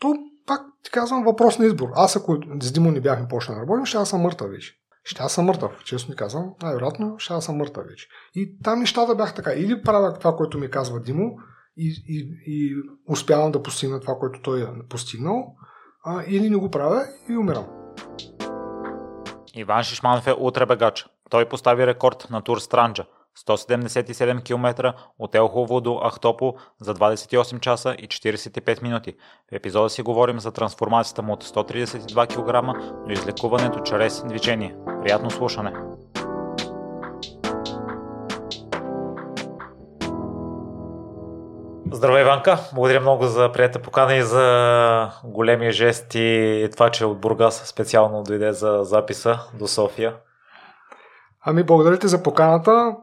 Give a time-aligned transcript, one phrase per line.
[0.00, 0.14] то
[0.46, 1.88] пак ти казвам въпрос на избор.
[1.94, 4.76] Аз ако с Димо не бяхме почнали да работим, ще аз съм мъртъв вече.
[5.04, 6.54] Ще аз съм мъртъв, честно ни казвам.
[6.62, 8.08] Най-вероятно ще аз съм мъртъв вече.
[8.34, 9.52] И там нещата бяха така.
[9.52, 11.38] Или правя това, което ми казва Димо
[11.76, 12.76] и, и, и
[13.08, 15.54] успявам да постигна това, което той е постигнал,
[16.04, 17.66] а, или не го правя и умирам.
[19.54, 20.66] Иван Шишманов е утре
[21.30, 23.06] Той постави рекорд на Тур Странджа–
[23.46, 29.14] 177 км от Елхово до Ахтопо за 28 часа и 45 минути.
[29.52, 34.76] В епизода си говорим за трансформацията му от 132 кг до излекуването чрез движение.
[35.02, 35.72] Приятно слушане!
[41.92, 42.58] Здравей, Иванка!
[42.74, 48.22] Благодаря много за прията покана и за големия жест и това, че от Бургас специално
[48.22, 50.14] дойде за записа до София.
[51.44, 52.96] Ами, благодаря ти за поканата.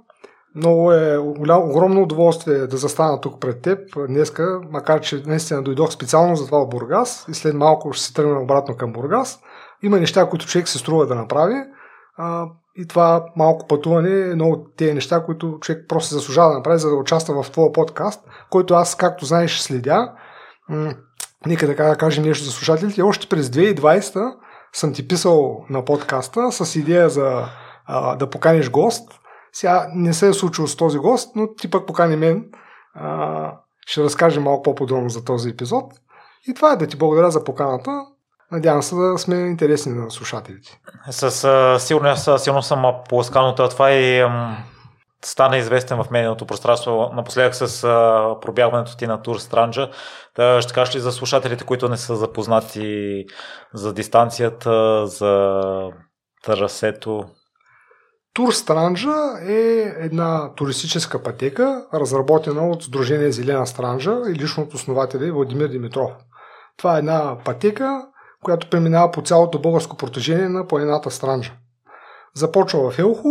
[0.58, 5.92] Много е голям, огромно удоволствие да застана тук пред теб днеска, макар че наистина дойдох
[5.92, 9.40] специално за това в Бургас и след малко ще се тръгна обратно към Бургас.
[9.84, 11.56] Има неща, които човек се струва да направи
[12.18, 16.58] а, и това малко пътуване е едно от тези неща, които човек просто заслужава да
[16.58, 20.12] направи, за да участва в твоя подкаст, който аз, както знаеш, следя.
[20.70, 20.94] М-
[21.46, 23.02] нека да кажем нещо за слушателите.
[23.02, 24.34] Още през 2020
[24.74, 27.46] съм ти писал на подкаста с идея за
[27.86, 29.12] а, да поканиш гост–
[29.58, 32.46] сега не се е случило с този гост, но ти пък покани мен.
[32.94, 33.54] А,
[33.88, 35.94] ще разкажем малко по-подробно за този епизод.
[36.48, 37.92] И това е да ти благодаря за поканата.
[38.52, 40.80] Надявам се да сме интересни на слушателите.
[41.10, 44.58] С а, сигурност, силно съм поласкан от това и ам,
[45.26, 49.90] стана известен в медийното пространство напоследък с а, пробягването ти на Тур Странджа.
[50.36, 53.26] Да, ще кажеш ли за слушателите, които не са запознати
[53.74, 55.62] за дистанцията, за
[56.44, 57.26] трасето?
[58.38, 59.16] Тур Странджа
[59.48, 66.12] е една туристическа пътека, разработена от Сдружение Зелена Странджа и лично от основателя Владимир Димитров.
[66.78, 68.08] Това е една пътека,
[68.44, 71.54] която преминава по цялото българско протежение на планината Странджа.
[72.36, 73.30] Започва в Елхо,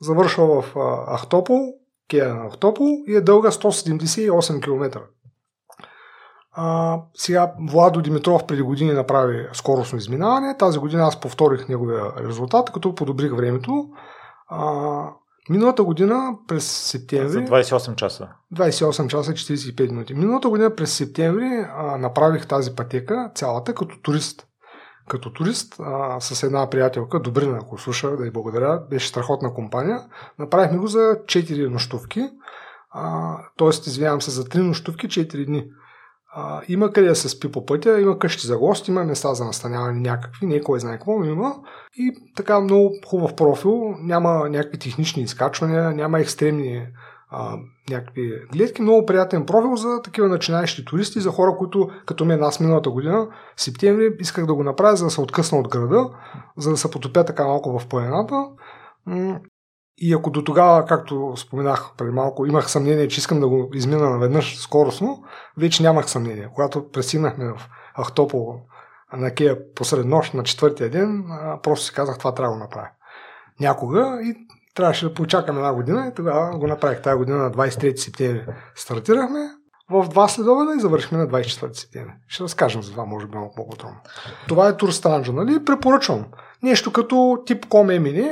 [0.00, 0.74] завършва в
[1.16, 1.58] Ахтопол,
[2.10, 5.00] Кея на Ахтопол и е дълга 178 км.
[6.52, 10.56] А, сега Владо Димитров преди години направи скоростно изминаване.
[10.56, 13.88] Тази година аз повторих неговия резултат, като подобрих времето.
[14.46, 15.10] А,
[15.50, 17.28] миналата година през септември...
[17.28, 18.28] За 28 часа.
[18.54, 20.14] 28 часа 45 минути.
[20.14, 24.46] Миналата година през септември а, направих тази пътека цялата като турист.
[25.08, 30.00] Като турист а, с една приятелка, Добрина, ако слуша, да й благодаря, беше страхотна компания.
[30.38, 32.28] Направихме го за 4 нощувки.
[33.56, 35.64] тоест, извинявам се, за 3 нощувки 4 дни.
[36.38, 39.44] А, има къде да се спи по пътя, има къщи за гости, има места за
[39.44, 41.54] настаняване някакви, не кой знае какво, но има.
[41.96, 46.86] И така много хубав профил, няма някакви технични изкачвания, няма екстремни
[47.30, 47.56] а,
[47.90, 48.82] някакви гледки.
[48.82, 53.28] Много приятен профил за такива начинаещи туристи, за хора, които като мен аз миналата година,
[53.56, 56.10] в септември, исках да го направя, за да се откъсна от града,
[56.56, 58.44] за да се потопя така малко в планината.
[59.98, 64.10] И ако до тогава, както споменах преди малко, имах съмнение, че искам да го измина
[64.10, 65.24] наведнъж скоростно,
[65.58, 66.48] вече нямах съмнение.
[66.54, 67.68] Когато пристигнахме в
[68.02, 68.60] Ахтопол
[69.12, 71.24] на Кея посред нощ на четвъртия ден,
[71.62, 72.88] просто си казах, това трябва да го направя.
[73.60, 74.34] Някога и
[74.74, 77.02] трябваше да почакам една година и тогава го направих.
[77.02, 79.50] Тази година на 23 септември стартирахме
[79.90, 82.12] в два следоведа и завършихме на 24 септември.
[82.28, 83.96] Ще разкажем за това, може би малко по-подробно.
[84.48, 85.64] Това е Тур Странджа, нали?
[85.64, 86.26] Препоръчвам.
[86.62, 88.30] Нещо като тип Комемини,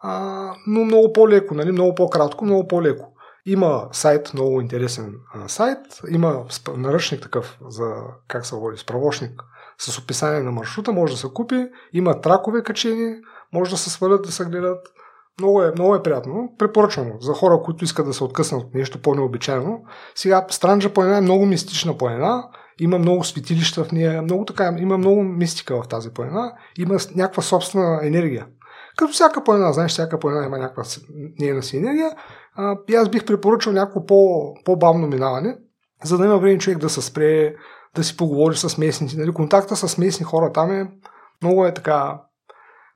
[0.00, 1.72] а, но много по-леко, нали?
[1.72, 3.06] много по-кратко, много по-леко.
[3.46, 5.78] Има сайт, много интересен а, сайт,
[6.08, 6.44] има
[6.76, 7.94] наръчник такъв за
[8.28, 9.42] как се води, справочник
[9.78, 13.14] с описание на маршрута, може да се купи, има тракове качени,
[13.52, 14.86] може да се свалят да се гледат.
[15.38, 16.54] Много е, много е приятно.
[16.58, 19.84] Препоръчвам за хора, които искат да се откъснат от нещо по-необичайно.
[20.14, 22.44] Сега, Странджа планина е много мистична планина.
[22.78, 26.52] Има много светилища в нея, много така, има много мистика в тази планина.
[26.78, 28.46] Има някаква собствена енергия.
[29.00, 30.82] Като всяка планина, знаеш, всяка планина има някаква
[31.38, 32.10] нейна си енергия.
[32.54, 35.58] А, и аз бих препоръчал някакво по, по-бавно минаване,
[36.04, 37.54] за да има време човек да се спре,
[37.96, 39.16] да си поговори с местните.
[39.16, 39.32] Нали?
[39.32, 40.90] Контакта с местни хора там е
[41.42, 42.22] много е така...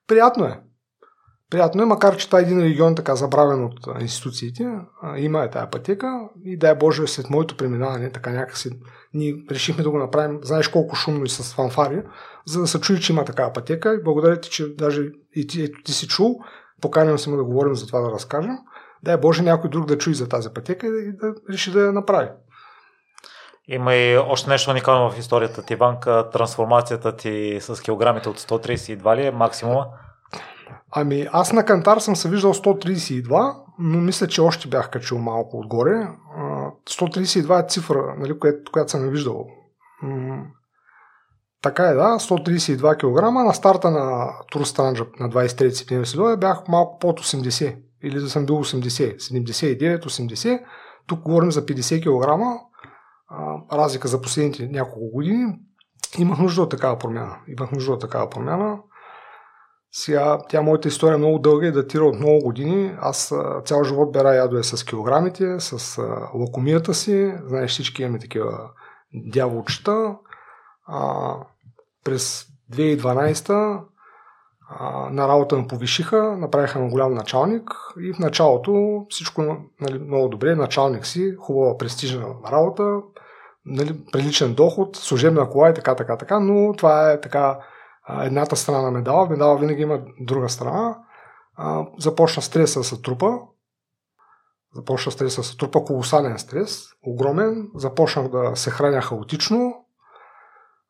[0.08, 0.60] Приятно е.
[1.50, 4.78] Приятно е, макар че това е един регион така забравен от институциите.
[5.16, 8.70] Има е тая пътека и дай Боже след моето преминаване, така някакси
[9.14, 12.02] ние решихме да го направим, знаеш колко шумно и с фанфари,
[12.46, 13.94] за да се чуи, че има такава пътека.
[13.94, 15.02] И благодаря ти, че даже
[15.36, 16.36] и ти, ето, ти си чул,
[16.80, 18.58] поканям се му да говорим за това да разкажем.
[19.02, 22.28] Дай Боже някой друг да чуи за тази пътека и да реши да я направи.
[23.68, 26.30] Има и още нещо уникално в историята ти, Иванка.
[26.32, 29.86] Трансформацията ти с килограмите от 132 ли е максимума?
[30.96, 35.58] Ами аз на кантар съм се виждал 132, но мисля, че още бях качил малко
[35.58, 36.08] отгоре.
[36.90, 39.46] 132 е цифра, нали, която, която съм виждал.
[41.62, 43.32] така е, да, 132 кг.
[43.32, 47.76] На старта на Тур Странджа на 23 септември се бях малко под 80.
[48.02, 50.64] Или да съм бил 80, 79, 80.
[51.06, 52.44] Тук говорим за 50 кг.
[53.72, 55.54] разлика за последните няколко години.
[56.18, 57.36] Имах нужда от такава промяна.
[57.48, 58.78] Имах нужда от такава промяна.
[59.96, 62.96] Сега, тя моята история е много дълга и датира от много години.
[63.00, 66.02] Аз цял живот бера ядове с килограмите, с
[66.34, 67.34] лакомията си.
[67.46, 68.70] Знаеш, всички имаме такива
[69.14, 70.16] дяволчета.
[70.86, 71.34] А,
[72.04, 73.80] през 2012
[74.70, 77.70] а, на работа ме повишиха, направиха ме голям началник
[78.00, 83.00] и в началото всичко нали, много добре, началник си, хубава престижна работа,
[83.66, 87.58] нали, приличен доход, служебна кола и така, така, така, но това е така
[88.08, 89.28] едната страна на медала.
[89.28, 90.98] Медала винаги има друга страна.
[91.56, 93.38] А, започна стреса с трупа.
[94.74, 97.70] Започна стреса с трупа, колосален стрес, огромен.
[97.74, 99.84] Започнах да се храня хаотично.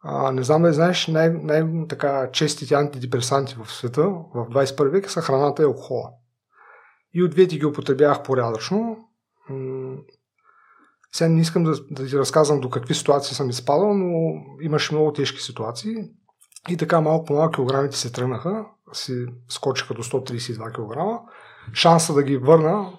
[0.03, 4.03] А, не знам да знаеш, най- най- честите антидепресанти в света
[4.35, 6.11] в 21 век са храната и алкохола.
[7.15, 8.97] И от двете ги употребявах порядъчно.
[11.13, 15.13] Сега не искам да, да ти разказвам до какви ситуации съм изпадал, но имаше много
[15.13, 15.95] тежки ситуации.
[16.69, 21.21] И така малко по малко килограмите се тръгнаха, си скочиха до 132 кг.
[21.75, 22.93] Шанса да ги върна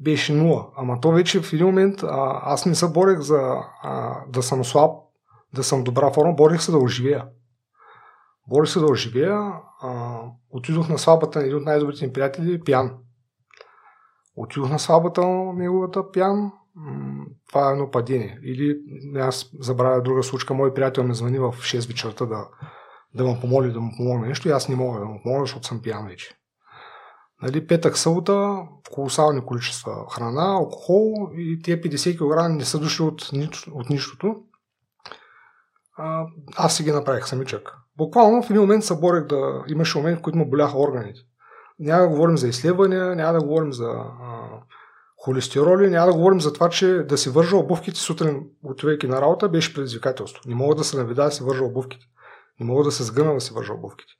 [0.00, 0.66] беше нула.
[0.76, 3.40] Ама то вече в един момент а, аз не се борех за
[3.82, 4.90] а, да съм слаб,
[5.54, 7.26] да съм добра форма, борех се да оживея.
[8.48, 9.52] Борех се да оживея.
[9.82, 10.20] А,
[10.50, 12.96] отидох на свабата на един от най-добрите ми приятели, пиян.
[14.36, 16.52] Отидох на свабата на неговата пиян,
[17.48, 18.38] това е едно падение.
[18.42, 18.78] Или
[19.16, 22.48] аз забравя друга случка, мой приятел ме звъни в 6 вечерта да,
[23.14, 25.66] да му помоли да му помогне нещо и аз не мога да му помогна, защото
[25.66, 26.34] съм пиян вече.
[27.42, 28.58] Нали, петък, събота,
[28.90, 33.22] колосални количества храна, алкохол и тия 50 кг не са дошли от,
[33.72, 34.36] от нищото.
[35.96, 36.26] А,
[36.56, 37.76] аз си ги направих самичък.
[37.96, 39.64] Буквално в един момент се борех да...
[39.68, 41.20] Имаше момент, в който му боляха органите.
[41.78, 44.48] Няма да говорим за изследвания, няма да говорим за а,
[45.22, 45.90] холестероли.
[45.90, 49.74] Няма да говорим за това, че да си вържа обувките сутрин, отивайки на работа, беше
[49.74, 50.42] предизвикателство.
[50.46, 52.06] Не мога да се наведа да си вържа обувките.
[52.60, 54.12] Не мога да се сгъна да си вържа обувките.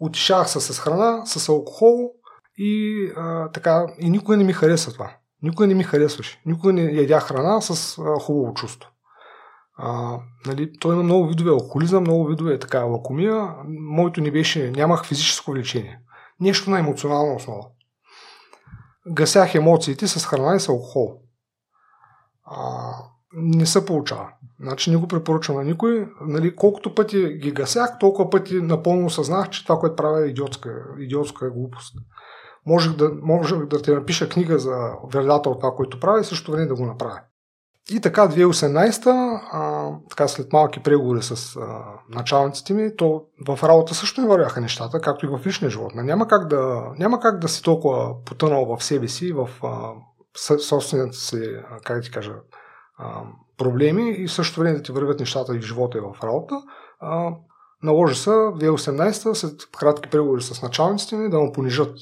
[0.00, 2.12] Отишах се с храна, с алкохол
[2.56, 3.86] и а, така.
[3.98, 5.16] И никой не ми хареса това.
[5.42, 6.42] Никой не ми харесваше.
[6.46, 8.90] Никой не ядя храна с а, хубаво чувство.
[9.76, 13.54] А, нали, той има много видове алкохолизъм, много видове така лакомия.
[13.68, 16.00] Моето не беше, нямах физическо влечение.
[16.40, 17.66] Нещо на емоционална основа
[19.10, 21.20] гасях емоциите с храна и с алкохол.
[22.44, 22.92] А,
[23.32, 24.28] не се получава.
[24.60, 26.08] Значи не го препоръчвам на никой.
[26.20, 30.84] Нали, колкото пъти ги гасях, толкова пъти напълно осъзнах, че това, което правя е идиотска,
[30.98, 31.94] идиотска глупост.
[32.66, 36.52] Можех да, можех да те напиша книга за вредата от това, което правя и също
[36.52, 37.20] време да го направя.
[37.92, 43.94] И така 2018, а, така след малки преговори с а, началниците ми, то в работа
[43.94, 45.92] също не вървяха нещата, както и в личния живот.
[45.94, 49.48] Няма как да, няма как да си толкова потънал в себе си, в
[50.58, 52.32] собствените си, как ти кажа,
[52.98, 53.22] а,
[53.58, 56.62] проблеми и също време да ти вървят нещата и в живота и в работа.
[57.00, 57.30] А,
[57.82, 61.96] наложи се 2018 след кратки преговори с началниците ми да му понижат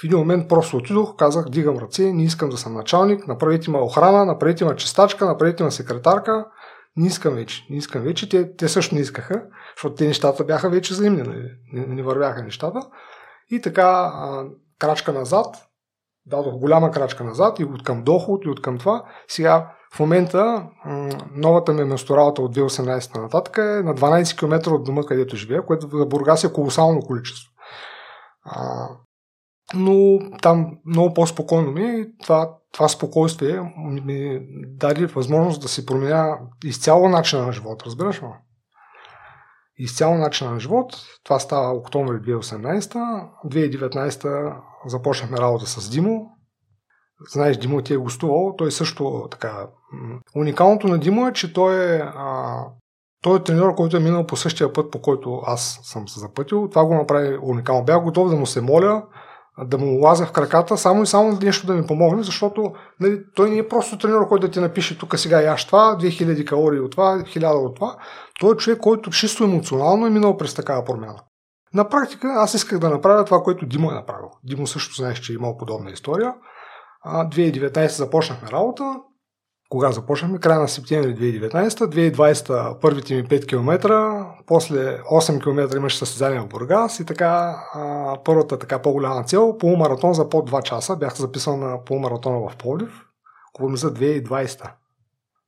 [0.00, 3.78] в един момент просто отидох, казах, дигам ръце, не искам да съм началник, направете ма
[3.78, 6.46] охрана, направете ма чистачка, направете ма секретарка.
[6.96, 7.66] Не искам вече.
[7.70, 8.28] Не искам вече.
[8.28, 9.42] Те, те също не искаха,
[9.76, 11.50] защото те нещата бяха вече взаимни, нали?
[11.72, 12.80] не, не вървяха нещата.
[13.50, 14.44] И така, а,
[14.78, 15.56] крачка назад,
[16.26, 19.04] дадох голяма крачка назад и от към доход и от към това.
[19.28, 20.66] Сега в момента
[21.34, 25.88] новата ми месторабота от 2018 нататък е на 12 км от дома, където живея, което
[25.88, 27.52] за Бургас е колосално количество.
[28.44, 28.88] А,
[29.74, 33.60] но там много по-спокойно ми е това, това спокойствие
[34.04, 38.26] ми даде възможност да се променя изцяло начина на живот, разбираш ли?
[39.76, 40.96] Изцяло начина на живот.
[41.24, 43.28] Това става октомври 2018.
[43.46, 46.30] 2019 започнахме работа с Димо.
[47.30, 48.54] Знаеш, Димо ти е гостувал.
[48.58, 49.66] Той също така...
[50.36, 52.64] Уникалното на Димо е, че той е, а,
[53.22, 56.68] той е треньор, който е минал по същия път, по който аз съм се запътил.
[56.68, 57.84] Това го направи уникално.
[57.84, 59.02] Бях готов да му се моля,
[59.58, 63.50] да му лазя в краката, само и само нещо да ми помогне, защото нали, той
[63.50, 66.90] не е просто тренер, който да ти напише тук сега яш това, 2000 калории от
[66.90, 67.96] това, 1000 от това.
[68.40, 71.20] Той е човек, който чисто емоционално е минал през такава промяна.
[71.74, 74.28] На практика аз исках да направя това, което Димо е направил.
[74.44, 76.34] Димо също знаеш, че е имал подобна история.
[77.06, 78.94] 2019 започнахме работа,
[79.72, 80.38] кога започнахме?
[80.38, 83.88] Края на септември 2019, 2020 първите ми 5 км,
[84.46, 90.14] после 8 км имаше състезание в Бургас и така а, първата така по-голяма цел, полумаратон
[90.14, 93.04] за под 2 часа, бях записан на полумаратона в Пловдив,
[93.54, 94.70] говорим за 2020.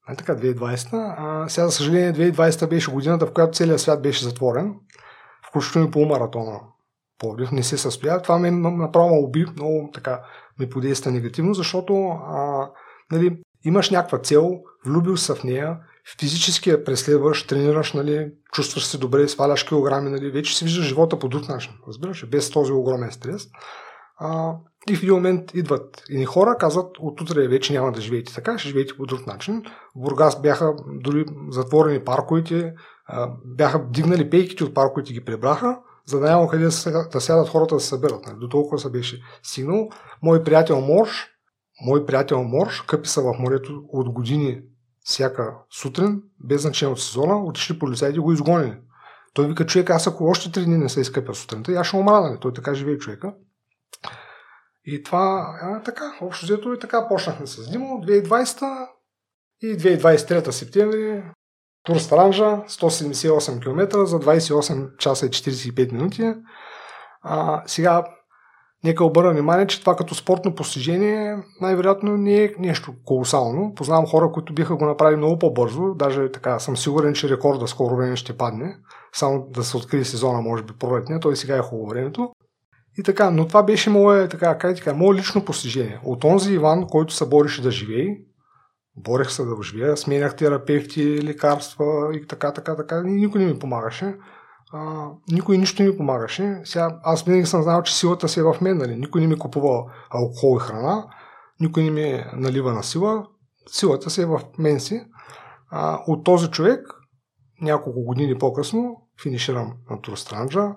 [0.09, 1.15] Нали така, 2020.
[1.19, 4.75] А, сега, за съжаление, 2020 беше годината, в която целият свят беше затворен,
[5.49, 6.61] включително и полумаратона.
[7.19, 8.23] Пловдив не се състоя.
[8.23, 10.21] Това ме направо уби, много така
[10.61, 12.71] ми подейства негативно, защото а,
[13.13, 15.77] нали, имаш някаква цел, влюбил се в нея,
[16.21, 21.19] физически я преследваш, тренираш, нали, чувстваш се добре, сваляш килограми, нали, вече си виждаш живота
[21.19, 23.49] по друг начин, разбираш, без този огромен стрес.
[24.19, 24.53] А,
[24.91, 28.59] и в един момент идват и хора, казват, от утре вече няма да живеете така,
[28.59, 29.63] ще живеете по друг начин.
[29.97, 32.75] В Бургас бяха дори затворени парковете,
[33.45, 36.65] бяха дигнали пейките от парковете ги прибраха, за да няма къде
[37.13, 38.27] да сядат хората да се съберат.
[38.27, 38.37] Нали.
[38.39, 39.89] До толкова се беше стигнал.
[40.23, 41.27] Мой приятел Морш,
[41.81, 44.63] мой приятел Морш, къпи са в морето от години
[45.05, 48.77] всяка сутрин, без значение от сезона, отишли полицаите го изгонили.
[49.35, 52.21] Той вика, човек, аз ако още три дни не се изкъпя сутринта, аз ще умра,
[52.21, 52.39] нали?
[52.41, 53.35] Той така живее човека.
[54.85, 58.89] И това, а, така, общо взето и така почнахме с Димо, 2020
[59.61, 61.25] и 2023 септември,
[61.83, 66.35] Тур Странжа, 178 км за 28 часа и 45 минути.
[67.23, 68.05] А, сега
[68.85, 73.75] Нека обърна внимание, че това като спортно постижение най-вероятно не е нещо колосално.
[73.75, 75.95] Познавам хора, които биха го направили много по-бързо.
[75.95, 78.77] Даже така съм сигурен, че рекорда скоро време ще падне.
[79.13, 81.21] Само да се открие сезона, може би пролетния.
[81.21, 82.31] Той сега е хубаво времето.
[82.99, 86.01] И така, но това беше мое, така, как така, мое лично постижение.
[86.05, 88.17] От онзи Иван, който се бореше да живее,
[88.97, 93.59] борех се да живея, сменях терапевти, лекарства и така, така, така, и никой не ми
[93.59, 94.15] помагаше
[94.75, 96.61] а, никой нищо не ми помагаше.
[96.65, 98.79] Сега, аз винаги съм знал, че силата си е в мен.
[98.79, 98.97] Нали?
[98.97, 101.07] Никой не ми купува алкохол и храна,
[101.61, 103.27] никой не ми налива на сила.
[103.67, 105.05] Силата си е в мен си.
[105.71, 106.81] А, от този човек,
[107.61, 110.77] няколко години по-късно, финиширам на Турстранджа.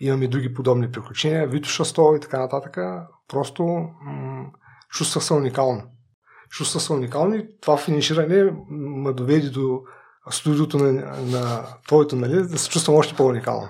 [0.00, 2.76] Имам и други подобни приключения, Витоша 100 и така нататък.
[3.28, 3.62] Просто
[4.02, 4.46] м-
[4.90, 5.82] чувствах се уникално.
[6.50, 9.80] Чувствах се уникално и това финиширане ме доведе до
[10.30, 13.68] студиото на, на твоето, нали, да се чувствам още по-уникално.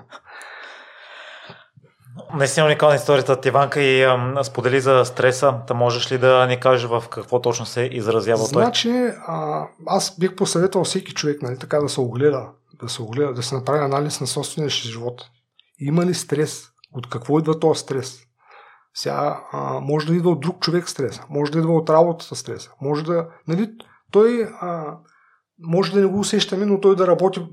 [2.33, 5.53] Наистина уникална историята от Иванка и ам, сподели за стреса.
[5.67, 8.63] Та можеш ли да ни кажеш в какво точно се изразява значи, той?
[8.63, 12.49] Значи, а, аз бих посъветвал всеки човек нали, така да се огледа,
[12.81, 15.21] да се огледа, да се направи анализ на собствения си живот.
[15.79, 16.67] Има ли стрес?
[16.93, 18.19] От какво идва този стрес?
[18.93, 22.69] Сега, а, може да идва от друг човек стрес, може да идва от работата стрес,
[22.81, 23.69] може да, нали,
[24.11, 24.97] той а,
[25.63, 27.47] може да не го усещаме, но той да работи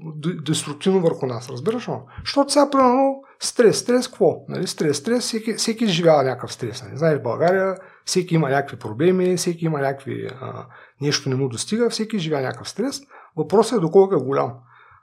[0.46, 1.50] деструктивно върху нас.
[1.50, 1.92] Разбираш ли?
[2.24, 3.78] Защото сега, примерно, стрес.
[3.78, 4.36] Стрес какво?
[4.48, 4.66] Нали?
[4.66, 6.82] Стрес, стрес, всеки, всеки изживява някакъв стрес.
[6.82, 6.96] Нали?
[6.96, 10.30] Знаеш, в България всеки има някакви проблеми, всеки има някакви...
[10.40, 10.66] А,
[11.00, 13.00] нещо не му достига, всеки изживява някакъв стрес.
[13.36, 14.52] Въпросът е доколко е голям.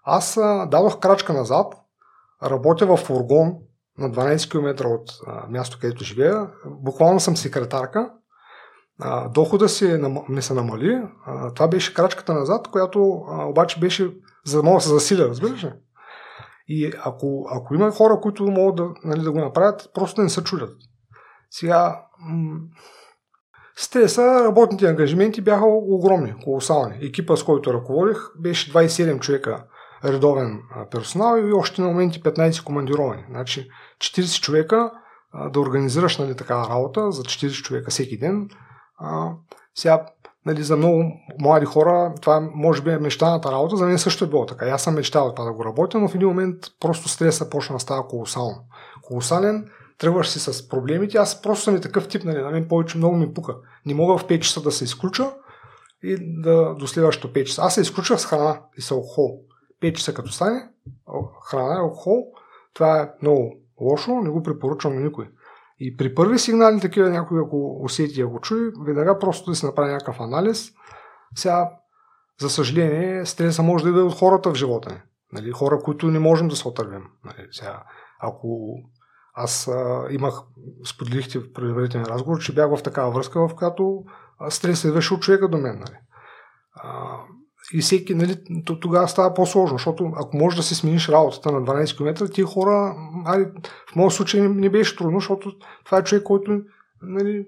[0.04, 1.74] Аз а, дадох крачка назад,
[2.44, 3.54] работя в фургон
[3.98, 6.48] на 12 км от а, място, където живея.
[6.66, 8.12] Буквално съм секретарка
[9.00, 10.00] а, дохода си
[10.30, 11.02] ми се намали.
[11.26, 14.14] А, това беше крачката назад, която а, обаче беше
[14.46, 15.72] за да мога да се засиля, разбираш ли?
[16.68, 20.44] И ако, ако има хора, които могат да, нали, да го направят, просто не се
[20.44, 20.78] чудят.
[21.50, 22.60] Сега, м-
[23.76, 26.98] стреса, работните ангажименти бяха огромни, колосални.
[27.02, 29.64] Екипа, с който ръководих, беше 27 човека
[30.06, 30.62] редовен
[30.92, 33.26] персонал и още на моменти 15 командировани.
[33.30, 34.92] Значи 40 човека
[35.54, 38.50] да организираш нали, такава работа за 40 човека всеки ден–
[38.98, 39.32] а,
[39.76, 40.06] сега,
[40.46, 44.28] нали, за много млади хора това може би е мечтаната работа, за мен също е
[44.28, 44.66] било така.
[44.66, 47.80] Аз съм мечтал това да го работя, но в един момент просто стреса почна да
[47.80, 48.58] става колосално.
[49.02, 52.98] Колосален, тръгваш си с проблемите, аз просто съм и такъв тип, нали, на мен повече
[52.98, 53.56] много ми пука.
[53.86, 55.32] Не мога в 5 часа да се изключа
[56.04, 57.62] и да до следващото 5 часа.
[57.62, 59.40] Аз се изключвах с храна и с алкохол.
[59.82, 60.70] 5 часа като стане,
[61.50, 62.24] храна и алкохол,
[62.74, 65.26] това е много лошо, не го препоръчвам на никой.
[65.80, 69.92] И при първи сигнали такива някой, ако усети ако чуи, веднага просто да се направи
[69.92, 70.72] някакъв анализ.
[71.36, 71.70] Сега,
[72.42, 75.02] за съжаление, стреса може да иде от хората в живота ни.
[75.32, 77.04] Нали, хора, които не можем да се отървем.
[77.24, 77.84] Нали, сега,
[78.20, 78.76] ако
[79.34, 80.34] аз а, имах,
[80.86, 84.04] споделихте в предварителен разговор, че бях в такава връзка, в която
[84.50, 85.80] стресът идваше от човека до мен.
[85.80, 85.98] Нали.
[86.76, 87.18] А,
[87.74, 88.36] и всеки, нали,
[88.82, 92.96] тогава става по-сложно, защото ако можеш да си смениш работата на 12 км, тия хора,
[93.26, 93.46] али,
[93.92, 95.52] в моят случай не, не беше трудно, защото
[95.86, 96.62] това е човек, който
[97.02, 97.46] нали,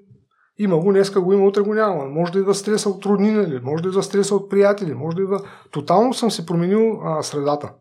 [0.60, 2.06] има го, днеска го има, утре го няма.
[2.06, 3.60] Може да идва стреса от роднини, нали?
[3.64, 5.40] може да идва стреса от приятели, може да идва...
[5.72, 7.74] Тотално съм се променил а, средата.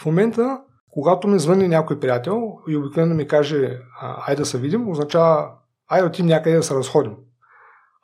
[0.00, 3.78] В момента, когато ми звъни някой приятел и обикновено ми каже,
[4.28, 5.50] ай да се видим, означава,
[5.90, 7.12] ай отим някъде да се разходим.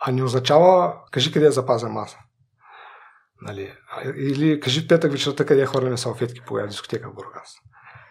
[0.07, 2.19] А не означава, кажи къде е запазен маса.
[3.43, 3.73] Нали,
[4.17, 7.55] или кажи петък вечерта къде хвърляме салфетки по дискотека в Бургас.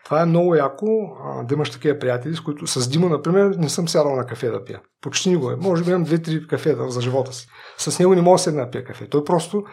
[0.06, 3.70] Това е много яко а, да имаш такива приятели, с които с Дима, например, не
[3.70, 4.82] съм сядал на кафе да пия.
[5.02, 5.58] Почти никога.
[5.58, 7.48] Може би имам две-три кафета за живота си.
[7.78, 9.08] С него не мога да седна да пия кафе.
[9.08, 9.64] Той просто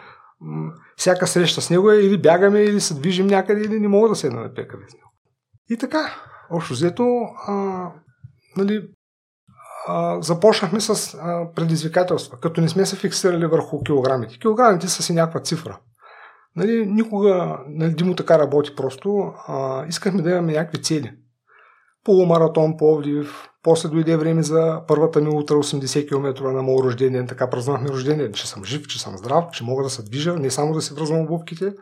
[0.95, 4.15] всяка среща с него е или бягаме, или се движим някъде, или не мога да
[4.15, 5.11] седна на пека с него.
[5.69, 6.15] И така,
[6.51, 7.87] общо взето, а,
[8.57, 8.87] нали,
[10.21, 14.37] започнахме с а, предизвикателства, като не сме се фиксирали върху килограмите.
[14.39, 15.79] Килограмите са си някаква цифра.
[16.55, 21.11] Нали, никога, нали, Димо така работи просто, а, искахме да имаме някакви цели.
[22.03, 27.25] Полумаратон, Пловдив, после дойде време за първата ми утра 80 км на моят рождение.
[27.25, 30.51] Така празнувахме рождение, че съм жив, че съм здрав, че мога да се движа, не
[30.51, 31.73] само да се връзвам обувките.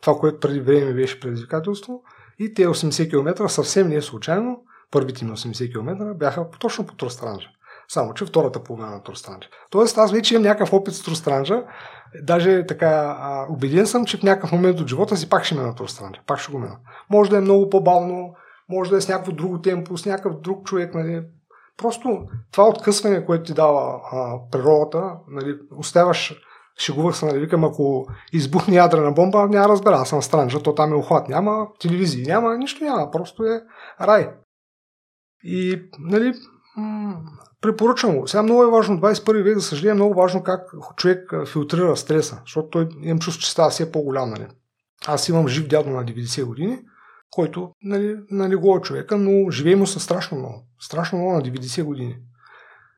[0.00, 2.02] Това, което преди време беше предизвикателство.
[2.38, 4.62] И те 80 км съвсем не е случайно.
[4.90, 7.48] Първите ми 80 км бяха точно по Тространжа.
[7.88, 9.48] Само, че втората половина на Тространжа.
[9.70, 11.62] Тоест, аз вече имам някакъв опит с Тространжа.
[12.22, 15.74] Даже така, а, убеден съм, че в някакъв момент от живота си пак ще мина
[15.74, 16.20] Тространжа.
[16.26, 16.76] Пак ще го мина.
[17.10, 18.34] Може да е много по-бавно,
[18.68, 20.94] може да е с някакво друго темпо, с някакъв друг човек.
[20.94, 21.22] Нали.
[21.76, 26.40] Просто това откъсване, което ти дава а, природата, нали, оставаш
[26.78, 30.92] шегувах се, нали, викам, ако избухне ядрена бомба, няма разбера, аз съм странжа, то там
[30.92, 33.62] е охват, няма телевизии, няма, нищо няма, просто е
[34.00, 34.30] рай.
[35.42, 36.32] И, нали,
[37.64, 38.28] препоръчвам го.
[38.28, 40.60] Сега много е важно, 21 век, за съжаление, е много важно как
[40.96, 44.46] човек филтрира стреса, защото той имам чувство, че става все по-голям, нали.
[45.06, 46.78] Аз имам жив дядо на 90 години,
[47.30, 50.66] който нали, нали го е човека, но живее му са страшно много.
[50.80, 52.16] Страшно много на 90 години.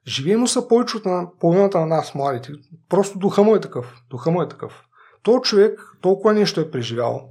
[0.07, 2.53] Живее му са повече от на половината на нас, младите.
[2.89, 3.95] Просто духа му е такъв.
[4.11, 4.83] Духа му е такъв.
[5.23, 7.31] Той човек толкова нещо е преживял,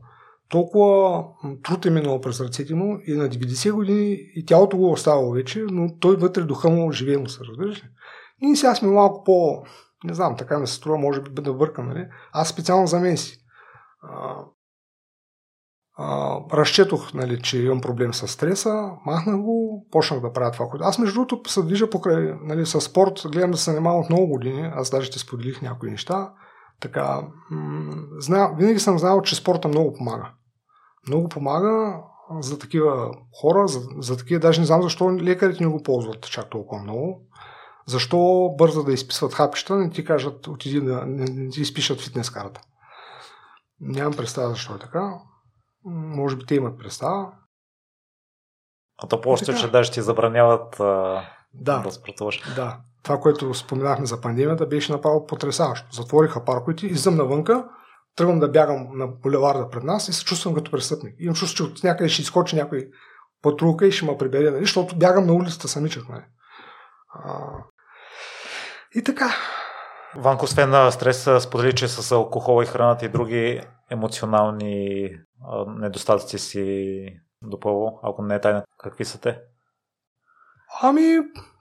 [0.55, 1.23] толкова
[1.63, 5.65] труд е минал през ръцете му и на 90 години и тялото го оставало вече,
[5.71, 7.87] но той вътре духа му живее му се, разбираш ли?
[8.41, 9.63] И сега сме малко по,
[10.03, 12.07] не знам, така ми се струва, може би да бъркам, нали?
[12.31, 13.37] Аз специално за мен си
[15.97, 20.69] а, разчетох, нали, че имам проблем с стреса, махнах го, почнах да правя това.
[20.79, 24.27] Аз между другото се движа покрай, нали, с спорт, гледам да се занимавам от много
[24.27, 26.33] години, аз даже ти споделих някои неща.
[26.81, 27.21] Така,
[27.51, 30.31] м- зна, винаги съм знал, че спорта много помага.
[31.07, 32.01] Много помага
[32.39, 36.49] за такива хора, за, за такива, даже не знам защо лекарите не го ползват чак
[36.49, 37.21] толкова много.
[37.87, 42.29] Защо бърза да изписват хапчета, не ти кажат, отиди да не, не ти изпишат фитнес
[42.29, 42.61] карата.
[43.79, 45.13] Нямам представа защо е така.
[45.85, 47.31] Може би те имат представа.
[49.03, 52.55] А то по че даже ти забраняват а, да, да спортуваш.
[52.55, 52.79] Да.
[53.03, 55.87] Това, което споменахме за пандемията, беше направо потрясаващо.
[55.91, 57.69] Затвориха парковете, излизам навънка,
[58.15, 61.15] тръгвам да бягам на булеварда пред нас и се чувствам като престъпник.
[61.19, 62.89] Имам чувство, че от някъде ще изкочи някой
[63.41, 64.63] патрулка и ще ме прибере, нали?
[64.63, 66.09] защото бягам на улицата самичък.
[66.09, 66.23] Нали?
[67.13, 67.47] А...
[68.95, 69.33] И така.
[70.15, 75.09] Ванко, освен на стрес, сподели, че с алкохола и храната и други емоционални
[75.67, 77.07] недостатъци си
[77.41, 79.39] допълвал, ако не е тайна, какви са те?
[80.81, 81.17] Ами,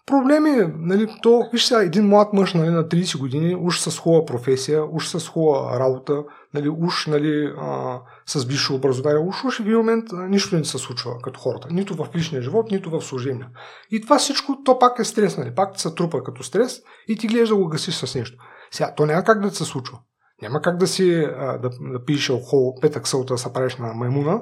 [0.06, 4.24] проблеми, нали, то, виж сега, един млад мъж нали, на 30 години, уж с хубава
[4.24, 9.60] професия, уж с хубава работа, нали, уж нали, а, с висше образование, уж, уж в
[9.60, 11.68] един момент а, нищо не се случва като хората.
[11.70, 13.48] Нито в личния живот, нито в служебния.
[13.90, 17.26] И това всичко, то пак е стрес, нали, пак се трупа като стрес и ти
[17.26, 18.38] гледаш да го гасиш с нещо.
[18.70, 19.98] Сега, то няма как да се случва.
[20.42, 23.94] Няма как да си а, да, да пиеш алкохол петък сълта да се правиш на
[23.94, 24.40] маймуна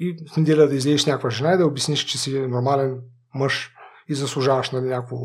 [0.00, 2.98] и в неделя да излезеш някаква жена и да обясниш, че си нормален
[3.34, 3.74] мъж
[4.10, 5.16] и заслужаваш нали, някакво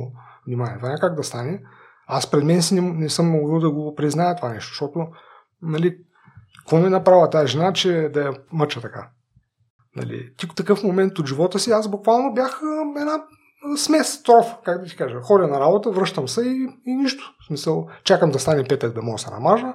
[0.47, 0.77] внимание.
[0.77, 1.61] Това как да стане.
[2.07, 5.07] Аз пред мен си не, не съм могъл да го призная това нещо, защото
[5.61, 5.97] нали,
[6.59, 9.09] какво ми е направила тази жена, че да я мъча така?
[9.95, 12.61] Нали, ти такъв момент от живота си, аз буквално бях
[12.99, 13.23] една
[13.77, 15.21] смес, троф, как да ти кажа.
[15.21, 17.35] Ходя на работа, връщам се и, и нищо.
[17.41, 19.73] В смисъл, чакам да стане петък да мога да се намажа,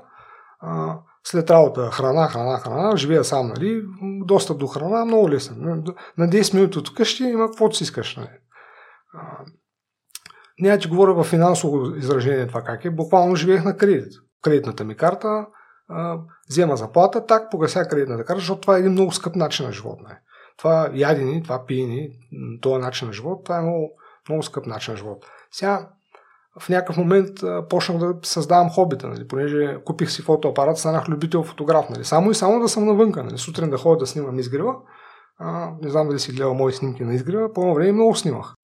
[0.61, 3.83] а, след работа храна, храна, храна, живея сам, нали,
[4.25, 5.83] достъп до храна, много лесно.
[6.19, 8.17] На 10 минути от къщи има каквото си искаш.
[8.17, 8.29] Нали.
[10.61, 12.91] Няма ти говоря в финансово изражение това как е.
[12.91, 14.13] Буквално живеех на кредит.
[14.43, 15.47] Кредитната ми карта,
[15.89, 16.19] а,
[16.51, 19.99] взема заплата, так погася кредитната карта, защото това е един много скъп начин на живот.
[20.03, 20.15] Нали.
[20.59, 22.11] Това ядени, това пиени,
[22.61, 23.91] този начин на живот, това е много,
[24.29, 25.27] много скъп начин на живот.
[25.51, 25.89] Сега,
[26.61, 31.43] в някакъв момент а, почнах да създавам хобита, нали, понеже купих си фотоапарат, станах любител
[31.43, 31.91] фотограф.
[31.91, 34.75] Нали, само и само да съм навънка, нали, сутрин да ходя да снимам изгрева.
[35.39, 38.55] А, не знам дали си гледал мои снимки на изгрева, по време много снимах.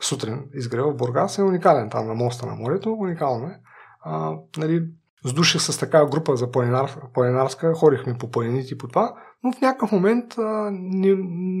[0.00, 3.60] Сутрин изгрева в Бургас е уникален там на моста на морето, уникално е.
[4.04, 4.86] А, нали,
[5.24, 9.60] сдуших с такава група за планинар, планинарска, ходихме по планините и по това, но в
[9.60, 11.14] някакъв момент а, не,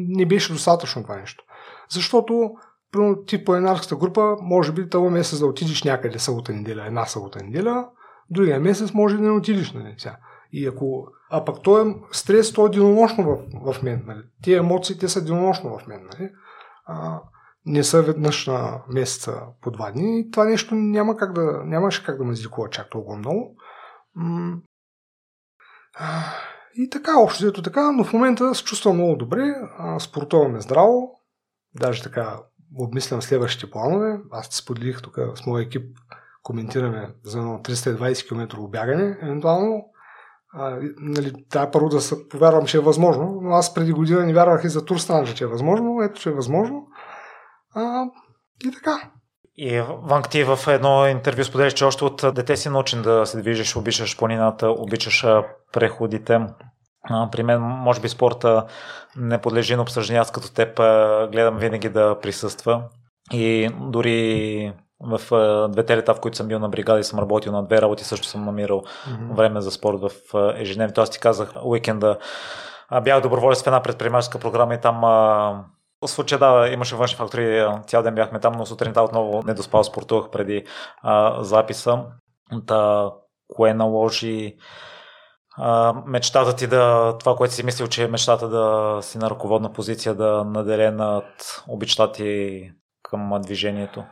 [0.08, 1.44] не беше достатъчно това нещо.
[1.90, 2.50] Защото
[2.92, 7.06] Примерно ти по енарската група, може би този месец да отидеш някъде събота неделя, една
[7.06, 7.88] събота неделя,
[8.30, 9.72] другия месец може да не отидеш.
[9.72, 10.16] Нали, сега.
[10.52, 13.38] И ако, а пък той е стрес, той е денонощно в,
[13.74, 14.02] в мен.
[14.06, 14.22] Нали.
[14.42, 16.08] Тия емоции, те са денонощно в мен.
[16.12, 16.30] Нали.
[16.86, 17.20] А,
[17.66, 20.20] не са веднъж на месеца по два дни.
[20.20, 23.56] И това нещо няма как да, нямаше как да ме изликува чак толкова много.
[26.74, 29.54] И така, общо взето така, но в момента се чувствам много добре,
[29.98, 31.20] спортуваме здраво,
[31.74, 32.38] даже така
[32.78, 34.20] обмислям следващите планове.
[34.30, 35.96] Аз ти споделих тук с моя екип,
[36.42, 39.84] коментираме за едно 320 км бягане, евентуално.
[40.52, 44.34] А, нали, трябва първо да се повярвам, че е възможно, но аз преди година не
[44.34, 46.86] вярвах и за Турстранжа, че е възможно, ето, че е възможно.
[47.74, 48.04] А,
[48.66, 49.10] и така.
[49.56, 53.40] И Ванк ти в едно интервю споделиш, че още от дете си научен да се
[53.40, 55.26] движиш, обичаш планината, обичаш
[55.72, 56.40] преходите.
[57.32, 58.66] При мен, може би, спорта
[59.16, 60.18] не подлежи на обсъждане.
[60.18, 60.76] Аз като теб
[61.32, 62.82] гледам винаги да присъства.
[63.32, 65.20] И дори в
[65.68, 68.26] двете лета, в които съм бил на бригада и съм работил на две работи, също
[68.26, 69.34] съм намирал mm-hmm.
[69.36, 70.10] време за спорт в
[70.56, 71.00] ежедневието.
[71.00, 72.18] Аз ти казах, уикенда
[73.02, 75.00] бях доброволец в една предприемаческа програма и там
[76.02, 79.84] в случая да, имаше външни фактори, цял ден бяхме там, но сутринта отново не доспал,
[79.84, 80.64] спортувах преди
[81.02, 82.04] а, записа.
[82.66, 83.10] Та,
[83.48, 84.56] кое наложи
[85.56, 89.72] а, мечтата ти да, това, което си мислил, че е мечтата да си на ръководна
[89.72, 92.70] позиция, да наделе над обичта ти
[93.02, 94.04] към движението?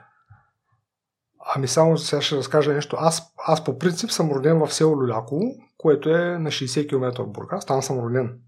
[1.55, 2.97] Ами само сега ще разкажа нещо.
[3.01, 5.43] Аз, аз по принцип съм роден в село Люляково,
[5.79, 7.67] което е на 60 км от Бургас.
[7.67, 8.39] Там съм роден.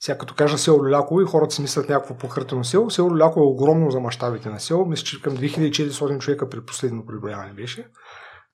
[0.00, 2.90] Сега като кажа село Люляково и хората си мислят някакво похъртено село.
[2.90, 4.86] Село Люляково е огромно за мащабите на село.
[4.86, 7.86] Мисля, че към 2400 човека при последно преброяване беше.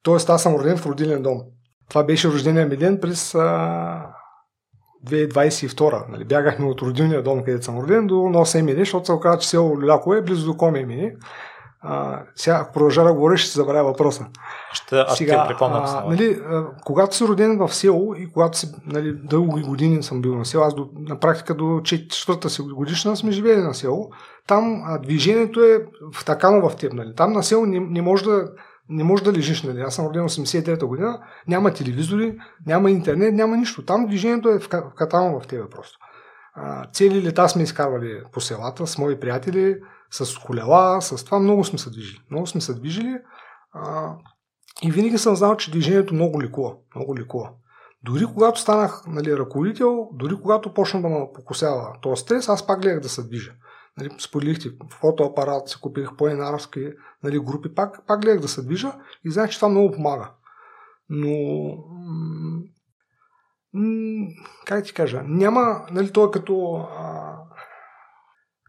[0.03, 1.41] Тоест аз съм роден в родилен дом.
[1.89, 4.07] Това беше рождения ми ден през а,
[5.07, 6.09] 2022.
[6.09, 9.49] Нали, бягахме от родилния дом, където съм роден, до носа Емини, защото се оказа, че
[9.49, 11.13] село Люляково е близо до Коме Емини.
[11.83, 14.27] А, сега, ако продължа да говоря, ще се забравя въпроса.
[14.73, 18.73] Ще, аз сега, ще а, нали, а, когато си роден в село и когато си,
[18.87, 23.17] нали, дълги години съм бил на село, аз до, на практика до четвърта си годишна
[23.17, 24.11] сме живели на село,
[24.47, 25.79] там а, движението е
[26.15, 26.93] в такано в теб.
[26.93, 27.15] Нали.
[27.17, 28.49] Там на село не, не може да
[28.91, 29.81] не можеш да лежиш, нали?
[29.81, 33.85] Аз съм роден 83-та година, няма телевизори, няма интернет, няма нищо.
[33.85, 34.59] Там движението е
[34.93, 35.99] вкатано в тебе просто.
[36.55, 39.77] А, цели лета сме изкарвали по селата с мои приятели,
[40.11, 42.21] с колела, с това много сме се движили.
[42.31, 43.19] Много сме се движили
[43.73, 44.15] а,
[44.83, 46.75] и винаги съм знал, че движението много ликува.
[46.97, 47.51] Много ликува.
[48.03, 52.83] Дори когато станах нали, ръководител, дори когато почна да ме покусява този стрес, аз пак
[52.83, 53.53] гледах да се движа.
[53.99, 56.93] Нали, споделихте, фотоапарат си купих по-енарски
[57.23, 58.93] нали, групи, пак, пак гледах да се движа
[59.25, 60.33] и знаех, че това много помага.
[61.09, 61.31] Но
[63.73, 64.27] м-
[64.67, 67.37] как ти кажа, няма, нали, той е като а,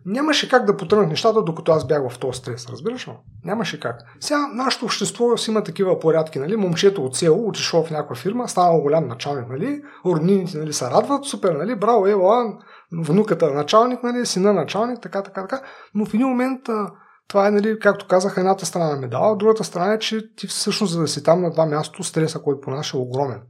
[0.06, 3.12] Нямаше как да потръгнат нещата, докато аз бях в този стрес, разбираш ли?
[3.46, 4.02] Нямаше как.
[4.20, 6.56] Сега нашето общество си има такива порядки, нали?
[6.56, 9.82] Момчето от село отишло в някаква фирма, станал голям началник, нали?
[10.06, 11.76] Роднините нали, се радват, супер, нали?
[11.76, 12.54] Браво, ева,
[13.04, 14.26] внуката началник, нали?
[14.26, 15.62] Сина началник, така, така, така.
[15.96, 16.62] Но в един момент
[17.28, 20.94] това е, нали, както казах, едната страна на медала, другата страна е, че ти всъщност,
[20.94, 23.42] за да си там на това място, стреса, който понася е огромен.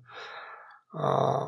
[0.93, 1.39] А,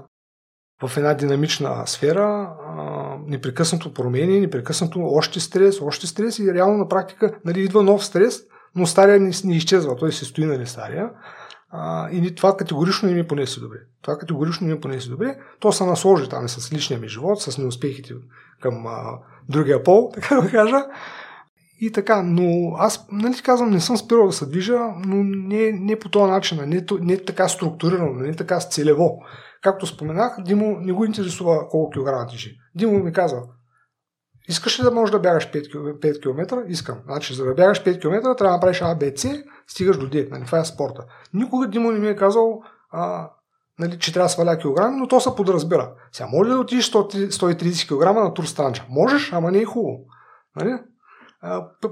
[0.88, 6.88] в една динамична сфера, а, непрекъснато промени, непрекъснато още стрес, още стрес и реално на
[6.88, 8.44] практика нали, идва нов стрес,
[8.76, 11.10] но стария не, не изчезва, той се стои нали стария.
[11.76, 13.78] А, и това категорично не ми понесе добре.
[14.02, 15.38] Това категорично не ми понесе добре.
[15.60, 18.14] То се насложи там с личния ми живот, с неуспехите
[18.62, 20.86] към а, другия пол, така да кажа.
[21.80, 26.00] И така, но аз, нали казвам, не съм спирал да се движа, но не, не
[26.00, 29.20] по този начин, не, не така структурирано, не така целево.
[29.62, 32.58] Както споменах, Димо не го интересува колко килограма тежи.
[32.76, 33.42] Димо ми казва,
[34.50, 36.08] искаш ли да можеш да бягаш 5 км?
[36.08, 36.64] 5 км?
[36.68, 37.00] Искам.
[37.06, 38.98] Значи, за да бягаш 5 км, трябва да направиш А,
[39.68, 40.32] стигаш до D.
[40.32, 40.46] Нали?
[40.46, 41.06] Това е спорта.
[41.34, 43.30] Никога Димо не ми е казал, а,
[43.80, 45.94] нали, че трябва да сваля килограми, но то се подразбира.
[46.12, 48.86] Сега, може ли да отидеш 130 кг на тур странча?
[48.90, 50.00] Можеш, ама не е хубаво.
[50.56, 50.80] Нали?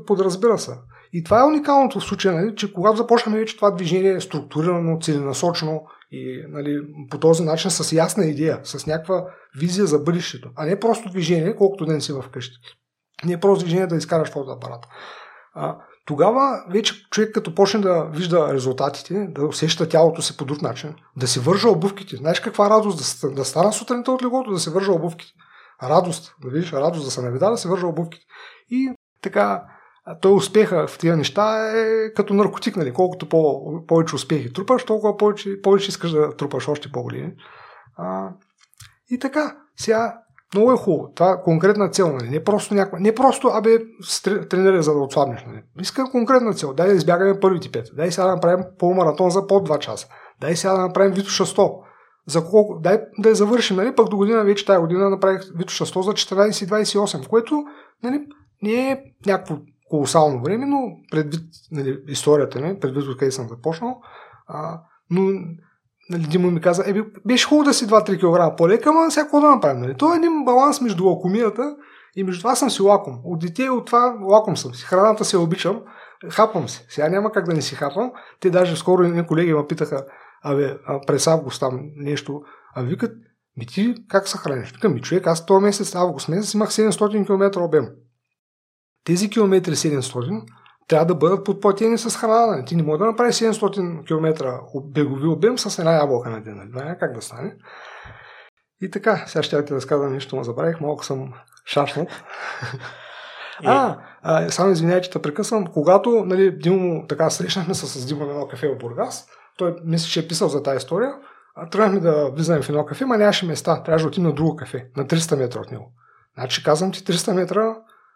[0.08, 0.78] Подразбира се.
[1.14, 5.82] И това е уникалното в случая, нали, че когато започнем вече това движение структурирано, целенасочено
[6.12, 9.26] и нали, по този начин с ясна идея, с някаква
[9.60, 12.56] визия за бъдещето, а не просто движение, колкото ден си вкъщи.
[13.26, 14.86] Не е просто движение да изкараш фотоапарат.
[15.54, 20.62] А, тогава вече човек като почне да вижда резултатите, да усеща тялото си по друг
[20.62, 22.16] начин, да си вържа обувките.
[22.16, 25.32] Знаеш каква радост да, да стана сутринта от легото, да се вържа обувките.
[25.84, 28.26] Радост, да видиш, радост да се наведа, да се вържа обувките.
[28.70, 28.90] И
[29.22, 29.64] така,
[30.22, 32.94] той успеха в тия неща е като наркотик, нали?
[32.94, 37.34] Колкото по, повече успехи трупаш, толкова повече, повече искаш да трупаш още по-големи.
[39.10, 40.18] И така, сега
[40.54, 41.12] много е хубаво.
[41.16, 42.30] Това е конкретна цел, нали?
[42.30, 43.00] Не просто някаква.
[43.00, 43.80] Не просто, абе,
[44.50, 45.64] тренира за да отслабнеш, нали?
[45.82, 46.74] Иска конкретна цел.
[46.74, 47.88] Дай да избягаме първите пет.
[47.96, 50.08] Дай сега да направим полумаратон за под 2 часа.
[50.42, 51.72] Дай сега да направим Витоша 100.
[52.28, 52.80] За колко?
[52.80, 53.96] Дай да я завършим, нали?
[53.96, 57.64] Пък до година, вече тази година направих Витоша 100 за 14-28, което,
[58.04, 58.22] нали,
[58.62, 59.58] не е някакво
[59.92, 60.78] колосално време, но
[61.12, 64.02] предвид нали, историята ми, предвид откъде съм започнал,
[64.48, 65.22] а, но
[66.10, 66.94] нали, Димо ми каза, е,
[67.26, 69.82] беше хубаво да си 2-3 кг по-лека, ама всяко да направим.
[69.82, 69.98] Нали?
[69.98, 71.76] То е един баланс между лакомията
[72.16, 73.20] и между това съм си лаком.
[73.24, 74.86] От дете от това лаком съм си.
[74.86, 75.82] Храната се обичам,
[76.30, 76.86] хапвам се.
[76.90, 78.12] Сега няма как да не си хапвам.
[78.40, 80.06] Те даже скоро едни колеги ме питаха,
[80.44, 80.78] абе,
[81.08, 82.42] през август там нещо,
[82.76, 83.12] а викат,
[83.58, 84.72] ми ти как се храниш?
[84.72, 87.88] Викам, ми човек, аз този месец, август месец, имах 700 км обем.
[89.04, 90.44] Тези километри 700
[90.88, 92.46] трябва да бъдат подплатени с храна.
[92.46, 92.66] Нали?
[92.66, 96.58] Ти не можеш да направиш 700 км бегови обем с една ябълка на ден.
[96.58, 96.70] Нали?
[96.74, 97.56] Няма как да стане.
[98.82, 101.34] И така, сега ще да разказвам нещо, но забравих, малко съм
[101.66, 102.10] шашнат.
[103.66, 105.68] А, а, само извинявай, че те прекъсвам.
[105.68, 110.08] Когато нали, Димо, така срещнахме се с Димо на едно кафе в Бургас, той мисля,
[110.08, 111.14] че е писал за тази история,
[111.72, 113.84] тръгнахме да влизаме в едно кафе, ма нямаше места.
[113.84, 115.92] Трябваше да отидем на друго кафе, на 300 метра от него.
[116.38, 117.76] Значи казвам ти 300 метра,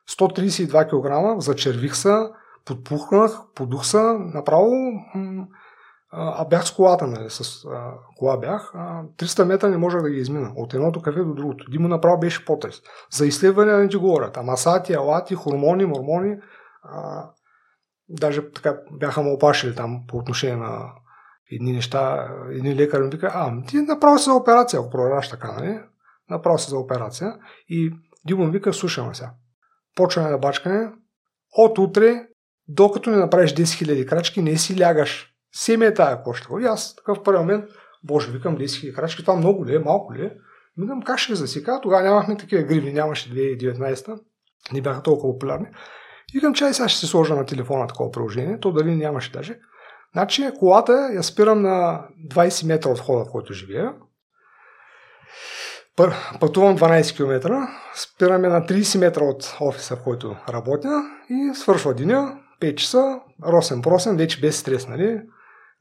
[0.09, 2.15] 132 кг, зачервих се,
[2.65, 4.01] подпухнах, подух се,
[4.33, 4.71] направо
[6.17, 8.71] а бях с колата, нали, с а, кола бях.
[8.75, 10.51] А, 300 метра не можех да ги измина.
[10.55, 11.71] От едното кафе до другото.
[11.71, 12.81] Димо направо беше потрес.
[13.11, 14.37] За изследване не ти говорят.
[14.37, 16.37] Амасати, алати, хормони, мормони.
[16.83, 17.25] А,
[18.09, 20.91] даже така бяха му опашили там по отношение на
[21.51, 22.29] едни неща.
[22.51, 25.79] Едни лекар ми вика, а, ти направо си за операция, ако проверяваш така, нали?
[26.29, 27.35] Направо си за операция.
[27.69, 27.93] И
[28.25, 29.31] Димо ми вика, слушаме сега.
[29.95, 30.91] Почваме да бачкане.
[31.58, 32.27] От утре,
[32.67, 36.49] докато не направиш 10 000 крачки, не си лягаш Семе е тая коща.
[36.62, 37.65] И аз такъв първи момент,
[38.03, 40.31] боже, викам 10 000 крачки, това много ли е, малко ли е?
[40.77, 41.79] Викам, как ще засека?
[41.81, 44.19] Тогава нямахме такива гривни, нямаше 2019
[44.73, 45.67] не бяха толкова популярни.
[46.34, 49.60] И към чай сега ще се сложа на телефона такова приложение, то дали нямаше даже.
[50.13, 53.93] Значи колата я спирам на 20 метра от входа, в който живея.
[56.39, 62.38] Пътувам 12 км, спираме на 30 метра от офиса, в който работя и свършва деня,
[62.62, 65.21] 5 часа, росен просен, вече без стрес, нали?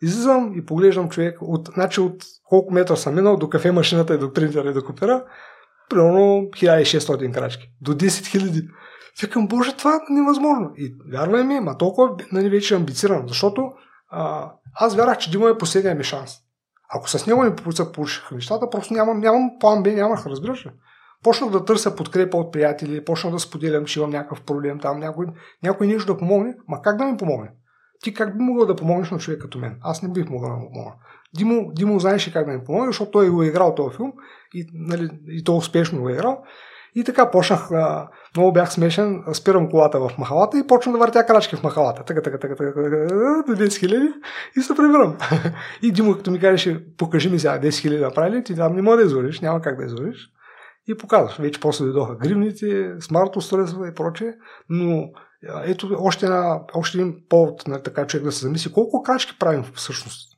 [0.02, 4.18] Излизам и поглеждам човек, от, значи от колко метра съм минал до кафе машината и
[4.18, 5.24] до принтера и до копера,
[5.90, 8.68] примерно 1600 крачки, до 10 000.
[9.22, 10.70] Викам, боже, това е невъзможно.
[10.76, 13.72] И вярвай ми, ма толкова нали, вече амбициран, защото
[14.10, 16.43] а, аз вярвах, че Димо е последния ми шанс.
[16.88, 17.56] Ако с него не
[17.92, 20.70] получиха нещата, просто нямам, нямам план Б, нямах, разбираш ли?
[21.22, 25.26] Почнах да търся подкрепа от приятели, почнах да споделям, че имам някакъв проблем там, някой,
[25.62, 26.54] някой нещо да помогне.
[26.68, 27.50] Ма как да ми помогне?
[28.02, 29.78] Ти как би могъл да помогнеш на човек като мен?
[29.82, 30.94] Аз не бих могъл да му помогна.
[31.36, 34.12] Димо, Димо знаеше как да ми помогне, защото той го е играл този филм
[34.54, 36.42] и, нали, и то успешно го е играл.
[36.94, 41.26] И така почнах, а, много бях смешен, спирам колата в махалата и почвам да въртя
[41.26, 42.04] крачки в махалата.
[42.04, 42.72] Така, така, така, така,
[43.46, 44.08] до 10 хиляди
[44.56, 45.16] и се прибирам.
[45.82, 48.96] и Димо, като ми кажеше, покажи ми сега 10 хиляди направили, ти там не може
[48.96, 50.30] да изориш, няма как да изориш.
[50.88, 51.38] И показваш.
[51.38, 54.32] Вече после дойдоха гривните, смарт устройства и прочее,
[54.68, 55.08] но
[55.64, 59.64] ето още, една, още един повод на така човек да се замисли колко крачки правим
[59.74, 60.34] всъщност.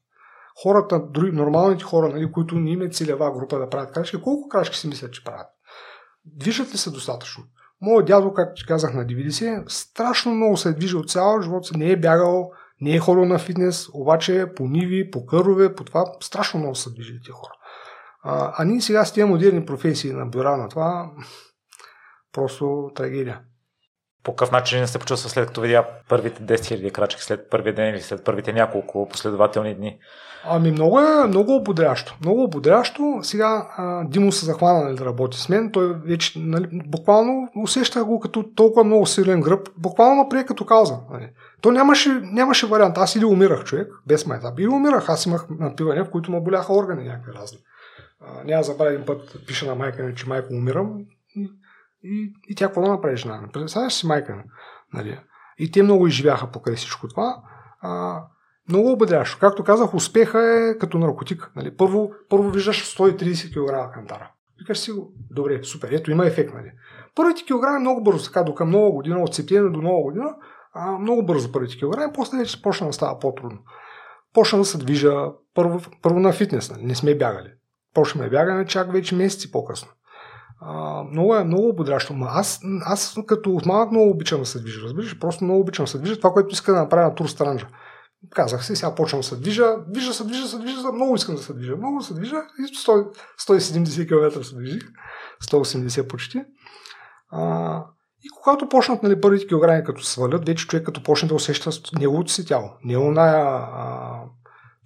[0.62, 4.76] Хората, дори нормалните хора, нали, които не имат целева група да правят крачки, колко крачки
[4.76, 5.46] си мислят, че правят?
[6.26, 7.44] Движат ли се достатъчно?
[7.80, 11.90] Моят дядо, както ти казах на 90, страшно много се е движил цял живот, не
[11.90, 16.60] е бягал, не е ходил на фитнес, обаче по ниви, по кърове, по това страшно
[16.60, 17.52] много са движили тези хора.
[18.22, 21.10] А, а ние сега с тези модерни професии на бюра на това,
[22.32, 23.40] просто трагедия.
[24.26, 27.94] По какъв начин се почувства след като видя първите 10 000 крачки след първия ден
[27.94, 29.98] или след първите няколко последователни дни?
[30.44, 32.16] Ами много е, много ободрящо.
[32.20, 33.18] Много ободрящо.
[33.22, 35.70] Сега а, Димо се захвана нали, да работи с мен.
[35.72, 39.68] Той вече нали, буквално усеща го като толкова много силен гръб.
[39.76, 40.98] Буквално ме прие като кауза.
[41.10, 41.30] Нали.
[41.60, 42.98] То нямаше, нямаше вариант.
[42.98, 44.58] Аз или умирах човек, без майтап.
[44.58, 45.08] Или умирах.
[45.08, 47.58] Аз имах напиване, в които ме боляха органи някакви разни.
[48.20, 50.98] А, няма забравя един път, пиша на майка ми, че майко умирам.
[52.06, 53.48] И, и тя какво да направи жена?
[53.52, 54.44] Представяш си майка.
[54.94, 55.20] Нали?
[55.58, 57.42] И те много изживяха покрай всичко това.
[57.80, 58.22] А,
[58.68, 59.38] много ободрящо.
[59.40, 61.52] Както казах, успеха е като наркотик.
[61.56, 61.76] Нали?
[61.76, 64.30] Първо, първо виждаш 130 кг кантара.
[64.58, 64.92] Викаш си,
[65.30, 66.54] добре, супер, ето има ефект.
[66.54, 66.72] Нали?
[67.14, 70.34] Първите килограми много бързо, така до към нова година, от септември до нова година,
[70.74, 73.58] а, много бързо първите килограми, после вече почна да става по-трудно.
[74.34, 75.14] Почна да се движа
[75.54, 76.84] първо, първо на фитнес, нали?
[76.84, 77.52] не сме бягали.
[77.94, 79.88] Почваме бягане чак вече месеци по-късно.
[80.60, 82.14] А, много е много ободрящо.
[82.14, 84.80] Ма аз, аз като от малък много обичам да се движа.
[84.82, 86.16] Разбираш, просто много обичам да се движа.
[86.16, 87.68] Това, което иска да направя на тур странджа.
[88.30, 91.42] Казах си, сега почвам да се движа, движа се, движа се, движа много искам да
[91.42, 93.06] се движа, много се движа и 100,
[93.40, 94.82] 170 км се движих,
[95.44, 96.42] 180 почти.
[97.30, 97.84] А,
[98.22, 102.32] и когато почнат нали, първите килограми като свалят, вече човек като почне да усеща неговото
[102.32, 102.70] си тяло.
[102.84, 103.68] Не е оная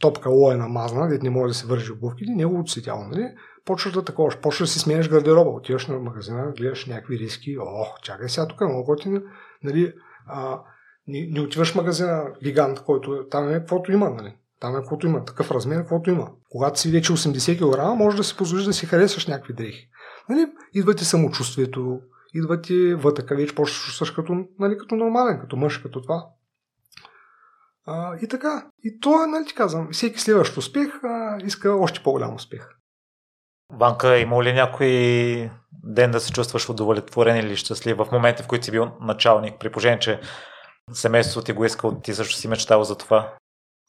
[0.00, 3.04] топка лоя мазна, дете не може да се вържи обувките, неговото си тяло.
[3.04, 3.28] Нали?
[3.64, 8.00] Почваш да такова, почваш да си сменяш гардероба, отиваш на магазина, гледаш някакви риски, ох,
[8.02, 9.22] чакай сега тук, много готин,
[9.62, 9.92] нали,
[10.26, 10.60] а,
[11.06, 14.34] не, не отиваш в магазина гигант, който там е, каквото има, нали.
[14.60, 16.30] Там е каквото има, такъв размер, каквото има.
[16.48, 19.88] Когато си вече 80 кг, може да си позволиш да си харесваш някакви дрехи.
[20.28, 20.46] Нали?
[20.74, 22.00] Идва ти самочувствието,
[22.34, 26.26] идва ти вътъка, вече почваш чувстваш като, нали, като нормален, като мъж, като това.
[27.86, 28.66] А, и така.
[28.84, 32.68] И то е, нали ти казвам, всеки следващ успех а, иска още по-голям успех.
[33.72, 34.90] Банка, има ли някой
[35.84, 39.70] ден да се чувстваш удовлетворен или щастлив в момента, в които си бил началник, при
[39.72, 40.20] положение, че
[40.92, 43.32] семейството ти го иска, ти също си мечтал за това?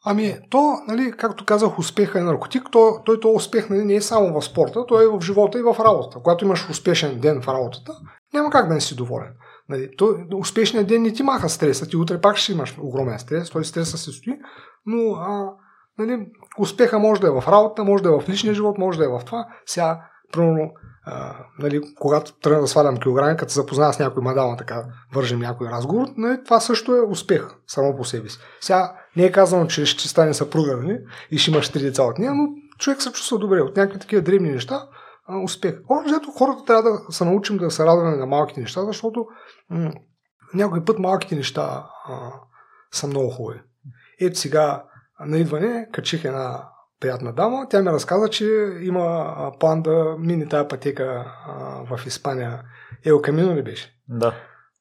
[0.06, 2.64] Ами, то, нали, както казах, успеха е наркотик.
[2.72, 5.62] То, той то успех нали, не е само в спорта, той е в живота и
[5.62, 6.20] в работата.
[6.24, 7.94] Когато имаш успешен ден в работата,
[8.34, 9.34] няма как да не си доволен.
[9.70, 13.50] Нали, то, успешният ден не ти маха стреса, ти утре пак ще имаш огромен стрес,
[13.50, 14.40] той стреса се стои,
[14.86, 15.54] но а,
[15.98, 16.28] нали,
[16.60, 19.08] успеха може да е в работа, може да е в личния живот, може да е
[19.08, 19.48] в това.
[19.66, 20.02] Сега,
[20.32, 20.72] примерно,
[21.06, 25.40] а, нали, когато тръгна да свалям килограми, като се запозная с някой мадама, така вържим
[25.40, 28.40] някой разговор, нали, това също е успех само по себе си.
[28.62, 31.00] Сега не е казано, че ще стане съпруга нали,
[31.32, 32.48] и ще имаш три деца от нея, но
[32.80, 34.88] човек се чувства добре от някакви такива древни неща.
[35.28, 35.76] А, успех.
[35.90, 39.26] Общо хората трябва да се научим да се радваме на малките неща, защото
[39.70, 39.92] м-
[40.54, 42.32] някой път малките неща а,
[42.92, 43.62] са много хубави.
[44.22, 44.84] Ето сега
[45.26, 46.64] на идване качих една
[47.00, 47.68] приятна дама.
[47.70, 48.46] Тя ми разказа, че
[48.82, 51.26] има план да мини тази пътека
[51.90, 52.62] в Испания.
[53.06, 53.94] Ел Камино ли беше?
[54.10, 54.34] Да.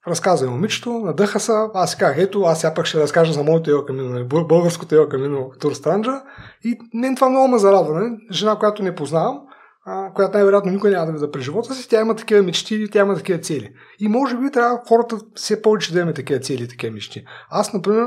[0.09, 1.53] Разказа момичето, надъха се.
[1.74, 4.94] Аз си казах, ето, аз сега пак ще разкажа за моето Ел Камино, нали, българското
[4.94, 6.22] Ел Камино Тур Странджа.
[6.64, 8.00] И мен това много ме зарадва.
[8.00, 8.16] Нали?
[8.31, 9.40] Жена, която не познавам,
[9.87, 13.00] а, която най-вероятно никой няма да вида през живота си, тя има такива мечти, тя
[13.00, 13.72] има такива цели.
[13.98, 17.24] И може би трябва хората все повече да имат такива цели, такива мечти.
[17.50, 18.07] Аз, например,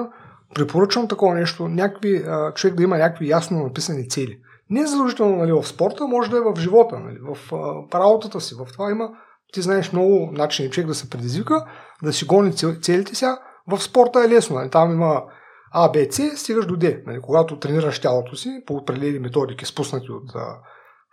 [0.56, 4.40] препоръчвам такова нещо, някакви, човек да има някакви ясно написани цели.
[4.70, 8.42] Не е задължително нали, в спорта, може да е в живота, нали, в а, работата
[8.42, 8.56] си.
[8.56, 9.10] В това има,
[9.54, 11.66] ти знаеш много начини човек да се предизвика,
[12.04, 13.40] да си гони целите сега.
[13.68, 14.56] В спорта е лесно.
[14.56, 15.24] Нали, там има
[15.72, 16.98] А, Б, С, стигаш до Д.
[17.06, 20.32] Нали, когато тренираш тялото си по определени методики, спуснати от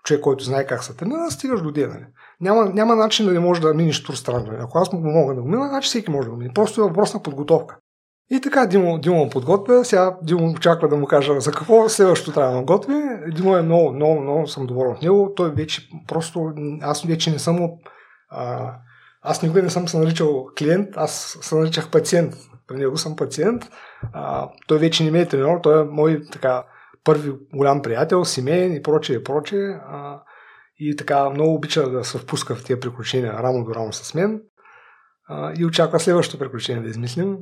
[0.05, 1.87] човек, който знае как се тренира, стигаш до Д.
[1.87, 2.07] Нали.
[2.41, 4.57] Няма, няма начин да не можеш да минеш тур страна.
[4.61, 6.53] Ако аз мога да го мина, значи всеки може да го мине.
[6.55, 7.77] Просто е въпрос на подготовка.
[8.31, 9.85] И така Димо, Димо му подготвя.
[9.85, 13.03] Сега Димо очаква да му кажа за какво следващото трябва да готви.
[13.35, 15.33] Димо е много, много, много съм доволен от него.
[15.37, 17.71] Той вече просто, аз вече не съм
[18.31, 18.75] а,
[19.23, 22.35] аз никога не съм се наричал клиент, аз се наричах пациент.
[22.67, 23.63] При него съм пациент.
[24.13, 26.65] А, той вече не ме е тренер, той е мой така
[27.05, 29.69] първи голям приятел, семейен и прочее и прочее.
[29.69, 30.23] А,
[30.79, 34.43] и така много обича да се впуска в тия приключения рамо до рамо с мен.
[35.29, 37.37] А, и очаква следващото приключение да измислим.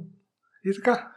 [0.65, 1.09] И така.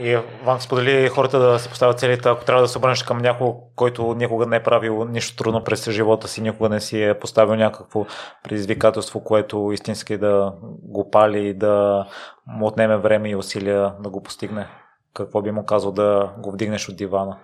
[0.00, 3.60] И вам сподели хората да се поставят целите, ако трябва да се обърнеш към някого,
[3.76, 7.54] който никога не е правил нищо трудно през живота си, никога не си е поставил
[7.54, 8.06] някакво
[8.42, 12.06] предизвикателство, което истински да го пали и да
[12.46, 14.68] му отнеме време и усилия да го постигне.
[15.14, 17.38] Какво би му казал да го вдигнеш от дивана?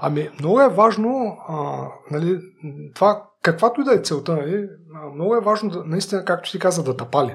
[0.00, 2.38] Ами, много е важно, а, нали,
[2.94, 4.68] това, каквато и да е целта, нали,
[5.14, 7.34] много е важно, да, наистина, както ти каза, да тапали.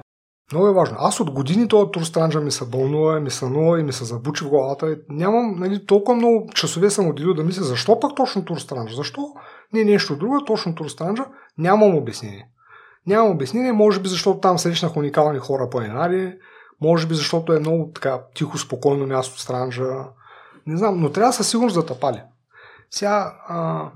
[0.52, 0.98] Много е важно.
[1.00, 4.44] Аз от години този турстранджа ми се бълнува, ми се нова и ми се забучи
[4.44, 4.98] в главата.
[5.10, 8.96] Нямам нали, толкова много часове съм отделил да мисля защо пък точно турстранджа.
[8.96, 9.34] Защо
[9.74, 11.26] не нещо друго, точно турстранджа.
[11.58, 12.50] Нямам обяснение.
[13.08, 16.34] Нямам обяснение, може би защото там срещнах уникални хора по енари,
[16.82, 20.06] може би защото е много така тихо, спокойно място странджа.
[20.68, 22.22] Не знам, но трябва със сигурност да тъпали.
[22.92, 23.90] Сега, а,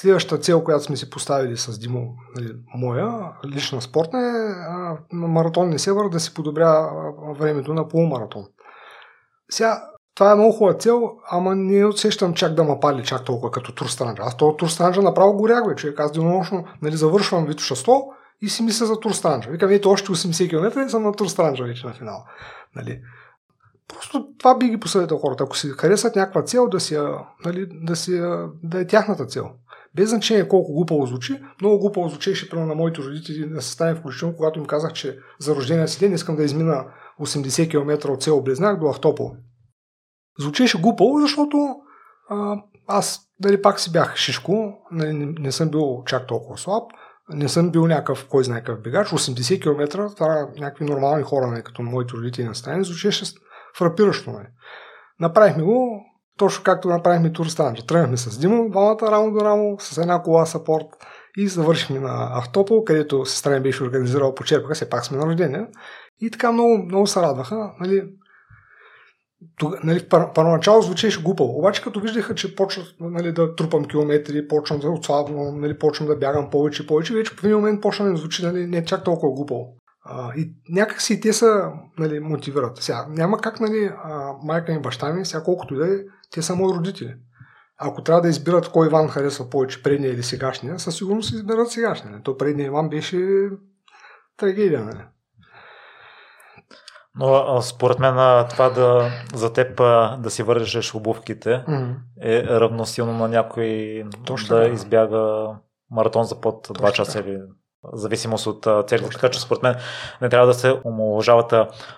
[0.00, 4.32] Следващата цел, която сме си поставили с Димо, нали, моя, лична спортна е
[5.16, 6.90] на маратонния север да си подобря
[7.38, 8.44] времето на полумаратон.
[9.50, 9.82] Сега,
[10.14, 13.74] това е много хубава цел, ама не усещам чак да ме пали чак толкова като
[13.74, 14.22] турстранджа.
[14.22, 16.00] Аз този турстранджа направо го рягва, човек.
[16.00, 18.04] Аз денонощно нали, завършвам Витоша 100
[18.40, 19.50] и си мисля за турстранджа.
[19.50, 22.24] Викам, ето още 80 км и съм на турстранджа вече на финал.
[22.76, 23.00] Нали.
[23.88, 25.44] Просто това би ги посъветвал хората.
[25.44, 26.98] Ако си харесат някаква цел, да, си,
[27.44, 28.20] нали, да, си,
[28.62, 29.50] да е тяхната цел.
[29.98, 33.94] Без значение колко глупаво звучи, много глупаво звучеше прямо на моите родители да се стане
[33.94, 36.84] включително, когато им казах, че за рождения си ден искам да измина
[37.20, 39.30] 80 км от село Близнак до Ахтопол.
[40.38, 41.76] Звучеше глупаво, защото
[42.30, 46.90] а, аз дали пак си бях шишко, не, не, не съм бил чак толкова слаб,
[47.28, 51.62] не съм бил някакъв, кой знае какъв бегач, 80 км, това някакви нормални хора, не,
[51.62, 53.24] като моите родители на стане, звучеше
[53.78, 54.30] фрапиращо.
[54.30, 54.50] Не.
[55.20, 56.04] Направихме го,
[56.38, 57.86] точно както направихме Турстанджа.
[57.86, 60.86] Тръгнахме с Димо, двамата рамо до рамо, с една кола сапорт
[61.36, 65.66] и завършихме на Автопол, където сестра ми беше организирала почерпаха, все пак сме на рождение.
[66.20, 67.72] И така много, много се радваха.
[67.80, 68.02] Нали,
[69.58, 74.48] Тога, нали, пър, първоначало звучеше глупаво, обаче като виждаха, че почвам нали, да трупам километри,
[74.48, 78.10] почвам да отслабвам, нали, почвам да бягам повече и повече, вече по един момент почна
[78.10, 79.77] да звучи нали, не чак толкова глупаво.
[80.10, 82.76] А, и някак си те са нали, мотивират.
[82.76, 85.98] Сега, няма как нали, а, майка и баща ми, сега колкото и да е,
[86.30, 87.14] те са мои родители.
[87.78, 92.22] ако трябва да избират кой Иван харесва повече, предния или сегашния, със сигурност изберат сегашния.
[92.22, 93.48] То предния Иван беше
[94.36, 94.84] трагедия.
[94.84, 95.06] Не?
[97.14, 98.14] Но според мен
[98.50, 99.76] това да, за теб
[100.22, 101.94] да си вържеш обувките mm-hmm.
[102.22, 105.48] е равносилно на някой Точно, да, да избяга
[105.90, 107.38] маратон за под 2 часа или
[107.92, 109.10] зависимост от целите.
[109.10, 109.74] Така че според мен
[110.22, 111.54] не трябва да се омалжават,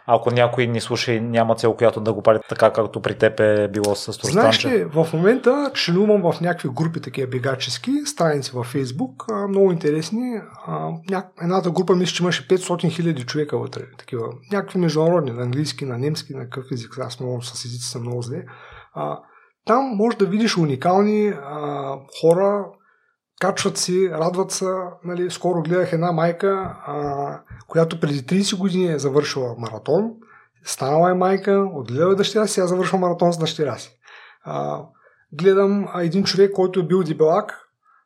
[0.06, 3.40] ако някой ни слуша и няма цел, която да го пали така, както при теб
[3.40, 4.32] е било с Турстанче.
[4.32, 10.40] Знаеш ли, в момента членувам в някакви групи такива бегачески, страници във Фейсбук, много интересни.
[11.42, 13.82] Едната група мисля, че имаше 500 хиляди човека вътре.
[13.98, 14.26] Такива.
[14.52, 16.98] Някакви международни, на английски, на немски, на какъв език.
[16.98, 18.44] Аз много с езици съм много зле.
[19.64, 22.64] Там може да видиш уникални а, хора,
[23.41, 24.66] качват си, радват се.
[25.05, 30.11] Нали, скоро гледах една майка, а, която преди 30 години е завършила маратон,
[30.64, 33.99] станала е майка, отгледала е дъщеря си, сега завършва маратон с дъщеря си.
[34.45, 34.82] А,
[35.32, 37.59] гледам а, един човек, който е бил дебелак,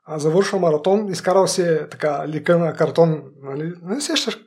[0.06, 3.72] а, завършва маратон, изкарал си е така лика на картон, нали?
[3.82, 4.38] не сещаш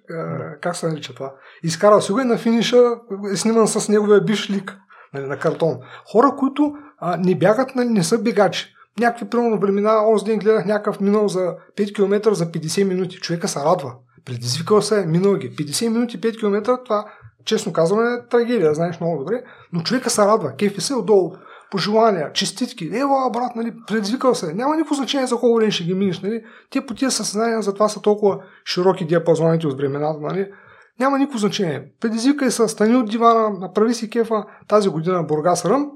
[0.62, 1.34] как се нарича това.
[1.64, 2.96] Изкарал си го и на финиша
[3.34, 4.78] е сниман с неговия бивш лик
[5.14, 5.80] нали, на картон.
[6.12, 10.66] Хора, които а, не бягат, нали, не са бегачи някакви примерно времена, онзи ден гледах
[10.66, 13.18] някакъв минал за 5 км за 50 минути.
[13.18, 13.93] Човека се радва.
[14.26, 15.56] Предизвикал се, минал ги.
[15.56, 17.06] 50 минути, 5 км, това
[17.45, 19.43] честно казвам е трагедия, знаеш много добре.
[19.74, 20.56] Но човека се радва.
[20.56, 21.32] Кефи се отдолу.
[21.72, 22.86] Пожелания, честитки.
[22.86, 24.54] Ева, брат, нали, предизвикал се.
[24.54, 26.22] Няма никакво значение за колко време ще ги минеш.
[26.22, 26.43] Нали.
[26.70, 30.20] Те по тия съзнания, затова са толкова широки диапазоните от времената.
[30.22, 30.52] Нали.
[31.00, 31.91] Няма никакво значение.
[32.02, 34.45] Предизвикай се, стани от дивана, направи си кефа.
[34.68, 35.89] Тази година Бургас Рън.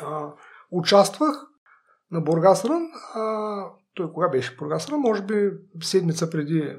[0.00, 0.26] А,
[0.70, 1.46] участвах
[2.10, 2.64] на Бургас.
[3.14, 4.90] А, той кога беше Бургас?
[4.90, 5.50] Може би
[5.82, 6.76] седмица преди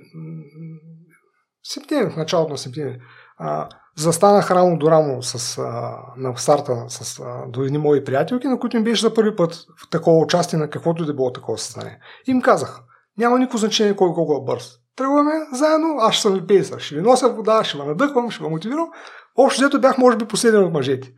[1.64, 3.00] септември, в началото на септември.
[3.38, 8.48] А, застанах рамо до рамо с, а, на старта с а, до едни мои приятелки,
[8.48, 11.58] на които им беше за първи път в такова участие на каквото да било такова
[11.58, 12.00] състояние.
[12.28, 12.82] Им казах,
[13.18, 14.72] няма никакво значение кой колко е бърз.
[14.96, 16.80] Тръгваме заедно, аз ще съм ви пейсър.
[16.80, 18.90] Ще ви нося вода, ще ви надъхвам, ще ви мотивирам.
[19.38, 21.14] Общо взето бях, може би, последен от мъжете.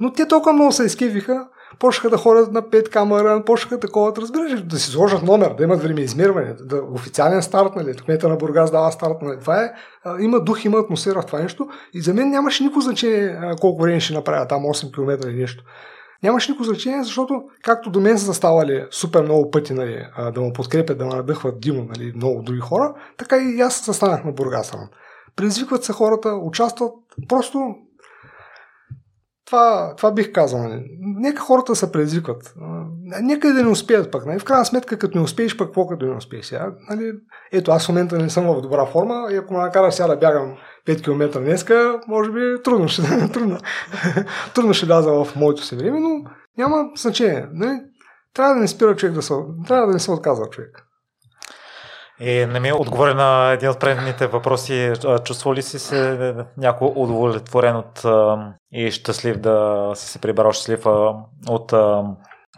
[0.00, 1.48] Но те толкова много се изкевиха,
[1.78, 5.82] почнаха да ходят на пет камера, почнаха такова, разбираш, да си сложат номер, да имат
[5.82, 9.72] време измерване, да, официален старт, нали, кмета на Бургас дава старт, нали, това е,
[10.04, 13.56] а, има дух, има атмосфера в това нещо и за мен нямаше никакво значение а,
[13.56, 15.64] колко време ще направя там 8 км или нещо.
[16.22, 20.52] Нямаше никакво значение, защото както до мен са ставали супер много пъти нали, да му
[20.52, 24.72] подкрепят, да ме надъхват Димо, нали, много други хора, така и аз застанах на Бургас.
[25.36, 26.92] Предизвикват се хората, участват,
[27.28, 27.74] просто
[29.48, 30.62] това, това бих казал.
[30.62, 30.84] Нали.
[31.00, 32.54] Нека хората се предизвикват.
[33.22, 34.26] Нека да не успеят пък.
[34.26, 34.38] Нали.
[34.38, 36.72] В крайна сметка, като не успееш, пък какво като не успееш сега?
[36.90, 37.12] Нали.
[37.52, 40.16] Ето, аз в момента не съм в добра форма и ако ме накараш сега да
[40.16, 40.56] бягам
[40.88, 43.58] 5 км днеска, може би трудно ще, трудно,
[44.54, 46.08] трудно ще ляза в моето си време, но
[46.58, 47.46] няма значение.
[47.52, 47.80] Нали.
[48.34, 49.34] Трябва да не спира човек да се,
[49.68, 50.87] трябва да не се отказва човек.
[52.20, 54.92] И не ми отговори на един от предните въпроси.
[55.24, 58.04] Чувствал ли си се някой удовлетворен от
[58.72, 60.86] и щастлив да си се прибрал щастлив
[61.48, 61.72] от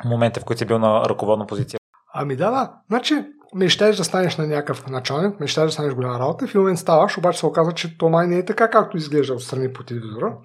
[0.04, 1.80] момента, в който си бил на ръководна позиция?
[2.14, 2.72] Ами да, да.
[2.88, 3.14] Значи,
[3.54, 7.38] мечтаеш да станеш на някакъв началник, мечтаеш да станеш голяма работа, в момент ставаш, обаче
[7.38, 10.36] се оказва, че то май не е така, както изглежда отстрани по телевизора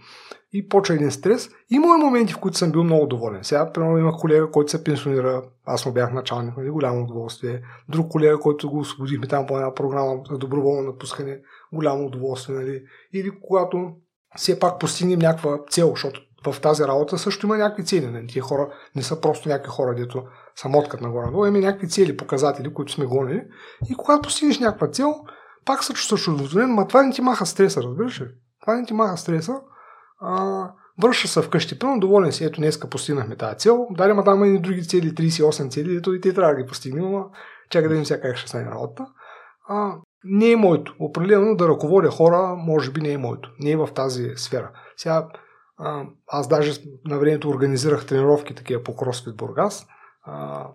[0.58, 1.49] и почва един стрес.
[1.70, 3.43] Има моменти, в които съм бил много доволен.
[3.43, 7.62] Сега, примерно, има колега, който се пенсионира, аз му бях началник, нали, голямо удоволствие.
[7.89, 11.39] Друг колега, който го освободихме там по една програма за доброволно напускане,
[11.74, 12.56] голямо удоволствие.
[12.56, 12.84] Нали.
[13.14, 13.91] Или когато
[14.36, 18.08] все пак постигнем някаква цел, защото в тази работа също има някакви цели.
[18.08, 18.28] Нали.
[18.28, 20.24] Тия хора не са просто някакви хора, дето
[20.56, 21.26] са моткат нагоре.
[21.32, 23.43] Но има някакви цели, показатели, които сме гонили.
[23.89, 25.14] И когато постигнеш някаква цел,
[25.66, 28.26] пак се чувстваш удовлетворен, но това не ти маха стреса, разбираш ли?
[28.62, 29.53] Това не ти маха стреса
[30.22, 34.55] а, връща се вкъщи, пълно доволен си, ето днеска постигнахме тази цел, дали ма там
[34.55, 37.30] и други цели, 38 цели, ето и те трябва да ги постигнем, но
[37.70, 39.05] чакай да видим сега как ще стане работа.
[39.68, 40.95] А, не е моето.
[40.99, 43.51] Определено да ръководя хора, може би не е моето.
[43.59, 44.72] Не е в тази сфера.
[44.97, 45.28] Сега,
[45.78, 49.88] а, аз даже на времето организирах тренировки такива по Кросфит Бургас.
[50.24, 50.68] А,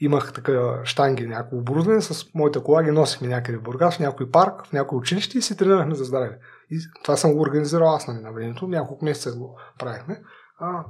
[0.00, 4.30] имах такива штанги, някакво оборудване, с моята кола ги носихме някъде в Бургас, в някой
[4.30, 6.38] парк, в някой училище и си тренирахме за здраве.
[6.70, 10.22] И това съм го организирал аз нали, на времето, няколко месеца го правихме.
[10.58, 10.84] А,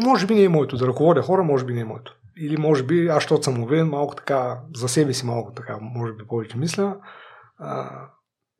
[0.00, 2.16] може би не е моето, да ръководя хора, може би не е моето.
[2.40, 6.12] Или може би, аз защото съм уверен, малко така, за себе си малко така, може
[6.12, 6.96] би повече мисля.
[7.58, 7.90] А,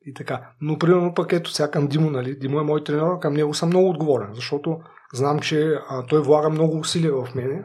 [0.05, 0.49] и така.
[0.61, 2.35] Но примерно пък ето сега към Димо, нали?
[2.35, 4.79] Димо е мой тренер, към него съм много отговорен, защото
[5.13, 7.63] знам, че а, той влага много усилия в мене.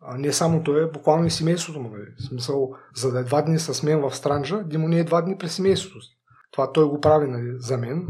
[0.00, 1.90] А, не само той, буквално и семейството му.
[1.90, 2.06] Нали?
[2.18, 5.22] В смисъл, за да е два дни с мен в Странджа, Димо не е два
[5.22, 6.18] дни през семейството си.
[6.52, 8.06] Това той го прави нали, за мен.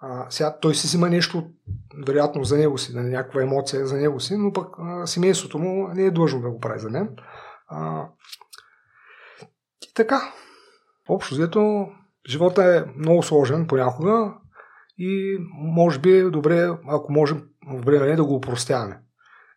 [0.00, 1.50] А, сега той си взима нещо,
[2.06, 5.88] вероятно за него си, на някаква емоция за него си, но пък а, семейството му
[5.88, 7.16] не е длъжно да го прави за мен.
[7.68, 8.08] А,
[9.82, 10.32] и така,
[11.08, 11.86] общо взето,
[12.28, 14.34] живота е много сложен понякога
[14.98, 19.00] и може би е добре, ако можем в време да го упростяваме.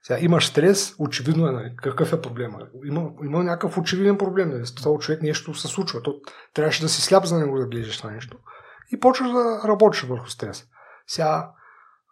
[0.08, 2.60] Сега имаш стрес, очевидно е, нали, какъв е проблема.
[2.86, 4.49] Има, има някакъв очевиден проблем.
[4.49, 6.01] Нали, с този човек нещо се случва.
[6.01, 6.16] То
[6.53, 8.38] трябваше да си сляп за него да гледаш това нещо.
[8.91, 10.66] И почваш да работиш върху стрес.
[11.08, 11.51] Сега,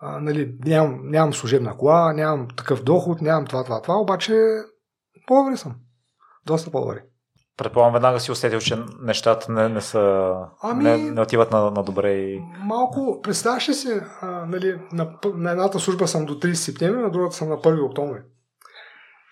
[0.01, 4.33] а, нали, нямам, нямам служебна кола, нямам такъв доход, нямам това, това, това, обаче
[5.27, 5.75] по-добре съм.
[6.45, 7.03] Доста по-добре.
[7.57, 10.33] Предполагам, веднага си усетил, че нещата не, не са.
[10.61, 12.11] Ами, не, не отиват на, на добре.
[12.11, 12.41] И...
[12.59, 17.11] Малко, представяш ли си, а, нали, на, на едната служба съм до 30 септември, на
[17.11, 18.19] другата съм на 1 октомври.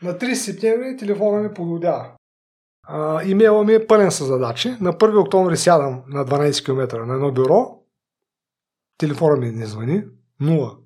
[0.04, 2.06] На 30 септември телефона ми пододява.
[3.26, 4.78] имейла ми е пълен с задачи.
[4.82, 7.78] На 1 октомври сядам на 12 км на едно бюро.
[8.98, 10.04] Телефона ми не звъни.
[10.40, 10.78] Нула.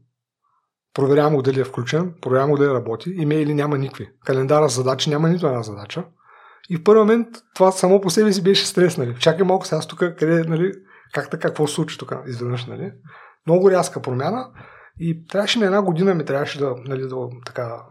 [0.93, 3.09] Проверявам го дали е включен, проверявам го дали работи.
[3.09, 4.09] Имейли няма никакви.
[4.25, 6.03] Календара с задачи няма нито една задача.
[6.69, 9.15] И в първи момент това само по себе си беше стрес, нали.
[9.19, 10.71] Чакай малко сега тук, къде, нали,
[11.13, 12.91] как така, какво се случи тук изведнъж, нали.
[13.47, 14.51] Много рязка промяна
[14.99, 17.83] и трябваше на една година ми трябваше да, нали, да, така,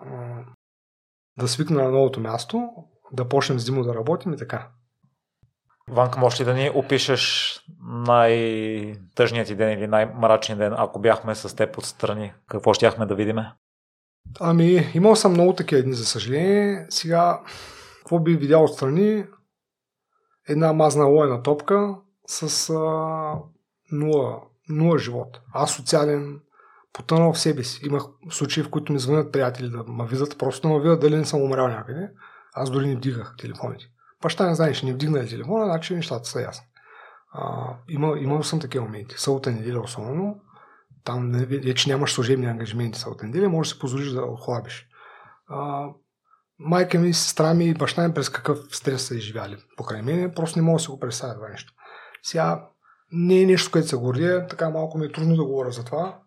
[1.39, 2.69] да свикна на новото място,
[3.13, 4.69] да почнем с Димо да работим и така.
[5.89, 7.55] Ванка, можеш ли да ни опишеш
[8.07, 12.33] най-тъжният ти ден или най-мрачният ден, ако бяхме с теб отстрани?
[12.49, 13.53] Какво щяхме да видиме?
[14.41, 16.87] Ами, имал съм много такива дни, за съжаление.
[16.89, 17.41] Сега,
[18.05, 19.25] какво би видял отстрани?
[20.49, 21.97] Една мазна лойна топка
[22.27, 22.75] с а,
[23.93, 25.41] нула, нула живот.
[25.67, 26.41] Социален,
[26.93, 27.87] потънал в себе си.
[27.87, 31.17] Имах случаи, в които ми звънят приятели да ме видят, просто да ме видят дали
[31.17, 32.11] не съм умрял някъде.
[32.55, 33.85] Аз дори не вдигах телефоните.
[34.23, 36.67] Баща не знаеш, не вдигна телефона, значи нещата са ясни.
[37.33, 39.15] А, има, имал съм такива моменти.
[39.19, 40.41] Сълта неделя особено.
[41.05, 44.87] Там вече нямаш служебни ангажименти сълта неделя, можеш да си позволиш да отхлабиш.
[45.49, 45.89] А,
[46.59, 49.57] майка ми, сестра ми и баща ми през какъв стрес са изживяли.
[49.77, 51.73] Покрай мен, просто не мога да си го представя това нещо.
[52.23, 52.69] Сега
[53.13, 56.19] не е нещо, което се гордия, така малко ми е трудно да говоря за това,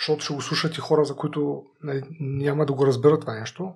[0.00, 3.74] защото ще го слушат и хора, за които нали, няма да го разберат това нещо.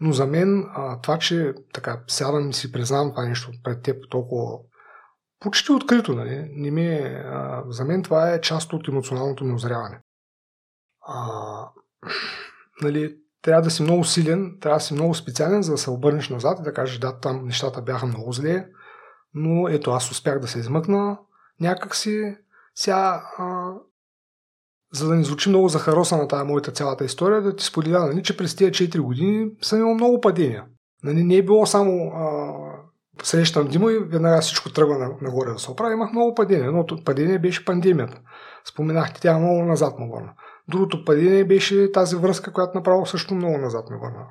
[0.00, 4.10] Но за мен а, това, че така сядам и си признавам това нещо пред теб
[4.10, 4.58] толкова
[5.40, 6.48] почти открито, нали?
[6.52, 10.00] Не ми е, а, за мен това е част от емоционалното ми озряване.
[11.06, 11.24] А,
[12.82, 16.28] нали, трябва да си много силен, трябва да си много специален, за да се обърнеш
[16.28, 18.66] назад и да кажеш, да, там нещата бяха много зле,
[19.34, 21.18] но ето аз успях да се измъкна
[21.60, 22.36] някакси.
[22.74, 23.72] Сега, а,
[24.92, 28.22] за да не звучи много захароса на тази моята цялата история, да ти споделя, нали,
[28.22, 30.64] че през тези 4 години съм имал много падения.
[31.04, 32.52] Нали, не е било само а,
[33.22, 35.92] срещам Дима и веднага всичко тръгва нагоре да се оправи.
[35.92, 36.72] Имах много падения.
[36.72, 38.20] но падение беше пандемията.
[38.64, 40.32] Споменахте, тя много назад му върна.
[40.68, 44.26] Другото падение беше тази връзка, която направо също много назад ме върна,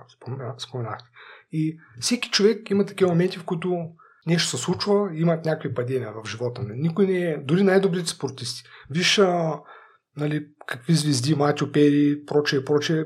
[0.58, 1.10] споменахте.
[1.52, 3.90] И всеки човек има такива моменти, в които
[4.28, 6.62] нещо се случва, имат някакви падения в живота.
[6.76, 8.64] Никой не е, дори най-добрите спортисти.
[8.90, 9.60] Виж а,
[10.18, 13.04] нали, какви звезди, Матио Пери, прочее, прочее.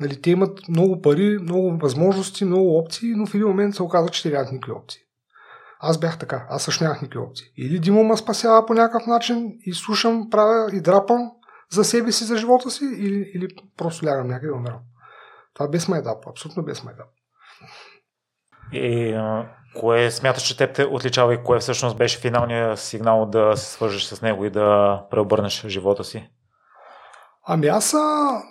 [0.00, 4.08] Нали, те имат много пари, много възможности, много опции, но в един момент се оказа,
[4.08, 5.00] че те нямат никакви опции.
[5.80, 6.46] Аз бях така.
[6.48, 7.46] Аз също нямах никакви опции.
[7.56, 11.30] Или Димо ме спасява по някакъв начин и слушам, правя и драпам
[11.72, 14.80] за себе си, за живота си, или, или просто лягам някъде и умирам.
[15.54, 16.26] Това без майтап.
[16.26, 17.06] Абсолютно без майтап.
[18.72, 19.14] И
[19.74, 24.04] Кое смяташ, че теб те отличава и кое всъщност беше финалният сигнал да се свържеш
[24.04, 26.28] с него и да преобърнеш живота си?
[27.46, 27.94] Ами аз,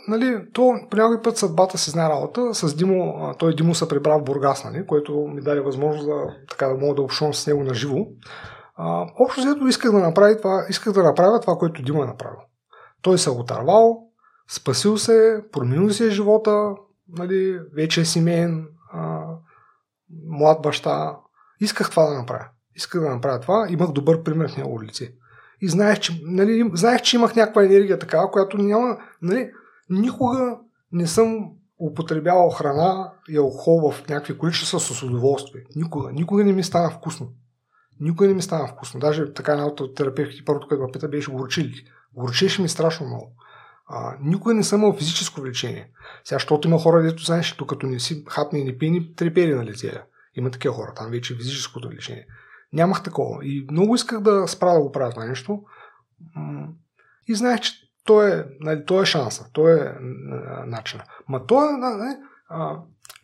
[0.08, 2.54] нали, то по някой път съдбата си знае работа.
[2.54, 6.68] С Димо, той Димо се прибра в Бургас, нали, което ми даде възможност да, така,
[6.68, 7.98] да мога да общувам с него на живо.
[9.20, 12.40] общо взето исках да направя това, исках да направя това, което Димо е направил.
[13.02, 14.08] Той се е отървал,
[14.52, 16.76] спасил се, променил се живота,
[17.10, 18.68] нали, вече е семейен,
[20.26, 21.18] млад баща.
[21.60, 22.46] Исках това да направя.
[22.76, 23.68] Исках да направя това.
[23.70, 25.14] Имах добър пример в него лице.
[25.62, 28.98] И знаех, че, нали, знаех, че имах някаква енергия такава, която няма...
[29.22, 29.52] Нали,
[29.90, 30.58] никога
[30.92, 35.64] не съм употребявал храна и алкохол в някакви количества с удоволствие.
[35.76, 36.12] Никога.
[36.12, 37.28] Никога не ми стана вкусно.
[38.00, 39.00] Никога не ми стана вкусно.
[39.00, 41.74] Даже така една от терапевтите, първото, което ме пита, беше горчили.
[42.14, 43.36] Горчеше ми страшно много.
[43.88, 45.92] А, никога не съм имал физическо влечение.
[46.24, 49.56] Сега, защото има хора, дето знаеш, тук като не си хапни и не пини, трепери
[49.56, 50.04] на лице.
[50.36, 52.26] Има такива хора, там вече е физическото влечение.
[52.74, 53.46] Нямах такова.
[53.46, 55.64] И много исках да спра да го правя това нещо.
[57.28, 57.74] И знаех, че
[58.06, 59.96] то е, нали, то е шанса, то е
[60.66, 61.04] начина.
[61.30, 62.16] Ма то е, нали,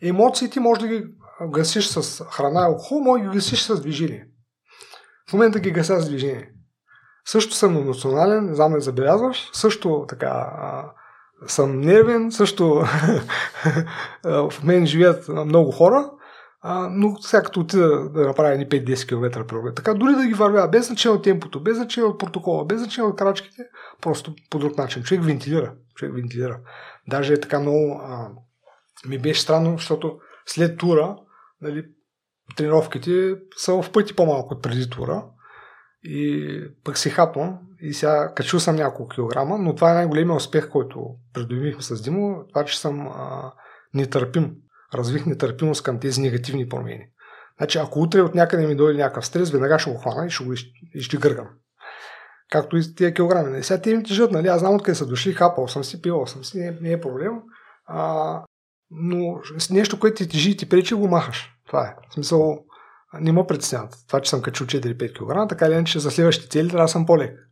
[0.02, 1.04] емоциите може да ги
[1.50, 4.28] гасиш с храна и алкохол, може да ги гасиш с движение.
[5.30, 6.52] В момента ги гася с движение.
[7.30, 10.92] Също съм емоционален, не знам да забелязваш, също така а,
[11.46, 12.74] съм нервен, също
[14.24, 16.10] в мен живеят много хора,
[16.60, 20.34] а, но сега като отида да направя едни 5-10 км преглед, така дори да ги
[20.34, 23.62] вървя, без значение от темпото, без значение от протокола, без значение от крачките,
[24.00, 25.02] просто по друг начин.
[25.02, 25.72] Човек вентилира.
[25.94, 26.58] Човек вентилира.
[27.08, 28.00] Даже е така много...
[28.04, 28.28] А,
[29.08, 31.16] ми беше странно, защото след тура,
[31.60, 31.84] нали,
[32.56, 35.24] тренировките са в пъти по-малко от преди тура.
[36.02, 40.70] И пък си хапвам и сега качил съм няколко килограма, но това е най-големия успех,
[40.70, 43.52] който придобихме с Димо, това, че съм а,
[43.94, 44.54] нетърпим.
[44.94, 47.04] Развих нетърпимост към тези негативни промени.
[47.58, 50.44] Значи, ако утре от някъде ми дойде някакъв стрес, веднага ще го хвана и ще
[50.44, 50.52] го
[50.94, 51.46] и ще гъргам.
[52.50, 53.50] Както и тия килограми.
[53.50, 53.62] Нали?
[53.62, 54.48] Сега те ми тежат, нали?
[54.48, 57.32] Аз знам откъде са дошли, хапал съм си, пивал съм си, не, не е проблем.
[57.86, 58.42] А,
[58.90, 59.40] но
[59.70, 61.54] нещо, което ти тежи и ти пречи, го махаш.
[61.66, 61.94] Това е.
[62.10, 62.64] В смисъл,
[63.14, 63.94] не ме притесняват.
[64.06, 67.06] Това, че съм качил 4-5 кг, така или иначе за следващите цели трябва да съм
[67.06, 67.48] по-лек.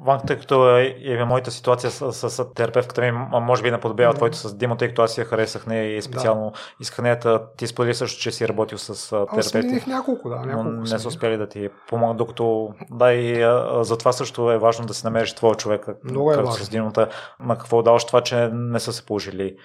[0.00, 3.10] Ванк, тъй като е, е моята ситуация с, с, с терапевтката ми,
[3.40, 4.16] може би не подобява да.
[4.16, 6.58] твоето с Димо, тъй като аз я харесах нея и специално да.
[6.80, 7.20] исках нея.
[7.56, 9.76] Ти сподели също, че си работил с терапевти.
[9.76, 10.36] Аз няколко, да.
[10.36, 14.52] Няколко но не са успели да ти помогнат, докато да и а, за това също
[14.52, 15.86] е важно да си намериш твоя човек.
[16.04, 16.64] Много е важно.
[16.64, 17.08] С Димота.
[17.40, 19.56] На какво даваш това, че не са се положили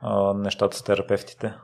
[0.00, 1.54] а, нещата с терапевтите?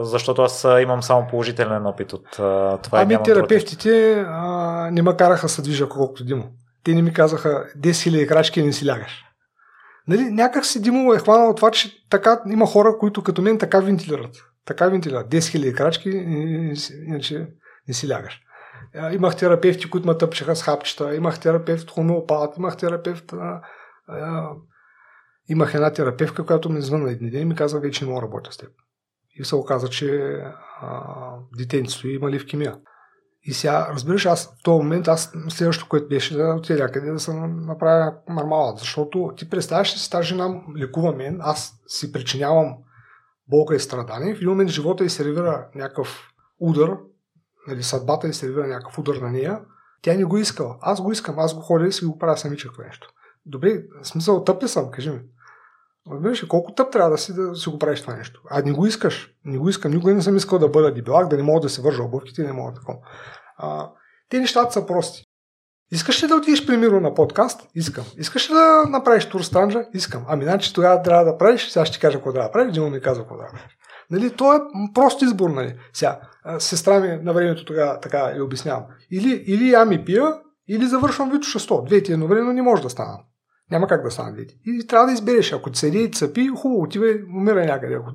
[0.00, 2.78] Защото аз имам само положителен опит от това.
[2.92, 6.44] Ами терапевтите а, не ме караха се движа колкото Димо.
[6.84, 9.24] Те не ми казаха 10 000 крачки и не си лягаш.
[10.08, 13.80] Нали, някак си Димо е хванал това, че така има хора, които като мен така
[13.80, 14.36] вентилират.
[14.66, 15.30] Така вентилират.
[15.30, 16.10] 10 000 крачки,
[17.06, 17.46] иначе
[17.88, 18.40] не си лягаш.
[19.12, 23.32] Имах терапевти, които ме тъпчеха с хапчета, имах терапевт хомеопат, имах терапевт...
[23.32, 23.60] А,
[24.08, 24.50] а,
[25.48, 28.52] имах една терапевка, която ми звънна един ден и ми каза, вече не мога работя
[28.52, 28.68] с теб.
[29.34, 30.38] И се оказа, че
[31.58, 32.76] детенцето има левкемия.
[33.42, 37.20] И сега, разбираш, аз в този момент, аз следващото, което беше да отида някъде да
[37.20, 42.74] се направя мармалат, защото ти представяш ли си тази жена лекува мен, аз си причинявам
[43.48, 46.28] болка и страдание, в един момент живота и сервира някакъв
[46.60, 46.96] удар,
[47.68, 49.60] нали, съдбата и сервира някакъв удар на нея,
[50.02, 50.76] тя не го искала.
[50.80, 53.08] Аз го искам, аз го ходя и си го правя самичък това нещо.
[53.46, 55.20] Добре, смисъл тъп ли съм, кажи ми.
[56.12, 58.40] Разбираш колко тъп трябва да си да си го правиш това нещо.
[58.50, 59.30] А не го искаш.
[59.44, 59.92] Не го искам.
[59.92, 62.52] Никога не съм искал да бъда дебелак, да не мога да се вържа обувките, не
[62.52, 62.98] мога такова.
[64.28, 65.22] Те нещата са прости.
[65.92, 67.68] Искаш ли да отидеш, примерно, на подкаст?
[67.74, 68.04] Искам.
[68.18, 69.84] Искаш ли да направиш тур странджа?
[69.94, 70.24] Искам.
[70.28, 72.90] Ами, значи тогава трябва да правиш, сега ще ти кажа какво трябва да правиш, Дима
[72.90, 73.76] ми казва какво да правиш.
[74.10, 74.58] Нали, то е
[74.94, 75.78] прост избор, нали.
[75.92, 76.20] Сега,
[76.58, 78.84] сестра ми на времето тогава така я обяснявам.
[79.10, 80.34] Или, или ами пия,
[80.68, 81.86] или завършвам Вито 100.
[81.86, 83.20] Двете едновременно не може да станат.
[83.74, 84.54] Няма как да стане двете.
[84.66, 85.52] И трябва да избереш.
[85.52, 87.94] Ако седи и цъпи, хубаво, отивай, умира някъде.
[87.94, 88.10] Ако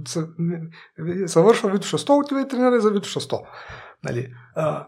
[1.26, 3.40] завършва Вито 100, отивай и тренирай за Вито 100.
[4.04, 4.34] Нали.
[4.56, 4.86] А,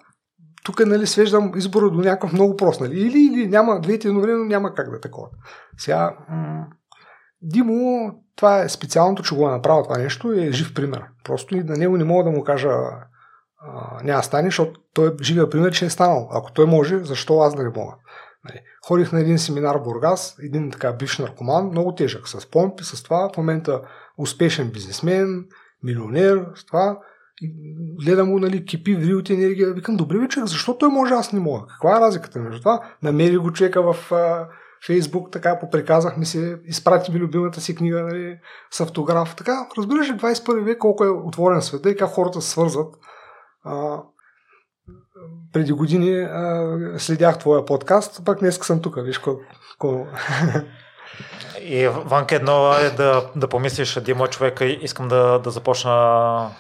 [0.64, 2.82] тук нали, свеждам избора до някакъв много прост.
[2.82, 3.00] Нали?
[3.00, 5.28] Или, или няма, двете едновременно няма как да е такова.
[5.78, 6.66] Сега, м-
[7.42, 11.04] Димо, това е специалното, че го е направил това нещо е жив пример.
[11.24, 15.24] Просто и на него не мога да му кажа а, няма стане, защото той е
[15.24, 16.30] живия пример, че е станал.
[16.32, 17.96] Ако той може, защо аз да не мога?
[18.46, 18.62] Нали.
[18.88, 23.04] Ходих на един семинар в Бургас, един така бивш наркоман, много тежък, с помпи, с
[23.04, 23.82] това, в момента
[24.18, 25.46] успешен бизнесмен,
[25.84, 27.00] милионер, с това
[28.04, 29.74] гледам го, нали, кипи, ври от енергия.
[29.74, 31.68] Викам, добре вече, защо той може, аз не мога?
[31.68, 32.82] Каква е разликата между това?
[33.04, 34.48] Намери го човека в а,
[34.86, 38.40] Фейсбук, така поприказах ми се, изпрати ми любимата си книга нали,
[38.72, 39.36] с автограф.
[39.36, 42.96] Така, разбираш ли 21 век колко е отворен света и как хората се свързват.
[43.64, 44.04] А,
[45.54, 50.08] преди години а, следях твоя подкаст, пък днес съм тук, виж колко...
[51.64, 55.92] И Ванка едно е да, да помислиш, Димо е човека, искам да, да започна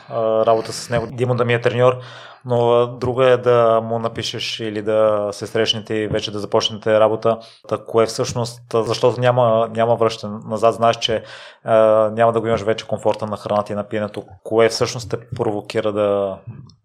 [0.09, 1.97] а, работа с него, Димо да ми е треньор,
[2.45, 7.39] но друга е да му напишеш или да се срещнете и вече да започнете работа.
[7.67, 11.23] Так, кое всъщност, защото няма, няма връщане назад, знаеш, че
[11.63, 11.75] а,
[12.13, 14.23] няма да го имаш вече комфорта на храната и на пиенето.
[14.43, 16.37] Кое всъщност те провокира да,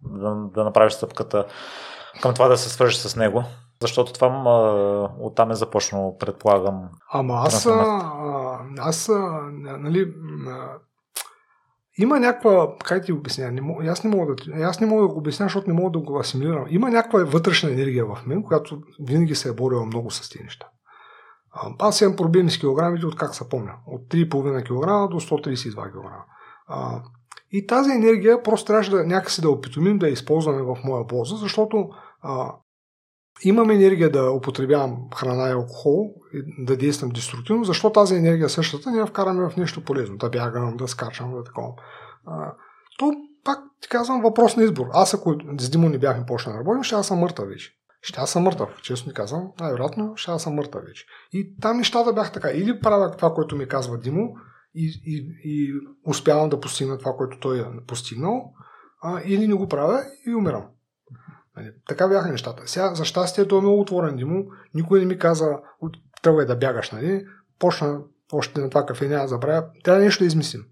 [0.02, 1.44] да, да направиш стъпката
[2.22, 3.44] към това да се свържеш с него?
[3.82, 6.88] Защото това а, оттам е започнало, предполагам.
[7.12, 10.14] Ама аз, а, аз а, нали,
[10.48, 10.68] а,
[11.98, 15.08] има някаква, как ти обясня, не мога, аз, не мога да, аз не мога да
[15.08, 16.66] го обясня, защото не мога да го асимилирам.
[16.68, 20.66] Има някаква вътрешна енергия в мен, която винаги се е борила много с тези неща.
[21.78, 23.72] Аз имам проблеми с килограмите от как се помня.
[23.86, 26.12] От 3,5 кг до 132 кг.
[27.52, 31.36] И тази енергия просто трябваше да някакси да опитомим да я използваме в моя полза,
[31.36, 31.88] защото
[32.22, 32.52] а,
[33.42, 38.90] имам енергия да употребявам храна и алкохол и да действам деструктивно, защо тази енергия същата
[38.90, 41.72] не я вкараме в нещо полезно, да бягам, да скачам, да такова.
[42.98, 43.12] То
[43.44, 44.86] пак ти казвам въпрос на избор.
[44.92, 47.72] Аз ако с Димо не бяхме почнали да работим, ще аз съм мъртъв вече.
[48.02, 48.68] ще съм мъртъв.
[48.82, 51.04] Честно ми казвам, най-вероятно ще съм мъртъв вече.
[51.32, 52.50] И там нещата бяха така.
[52.50, 54.34] Или правя това, което ми казва Димо
[54.74, 55.72] и, и, и
[56.06, 58.52] успявам да постигна това, което той е постигнал,
[59.02, 60.64] а, или не го правя и умирам.
[61.56, 62.62] Нали, така бяха нещата.
[62.66, 64.44] Сега, за щастие, той е много отворен, Димо.
[64.74, 65.58] Никой не ми каза,
[66.22, 67.26] тръгвай да бягаш, нали?
[67.58, 68.00] Почна
[68.32, 69.64] още на това кафе, няма да забравя.
[69.84, 70.62] Трябва нещо да измислим.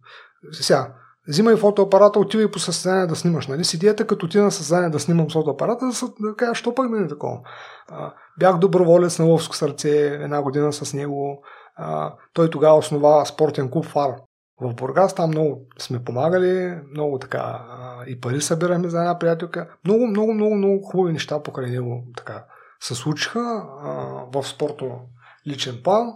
[0.53, 0.95] Сега,
[1.29, 3.47] взимай фотоапарата, отивай по състезание да снимаш.
[3.47, 3.65] Нали?
[3.65, 7.05] С идеята, като отида на състезание да снимам фотоапарата, да, да кажа, що пък не
[7.05, 7.41] е такова.
[7.89, 11.45] А, бях доброволец на Ловско сърце една година с него.
[11.77, 14.15] А, той тогава основа спортен клуб ФАР
[14.61, 15.15] в Бургас.
[15.15, 17.61] Там много сме помагали, много така
[18.07, 19.77] и пари събираме за една приятелка.
[19.85, 22.45] Много, много, много, много хубави неща покрай него така
[22.81, 23.41] се случиха
[23.83, 23.93] а,
[24.33, 25.01] в спорто
[25.47, 26.13] личен план.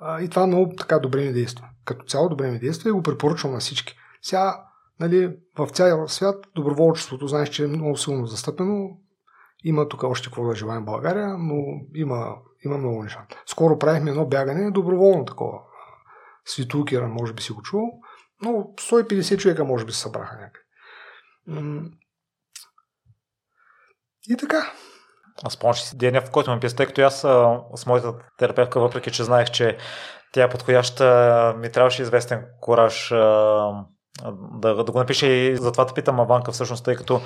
[0.00, 1.68] А, и това много така добре ми действа.
[1.84, 3.96] Като цяло добре ми действа и го препоръчвам на всички.
[4.22, 4.64] Сега,
[5.00, 8.88] нали, в цял свят доброволчеството, знаеш, че е много силно застъпено.
[9.64, 11.54] Има тук още какво да желаем в България, но
[11.94, 13.26] има, има много неща.
[13.46, 15.58] Скоро правихме едно бягане, доброволно такова.
[16.46, 17.90] Светулкера, може би си го чувал.
[18.42, 20.64] Но 150 човека може би се събраха някъде.
[24.28, 24.72] И така.
[25.44, 27.20] Аз спомням си деня, в който ме писа, тъй като аз
[27.74, 29.78] с моята терапевка, въпреки че знаех, че
[30.32, 36.20] тя е подходяща, ми трябваше известен кораж да, да го напише и затова те питам
[36.20, 37.20] Аванка всъщност, тъй като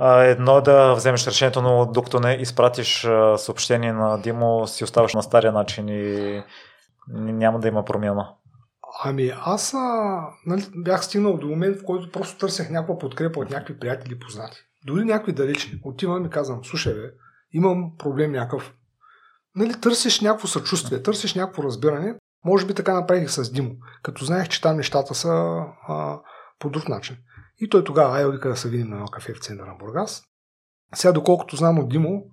[0.00, 5.22] едно е да вземеш решението, но докато не изпратиш съобщение на Димо, си оставаш на
[5.22, 6.42] стария начин и
[7.08, 8.34] няма да има промяна.
[9.04, 13.50] Ами аз а, нали, бях стигнал до момент, в който просто търсех някаква подкрепа от
[13.50, 14.58] някакви приятели познати.
[14.86, 15.80] Дори някакви далечни.
[15.84, 17.10] Отивам и казвам, слушай бе,
[17.52, 18.74] имам проблем някакъв.
[19.54, 22.14] Нали, търсиш някакво съчувствие, търсиш някакво разбиране.
[22.44, 26.20] Може би така направих с Димо, като знаех, че там нещата са а,
[26.58, 27.16] по друг начин.
[27.58, 30.22] И той тогава, ай, да се видим на едно кафе в центъра на Бургас.
[30.94, 32.24] Сега, доколкото знам от Димо,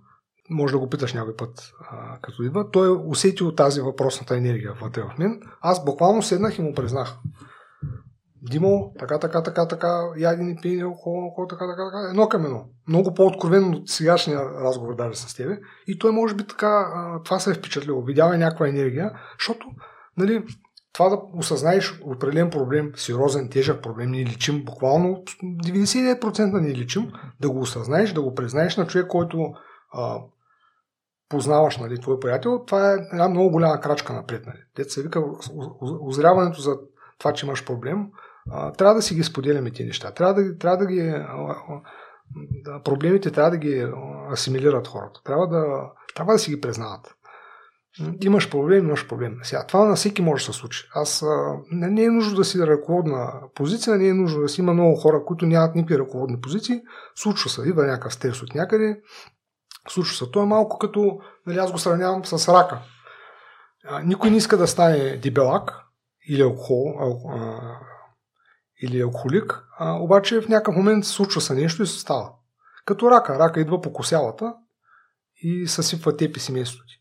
[0.49, 4.73] може да го питаш някой път, а, като идва, той е усетил тази въпросната енергия
[4.81, 5.41] вътре в мен.
[5.61, 7.15] Аз буквално седнах и му признах.
[8.41, 12.65] Димо, така, така, така, така, ядени, пиени, алкохол, така, така, така, едно към едно.
[12.87, 15.59] Много по-откровенно от сегашния разговор даже с тебе.
[15.87, 16.87] И той може би така,
[17.25, 18.03] това се е впечатлило.
[18.03, 19.67] Видява някаква енергия, защото,
[20.17, 20.43] нали,
[20.93, 27.49] това да осъзнаеш определен проблем, сериозен, тежък проблем, ни личим, буквално 99% ни личим, да
[27.49, 29.53] го осъзнаеш, да го признаеш на човек, който
[29.93, 30.19] а,
[31.29, 34.45] познаваш, нали, твой приятел, това е една много голяма крачка напред.
[34.45, 34.57] Нали.
[34.75, 35.23] Те се вика,
[36.01, 36.77] озряването за
[37.19, 38.07] това, че имаш проблем,
[38.51, 40.11] а, трябва да си ги споделяме тези неща.
[40.11, 41.25] Трябва да, трябва да ги.
[42.63, 43.87] Да, проблемите трябва да ги
[44.31, 45.19] асимилират хората.
[45.25, 47.15] Трябва да, трябва да си ги признават.
[48.21, 49.37] Имаш проблем, имаш проблем.
[49.43, 50.89] Сега, това на всеки може да се случи.
[50.95, 54.73] Аз, а, не е нужно да си ръководна позиция, не е нужно да си има
[54.73, 56.81] много хора, които нямат никакви ръководни позиции.
[57.15, 59.01] Случва се, идва някакъв стрес от някъде.
[59.89, 60.31] Случва се.
[60.31, 62.79] То е малко като, нали, аз го сравнявам с рака.
[63.87, 65.83] А, никой не иска да стане дебелак
[66.29, 67.59] или алкохол, а,
[68.81, 72.31] или алкохолик, а, обаче в някакъв момент случва се нещо и се става.
[72.85, 73.39] Като рака.
[73.39, 74.53] Рака идва по косялата
[75.41, 76.93] и съсипва теб и семейството ти.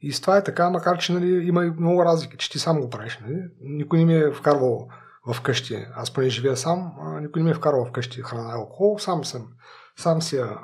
[0.00, 2.80] И с това е така, макар че нали, има и много разлики, че ти сам
[2.80, 3.18] го правиш.
[3.22, 3.42] Нали?
[3.60, 4.88] Никой не ми е вкарвал
[5.26, 5.86] в къщи.
[5.94, 8.98] Аз поне живея сам, а, никой не ми е вкарвал в къщи храна и алкохол.
[8.98, 9.48] Сам съм.
[9.96, 10.58] Сам си я,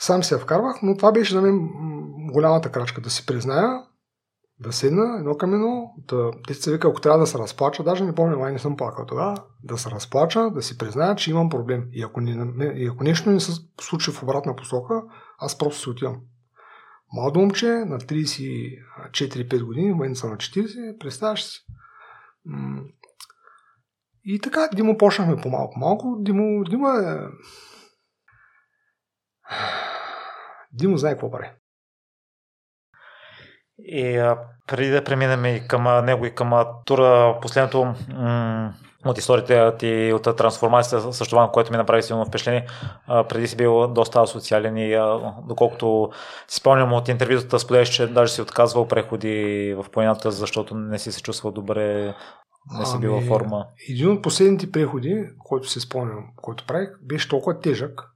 [0.00, 1.68] сам я вкарвах, но това беше за мен
[2.32, 3.00] голямата крачка.
[3.00, 3.82] Да си призная,
[4.60, 8.04] да седна едно към едно, да, те се вика, ако трябва да се разплача, даже
[8.04, 11.48] не помня, май не съм плакал тогава, да се разплача, да си призная, че имам
[11.48, 11.88] проблем.
[11.92, 15.02] И ако, не, и ако нещо не се случи в обратна посока,
[15.38, 16.20] аз просто си отивам.
[17.12, 21.66] Младо момче на 34-5 години, в момента съм на 40, представяш си.
[24.24, 26.16] И така, Димо почнахме по-малко-малко.
[26.20, 27.26] Димо, Димо е...
[30.72, 31.50] Димо знае какво прави.
[33.78, 38.74] И а, преди да преминем и към него и към тура, последното м-
[39.04, 42.66] от историите ти от трансформацията, също това, което ми направи силно впечатление,
[43.06, 46.10] а, преди си бил доста социален и а, доколкото
[46.48, 51.12] си спомням от интервютата, споделяш, че даже си отказвал преходи в планината, защото не си
[51.12, 52.14] се чувствал добре,
[52.78, 53.66] не си бил ами, форма.
[53.88, 58.09] Един от последните преходи, който се спомням, който правих, беше толкова тежък,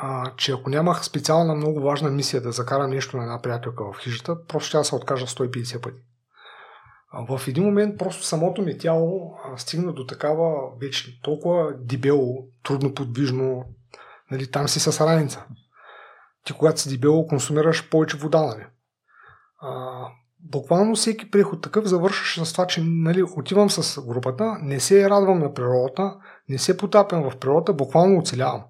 [0.00, 3.98] а, че ако нямах специална много важна мисия да закарам нещо на една приятелка в
[3.98, 6.00] хижата, просто ще се откажа 150 пъти.
[7.28, 13.64] В един момент просто самото ми тяло стигна до такава вече толкова дебело, трудно подвижно,
[14.30, 15.44] нали, там си с раница.
[16.44, 18.66] Ти когато си дебело, консумираш повече вода, нали.
[19.60, 20.02] А,
[20.40, 25.38] буквално всеки преход такъв завършваше с това, че нали, отивам с групата, не се радвам
[25.38, 26.16] на природата,
[26.48, 28.64] не се потапям в природата, буквално оцелявам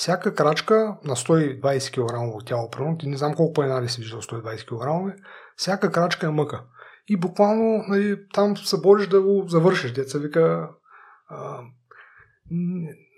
[0.00, 4.66] всяка крачка на 120 кг тяло, примерно, ти не знам колко планинали си виждал 120
[4.66, 5.16] кг,
[5.56, 6.62] всяка крачка е мъка.
[7.08, 9.92] И буквално нали, там се бориш да го завършиш.
[9.92, 10.68] Деца вика,
[11.28, 11.60] а,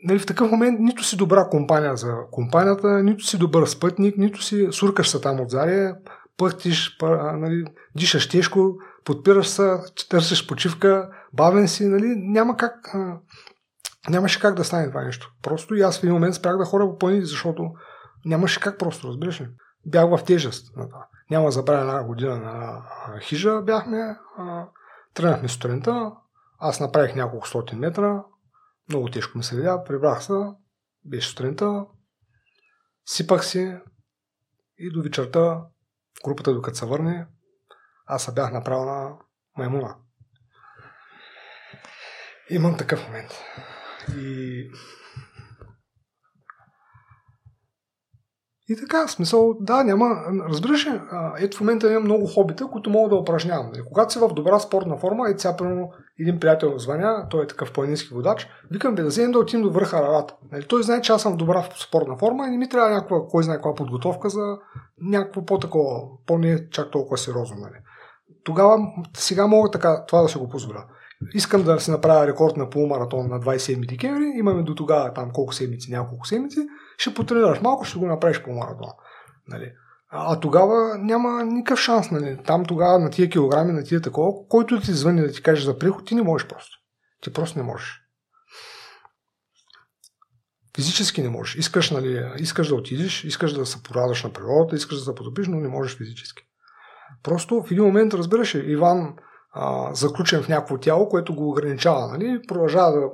[0.05, 4.43] нали, в такъв момент нито си добра компания за компанията, нито си добър спътник, нито
[4.43, 5.93] си суркаш се там отзади,
[6.37, 6.99] пъхтиш,
[7.37, 7.64] нали,
[7.97, 8.74] дишаш тежко,
[9.05, 9.76] подпираш се,
[10.11, 13.18] търсиш почивка, бавен си, нали, няма как, а,
[14.09, 15.34] нямаше как да стане това нещо.
[15.42, 17.70] Просто и аз в един момент спрях да ходя по планини, защото
[18.24, 19.48] нямаше как просто, разбираш ли?
[19.86, 21.07] Бях в тежест на това.
[21.30, 22.82] Няма забравя една година на
[23.20, 24.16] хижа бяхме,
[25.14, 26.12] тръгнахме сутринта,
[26.59, 28.22] аз направих няколко стотин метра,
[28.88, 30.34] много тежко ми се видя, прибрах се,
[31.05, 31.86] беше сутринта,
[33.07, 33.76] сипах си
[34.78, 35.61] и до вечерта
[36.24, 37.26] групата докато се върне,
[38.07, 39.16] аз се бях направил на
[39.59, 39.96] маймуна.
[42.50, 43.30] Имам такъв момент.
[44.09, 44.70] И
[48.72, 50.07] И така, смисъл, да, няма.
[50.48, 51.00] Разбираш ли,
[51.38, 53.66] ето в момента имам много хобита, които мога да упражнявам.
[53.66, 53.82] Нали?
[53.88, 55.57] Когато си в добра спортна форма, и сега,
[56.20, 59.70] един приятел звъня, той е такъв планински водач, викам бе да вземем да отидем до
[59.70, 60.34] върха Арарат.
[60.53, 60.64] Нали?
[60.68, 63.42] Той знае, че аз съм в добра спортна форма и не ми трябва някаква, кой
[63.42, 64.59] знае каква подготовка за
[65.00, 67.57] някакво по-такова, по-не чак толкова сериозно.
[67.61, 67.76] Нали?
[68.44, 68.78] Тогава,
[69.16, 70.84] сега мога така, това да се го позволя.
[71.34, 75.54] Искам да си направя рекорд на полумаратон на 27 декември, имаме до тогава там колко
[75.54, 76.60] седмици, няколко седмици,
[76.98, 78.90] ще потренираш малко, ще го направиш по маратон.
[79.48, 79.72] Нали?
[80.10, 82.10] А, а тогава няма никакъв шанс.
[82.10, 82.38] Нали?
[82.46, 85.78] Там тогава на тия килограми, на тия такова, който ти звъни да ти каже за
[85.78, 86.78] приход, ти не можеш просто.
[87.20, 87.98] Ти просто не можеш.
[90.76, 91.54] Физически не можеш.
[91.54, 95.48] Искаш, нали, искаш да отидеш, искаш да се порадаш на природата, искаш да се подобиш,
[95.48, 96.42] но не можеш физически.
[97.22, 99.14] Просто в един момент, разбираш, Иван
[99.53, 102.09] а, заключен в някакво тяло, което го ограничава.
[102.09, 102.40] Нали?
[102.48, 103.09] Продължава да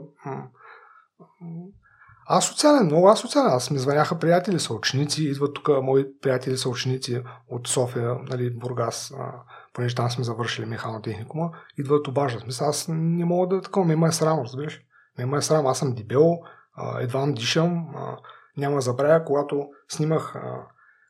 [2.30, 3.50] аз социален, много аз социален.
[3.52, 8.50] Аз ми звъняха приятели, са ученици, идват тук мои приятели са ученици от София, нали,
[8.50, 9.32] Бургас, а,
[9.72, 12.46] понеже там сме завършили механотехникума, идват обаждат.
[12.46, 14.80] Мисля, аз не мога да такова, ме има е срам, разбираш?
[15.18, 16.38] Ме има е срам, аз съм дебел,
[16.76, 18.16] а, едва дишам, а,
[18.56, 20.66] няма забравя, когато снимах а,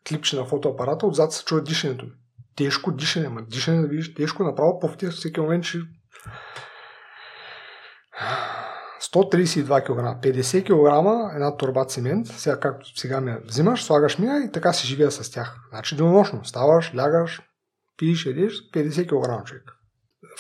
[0.09, 2.13] клипче на фотоапарата, отзад се чува дишането ми.
[2.59, 5.83] Тежко дишане, ма дишане да видиш, тежко направо по всеки момент, че
[9.13, 14.53] 132 кг, 50 кг една турба цимент, сега както сега ме взимаш, слагаш ми и
[14.53, 15.57] така си живея с тях.
[15.71, 17.43] Значи денонощно, ставаш, лягаш,
[17.97, 19.73] пиеш, едиш, 50 кг човек.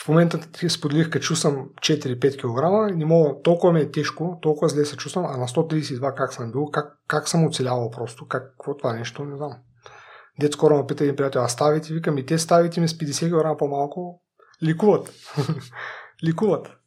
[0.04, 4.68] В момента ти споделих, като съм 4-5 кг, не мога, толкова ми е тежко, толкова
[4.68, 8.42] зле се чувствам, а на 132 как съм бил, как, как съм оцелявал просто, как,
[8.50, 9.52] какво това нещо, не знам.
[10.40, 13.52] Дет скоро ме пита един приятел, а ставите, викам и те ставите ми с 50
[13.52, 14.22] кг по-малко,
[14.62, 15.12] ликуват.
[16.24, 16.78] ликуват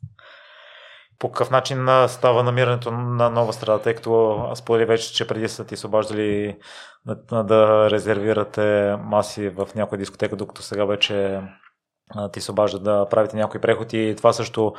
[1.21, 5.65] по какъв начин става намирането на нова среда, тъй като сподели вече, че преди са
[5.65, 5.87] ти се
[7.31, 11.41] да, резервирате маси в някоя дискотека, докато сега вече
[12.33, 14.73] ти се обажда да правите някои преходи и това също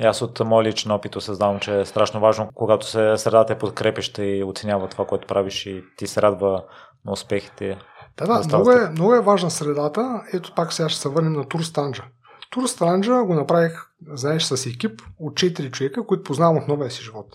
[0.00, 4.24] аз от моя личен опит осъзнавам, че е страшно важно, когато се средата е подкрепеща
[4.24, 6.64] и оценява това, което правиш и ти се радва
[7.04, 7.78] на успехите.
[8.18, 10.22] Да, да, много е, много е важна средата.
[10.32, 12.04] Ето пак сега ще се върнем на Тур Станджа.
[12.50, 13.72] Тур Странджа го направих,
[14.14, 17.26] знаеш, с екип от 4 човека, които познавам от новия си живот.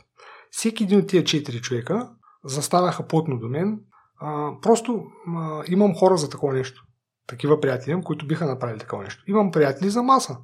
[0.51, 2.09] Всеки един от тия 4 човека
[2.45, 3.79] застанаха плътно до мен.
[4.21, 5.03] А, просто
[5.37, 6.83] а, имам хора за такова нещо.
[7.27, 9.23] Такива приятели, които биха направили такова нещо.
[9.27, 10.37] Имам приятели за маса.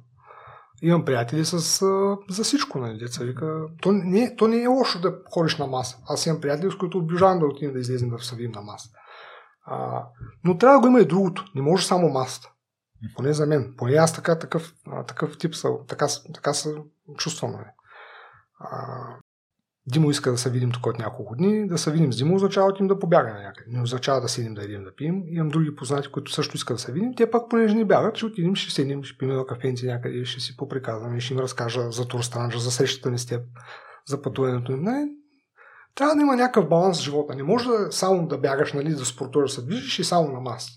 [0.82, 3.62] Имам приятели с, а, за всичко, нали, деца вика.
[3.82, 5.98] То не, то не е лошо да ходиш на маса.
[6.08, 8.90] Аз имам приятели, с които обижавам да отидем да излезем да съвим на маса.
[9.70, 10.06] А,
[10.44, 11.44] но трябва да го има и другото.
[11.54, 12.50] Не може само масата.
[13.16, 13.74] Поне за мен.
[13.76, 14.74] Поне аз така, такъв,
[15.06, 16.74] такъв тип са, така, така се
[17.18, 17.52] чувствам.
[17.52, 17.70] Нали.
[18.58, 18.98] А,
[19.86, 21.68] Димо иска да се видим тук от няколко дни.
[21.68, 23.70] Да се видим с Димо означава им да побягаме някъде.
[23.70, 25.22] Не означава да седим да едим да пием.
[25.26, 27.14] Имам други познати, които също искат да се видим.
[27.16, 30.40] Те пак, понеже не бягат, ще отидем, ще седим, ще пием на кафенци някъде, ще
[30.40, 33.42] си поприказваме, ще им разкажа за Турстранджа, за срещата ни с теб,
[34.06, 34.82] за пътуването им.
[34.82, 35.08] Не,
[36.00, 37.34] трябва да има някакъв баланс в живота.
[37.34, 40.70] Не може да само да бягаш, нали, да спортуваш, да движиш и само на маса.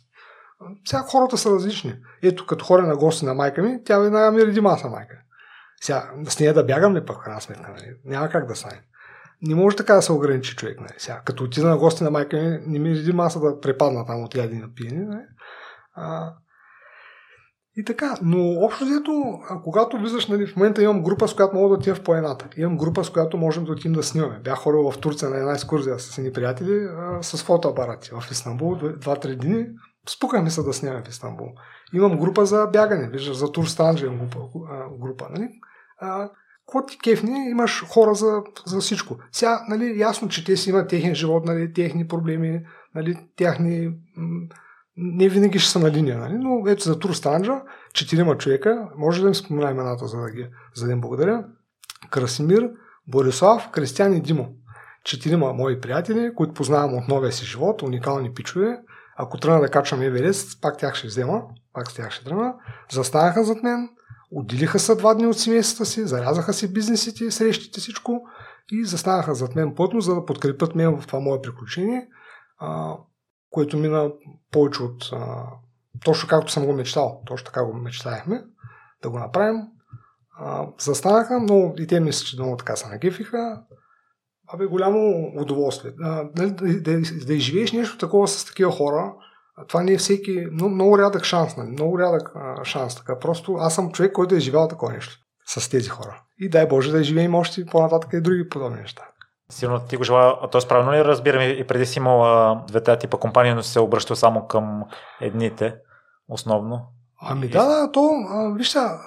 [0.88, 1.96] Сега хората са различни.
[2.24, 5.16] Ето, като хора на гости на майка ми, тя веднага ми реди маса майка.
[5.82, 7.96] Сега, с нея да бягам ли пък, крайна сметка, нали?
[8.06, 8.82] Няма как да стане.
[9.42, 10.80] Не може така да се ограничи човек.
[10.80, 10.94] Нали?
[10.98, 14.24] Сега, като отида на гости на майка ми, не ми реди маса да препадна там
[14.24, 15.06] от ядени на пиене.
[15.06, 15.24] Нали?
[15.96, 16.34] А,
[17.78, 21.70] и така, но общо взето, когато влизаш, нали, в момента имам група, с която мога
[21.70, 22.50] да отида в планината.
[22.58, 24.40] Имам група, с която можем да отидем да снимаме.
[24.44, 28.76] Бях хорил в Турция на една екскурзия с едни приятели а, с фотоапарати в Истанбул,
[28.76, 29.66] 2-3 дни.
[30.10, 31.48] Спукаме се да снимаме в Истанбул.
[31.94, 34.40] Имам група за бягане, виждаш, за Тур Станджа имам група.
[35.00, 35.50] група нали?
[36.00, 36.30] а,
[36.68, 39.18] Какво ти кефни, имаш хора за, за всичко.
[39.32, 42.62] Сега, нали, ясно, че те си имат техен живот, нали, техни проблеми,
[42.96, 43.90] нали, тяхни...
[44.98, 46.38] Не винаги ще са на линия, нали?
[46.38, 47.62] но ето за Тур Станджа,
[47.94, 51.46] четирима човека, може да им спомена имената, за да, ги, за да им благодаря.
[52.12, 52.70] Красимир,
[53.08, 54.50] Борислав, Кристиан и Димо.
[55.04, 58.80] Четирима мои приятели, които познавам от новия си живот, уникални пичове.
[59.18, 61.42] Ако тръгна да качвам Еверест, пак тях ще взема,
[61.74, 62.54] пак с тях ще тръгна.
[62.92, 63.90] Застанаха зад мен,
[64.32, 68.22] отделиха се два дни от семействата си, зарязаха си бизнесите, срещите, всичко
[68.72, 72.08] и застанаха зад мен плътно, за да подкрепят мен в това мое приключение,
[73.54, 74.12] което мина
[74.52, 75.10] повече от...
[75.12, 75.46] А,
[76.06, 78.44] точно както съм го мечтал, точно така го мечтаяхме
[79.04, 79.62] да го направим.
[80.40, 83.62] А, застанаха, но и те мисля, че много така се нагефиха.
[84.48, 85.92] Абе, голямо удоволствие.
[86.02, 89.14] А, да, да, да, да изживееш нещо такова с такива хора,
[89.68, 91.70] това не е всеки, много, много рядък шанс, нали?
[91.70, 92.96] много рядък а, шанс.
[92.96, 93.20] Така.
[93.20, 96.24] Просто аз съм човек, който е живял такова нещо с тези хора.
[96.40, 99.04] И дай Боже да живеем още по-нататък и други подобни неща.
[99.52, 100.68] Сигурно ти го желая, т.е.
[100.68, 104.48] правилно ли разбирам и преди си имал двете типа компания, но си се обръщал само
[104.48, 104.84] към
[105.22, 105.76] едните,
[106.30, 106.82] основно?
[107.22, 108.98] Ами да, да, то, а, вижте, а,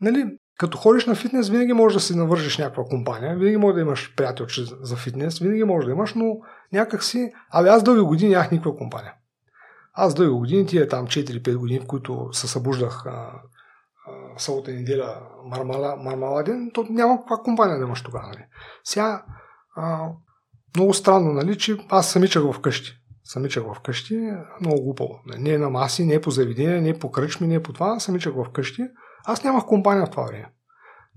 [0.00, 3.80] нали, като ходиш на фитнес, винаги можеш да си навържиш някаква компания, винаги може да
[3.80, 6.36] имаш приятелче за фитнес, винаги може да имаш, но
[6.72, 7.32] някак си...
[7.50, 9.14] Абе, аз дълги години нямах никаква компания.
[9.94, 13.04] Аз дълги години, тия там 4-5 години, в които се събуждах
[14.36, 18.26] събота неделя мармала, мармаладен, то няма каква компания да имаш тогава.
[18.26, 18.44] Нали.
[18.84, 19.22] Сега,
[19.78, 20.08] а,
[20.76, 22.92] много странно, нали, че аз самичах вкъщи.
[23.24, 25.20] Самичах вкъщи, много глупаво.
[25.38, 27.72] Не е на маси, не е по заведение, не е по кръчми, не е по
[27.72, 28.82] това, самичах вкъщи.
[29.26, 30.52] Аз нямах компания в това време.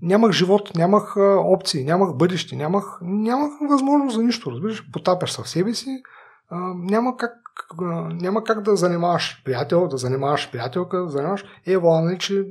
[0.02, 4.90] Нямах живот, нямах опции, нямах бъдеще, нямах, нямах възможност за нищо, разбираш.
[4.92, 6.02] Потапяш се в себе си,
[6.50, 7.32] а, няма как
[8.12, 11.44] няма как да занимаваш приятел, да занимаваш приятелка, да занимаваш.
[11.66, 12.44] Е, нали, че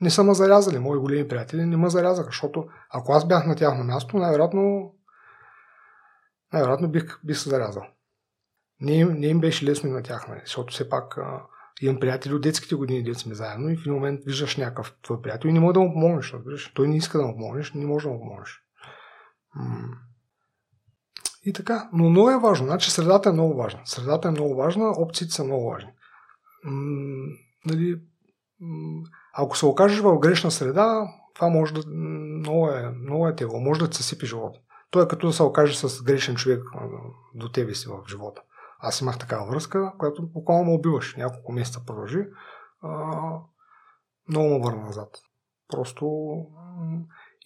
[0.00, 0.78] не са ме зарязали.
[0.78, 4.92] Мои големи приятели не ме зарязаха, защото ако аз бях на тяхно място, най-вероятно,
[6.54, 7.82] най-вероятно бих, бих се зарязал.
[8.80, 11.42] Не, не им беше лесно и на тях, нали, защото все пак а,
[11.80, 15.22] имам приятели от детските години, дет сме заедно и в един момент виждаш някакъв твой
[15.22, 16.72] приятел и не може да му помогнеш, разбираш.
[16.74, 18.60] Той не иска да му помогнеш, не може да му помогнеш.
[21.44, 21.88] И така.
[21.92, 22.66] Но много е важно.
[22.66, 23.80] Значи средата е много важна.
[23.84, 25.90] Средата е много важна, опциите са много важни.
[26.64, 27.32] М-
[27.66, 28.00] нали,
[29.34, 33.60] ако се окажеш в грешна среда, това може да много е, много е тегло.
[33.60, 34.58] Може да се сипи живота.
[34.94, 36.62] То е като да се окаже с грешен човек
[37.34, 38.42] до тебе си в живота.
[38.78, 41.16] Аз имах такава връзка, която буквално ме убиваш.
[41.16, 42.26] Няколко месеца продължи.
[44.28, 45.08] Много ме върна назад.
[45.68, 46.06] Просто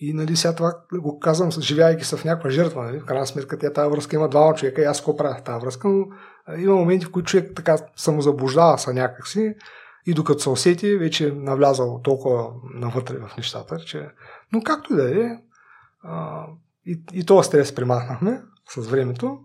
[0.00, 2.84] и нали, сега това го казвам, живяйки се в някаква жертва.
[2.84, 3.00] Нали?
[3.00, 5.88] В крайна сметка тя тази връзка има двама човека и аз го правя тази връзка,
[5.88, 6.06] но
[6.56, 9.54] има моменти, в които човек така самозаблуждава са някакси
[10.06, 14.08] и докато се усети, вече е навлязал толкова навътре в нещата, че...
[14.52, 15.38] Но както и да е,
[16.88, 19.38] и, и този стрес примахнахме с времето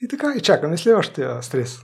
[0.00, 1.80] и така и чакаме следващия стрес.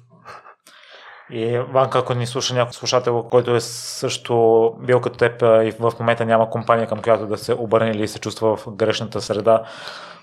[1.30, 5.92] И Ванка, ако ни слуша някой слушател, който е също бил като теб и в
[6.00, 9.64] момента няма компания, към която да се обърне или се чувства в грешната среда,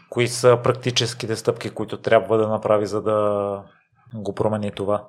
[0.09, 3.63] кои са практическите стъпки, които трябва да направи, за да
[4.13, 5.07] го промени това?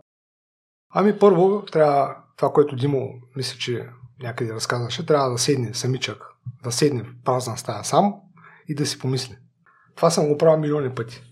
[0.94, 3.88] Ами първо, трябва това, което Димо мисля, че
[4.22, 6.24] някъде разказваше, трябва да седне самичък,
[6.64, 8.14] да седне в празна стая сам
[8.68, 9.36] и да си помисли.
[9.96, 11.22] Това съм го правил милиони пъти.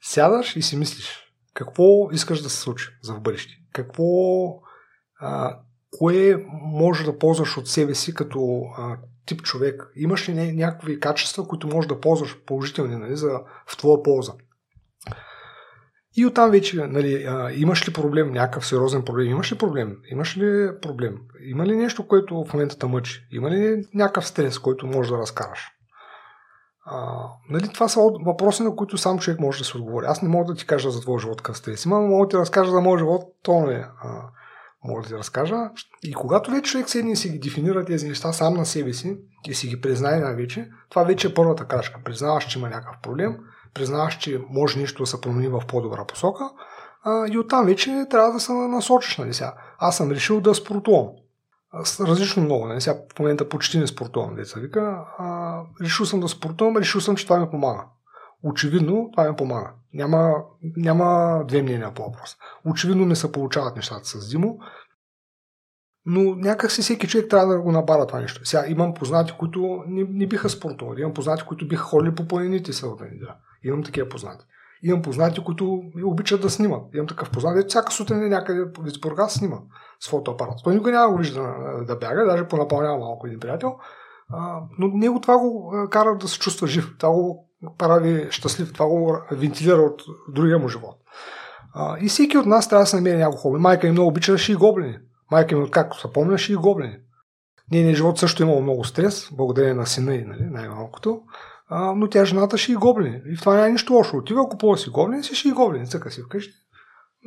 [0.00, 3.54] Сядаш и си мислиш, какво искаш да се случи за в бъдеще?
[3.72, 4.04] Какво,
[5.20, 5.58] а,
[5.98, 9.92] кое може да ползваш от себе си като а, тип човек?
[9.96, 14.32] Имаш ли някакви качества, които можеш да ползваш положителни нали, за, в твоя полза?
[16.16, 20.36] И оттам вече, нали, а, имаш ли проблем, някакъв сериозен проблем, имаш ли проблем, имаш
[20.36, 25.10] ли проблем, има ли нещо, което в момента мъчи, има ли някакъв стрес, който можеш
[25.10, 25.77] да разкараш?
[26.90, 30.06] А, нали, това са въпроси, на които сам човек може да се отговори.
[30.08, 32.36] Аз не мога да ти кажа за твоя живот къде има, но мога да ти
[32.36, 33.84] разкажа за моят живот, то не е.
[34.84, 35.56] Мога да ти разкажа.
[36.02, 39.16] И когато вече човек седне и си ги дефинира тези неща сам на себе си
[39.46, 42.00] и си ги признае най-вече, това вече е първата крачка.
[42.04, 43.36] Признаваш, че има някакъв проблем,
[43.74, 46.50] признаваш, че може нещо да се промени в по-добра посока
[47.04, 49.18] а, и оттам вече трябва да се насочиш.
[49.18, 49.54] Нали сега.
[49.78, 51.08] Аз съм решил да спортувам
[52.00, 52.64] различно много.
[52.64, 52.68] Не?
[52.68, 52.80] Нали?
[52.80, 55.04] Сега в момента почти не спортувам, деца вика.
[55.18, 57.84] А, решил съм да спортувам, решил съм, че това ми помага.
[58.42, 59.72] Очевидно това ми помага.
[59.94, 60.34] Няма,
[60.76, 62.36] няма две мнения по въпрос.
[62.64, 64.58] Очевидно не се получават нещата с Димо,
[66.06, 68.44] но някак си всеки човек трябва да го набара това нещо.
[68.44, 71.00] Сега имам познати, които не, не биха спортували.
[71.00, 73.34] Имам познати, които биха ходили по планините събота неделя.
[73.64, 74.44] Имам такива познати.
[74.82, 76.94] Имам познати, които обичат да снимат.
[76.94, 79.56] Имам такъв познат, всяка сутрин някъде в Бургас снима
[80.00, 80.54] с фотоапарат.
[80.64, 83.76] Той никога няма го вижда да, да бяга, даже понапълнява малко един приятел.
[84.78, 86.94] Но него това го кара да се чувства жив.
[86.98, 88.72] Това го прави щастлив.
[88.72, 90.96] Това го вентилира от другия му живот.
[92.00, 93.58] И всеки от нас трябва да се намери някакво хоби.
[93.58, 94.98] Майка ми много обича ши и гоблини.
[95.30, 96.96] Майка ми, както се помня, ши и гоблини.
[97.72, 101.20] Нейният живот също е имало много стрес, благодарение на сина и нали, най-малкото.
[101.68, 103.22] А, но тя жената ще и гоблини.
[103.32, 104.16] И в това няма нищо лошо.
[104.16, 105.86] Отива, купува си гоблини, си ще и гоблини.
[105.86, 106.54] Цъка си вкъщи.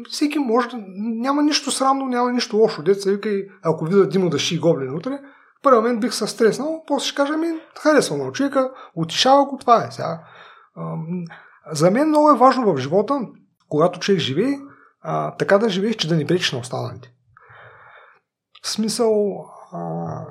[0.10, 0.78] Всеки може да...
[0.98, 2.84] Няма нищо срамно, няма нищо лошо.
[2.84, 5.20] Деца вика и ако видя Димо да ши гоблини утре,
[5.64, 7.48] първи момент бих се стреснал, после ще кажа, ми,
[7.80, 9.92] харесва на човека, отишава го, това е.
[9.92, 10.24] Сега,
[11.72, 13.20] за мен много е важно в живота,
[13.70, 14.60] когато човек живее,
[15.02, 17.14] а, така да живееш, че да не пречиш на останалите.
[18.64, 20.26] В смисъл, а,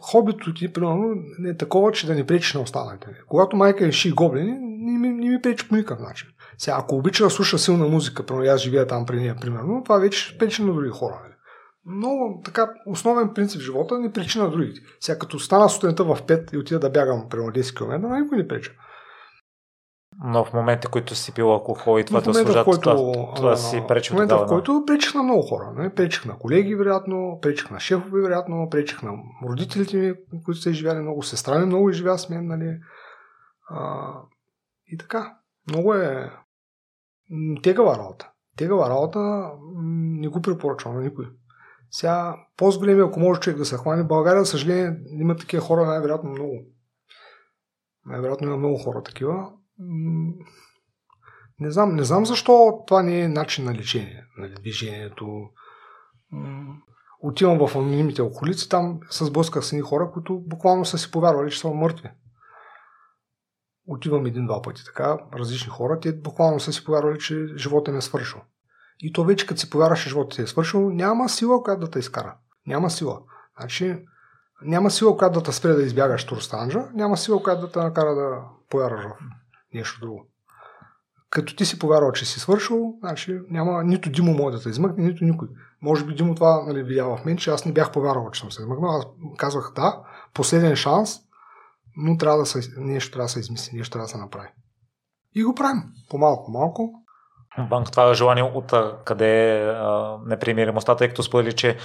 [0.00, 3.06] хобито ти, примерно, не е такова, че да не пречиш на останалите.
[3.28, 6.28] Когато майка е ши гоблини, не ми, не ми пречи по никакъв начин.
[6.58, 9.98] Сега, ако обича да слуша силна музика, примерно аз живея там при нея, примерно, това
[9.98, 11.20] вече пречи на други хора.
[11.22, 11.34] Нали?
[11.84, 14.80] Но така, основен принцип в живота не пречи на другите.
[15.00, 18.48] Сега, като стана сутринта в 5 и отида да бягам примерно 10 км, никой не
[18.48, 18.72] преча.
[20.24, 23.82] Но в момента, които си пил алкохол и това да служат, който, това, това си
[23.88, 25.72] пречи В момента, в който пречих на много хора.
[25.76, 25.94] Не?
[25.94, 29.12] Пречих на колеги, вероятно, пречих на шефове, вероятно, пречих на
[29.48, 32.78] родителите ми, които са изживяли много, сестра ми много изживя с мен, нали.
[33.70, 34.12] А,
[34.86, 35.36] и така.
[35.68, 36.30] Много е
[37.62, 38.30] тегава работа.
[38.56, 39.50] Тегава работа
[39.84, 41.26] не го препоръчвам на никой.
[41.90, 46.58] Сега, по-големи, ако може човек да се хване, България, съжаление, има такива хора най-вероятно много.
[48.06, 49.48] Най-вероятно има много хора такива
[51.62, 55.48] не знам, не знам защо това не е начин на лечение, на нали, движението.
[57.20, 61.50] Отивам в анонимите околици, там се сблъсках с едни хора, които буквално са си повярвали,
[61.50, 62.10] че са мъртви.
[63.86, 68.00] Отивам един-два пъти така, различни хора, те буквално са си повярвали, че живота не е
[68.00, 68.40] свършил.
[69.00, 71.90] И то вече, като си повярваш, че живота ти е свършил, няма сила, която да
[71.90, 72.34] те изкара.
[72.66, 73.20] Няма сила.
[73.60, 73.98] Значи,
[74.62, 78.14] няма сила, която да те спре да избягаш Турстанджа, няма сила, която да те накара
[78.14, 79.18] да повярваш в
[79.74, 80.26] нещо друго.
[81.30, 85.04] Като ти си повярвал, че си свършил, значи няма нито Димо може да те измъкне,
[85.04, 85.48] нито никой.
[85.82, 88.52] Може би Димо това нали, видя в мен, че аз не бях повярвал, че съм
[88.52, 88.90] се измъкнал.
[88.90, 89.06] Аз
[89.38, 90.02] казвах да,
[90.34, 91.18] последен шанс,
[91.96, 94.48] но трябва да се, нещо трябва да се измисли, нещо трябва да се направи.
[95.34, 95.82] И го правим.
[96.10, 96.90] По-малко-малко.
[97.70, 98.72] Банк, това е желание от
[99.04, 99.74] къде е
[100.26, 101.76] непримиримостта, тъй като сподели, че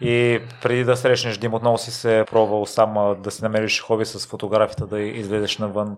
[0.00, 4.26] и преди да срещнеш Дим, отново си се пробвал сам да си намериш хоби с
[4.26, 5.96] фотографията, да излезеш навън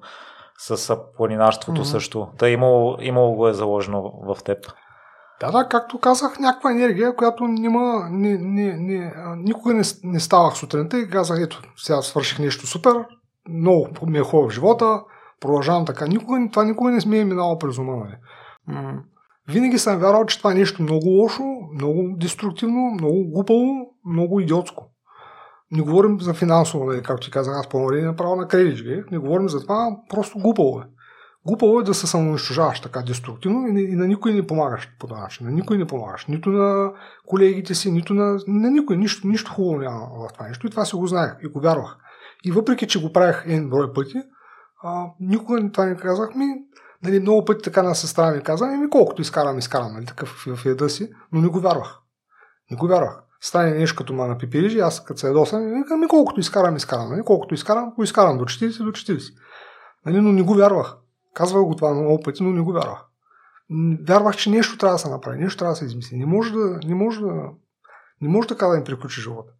[0.58, 1.90] с планинарството mm-hmm.
[1.90, 2.28] също.
[2.38, 4.58] Та имало, имало го е заложено в теб.
[5.40, 10.54] Да, да, както казах, някаква енергия, която няма, не, не, не, никога не, не ставах
[10.54, 12.94] сутринта и казах, ето, сега свърших нещо супер,
[13.48, 15.02] много ми е хубаво в живота,
[15.40, 16.06] продължавам така.
[16.06, 17.96] Никога, това никога не сме е минало през ума.
[17.96, 18.16] Нали.
[19.48, 21.42] Винаги съм вярвал, че това е нещо много лошо,
[21.74, 24.90] много деструктивно, много глупаво, много идиотско.
[25.70, 29.10] Не говорим за финансово, нали, както ти казах, аз по направо на кредит.
[29.10, 30.84] Не говорим за това, просто глупаво е.
[31.46, 35.20] Глупаво е да се самоунищожаваш така деструктивно и, и на никой не помагаш по този
[35.20, 35.46] начин.
[35.46, 36.26] На никой не помагаш.
[36.26, 36.92] Нито на
[37.26, 38.96] колегите си, нито на, на никой.
[38.96, 40.66] Нищо, нищо хубаво няма в това нещо.
[40.66, 41.96] И това си го знаех и го вярвах.
[42.44, 44.22] И въпреки, че го правях един брой пъти,
[44.82, 46.46] а, никога това не казах ми.
[47.02, 50.66] Нали, много пъти така на сестра ми каза, ми колкото изкарам, изкарам, нали, такъв в
[50.66, 51.98] еда си, но не го вярвах.
[52.70, 56.08] Не го вярвах стане нещо като ма на пипирижи, аз като се ядосам, викам, ми
[56.08, 57.10] колкото изкарам, изкарам.
[57.10, 57.22] Нали?
[57.22, 59.34] Колкото изкарам, го изкарам до 40, до 40.
[60.06, 60.20] Нали?
[60.20, 60.96] Но не го вярвах.
[61.34, 63.04] Казвах го това много пъти, но не го вярвах.
[64.06, 66.16] Вярвах, че нещо трябва да се направи, нещо трябва да се измисли.
[66.16, 67.32] Не може да, не може да,
[68.20, 69.52] не може така да им приключи живота.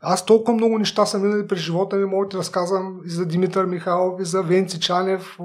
[0.00, 3.66] Аз толкова много неща съм минали през живота ми, мога да разказвам и за Димитър
[3.66, 5.36] Михайлов, и за Венци Чанев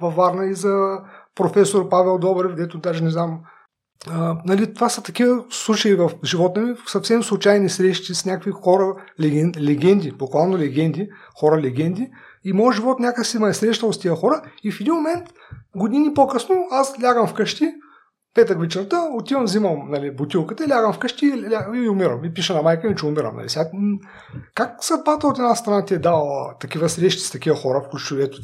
[0.00, 0.98] във Варна, и за
[1.34, 3.40] професор Павел Добрев, дето даже не знам.
[4.10, 8.94] А, нали, това са такива случаи в живота ми, съвсем случайни срещи с някакви хора,
[9.20, 11.08] легенди, легенди буквално легенди,
[11.40, 12.10] хора легенди,
[12.44, 15.28] и моят живот някакси ме е срещал с тия хора и в един момент,
[15.76, 17.72] години по-късно, аз лягам вкъщи,
[18.36, 22.24] петък вечерта, отивам, взимам нали, бутилката и лягам вкъщи и, и умирам.
[22.24, 23.36] И пиша на майка ми, че умирам.
[23.36, 23.48] Нали.
[23.48, 23.70] Сега,
[24.54, 28.38] как съдбата от една страна ти е дала такива срещи с такива хора, включително ето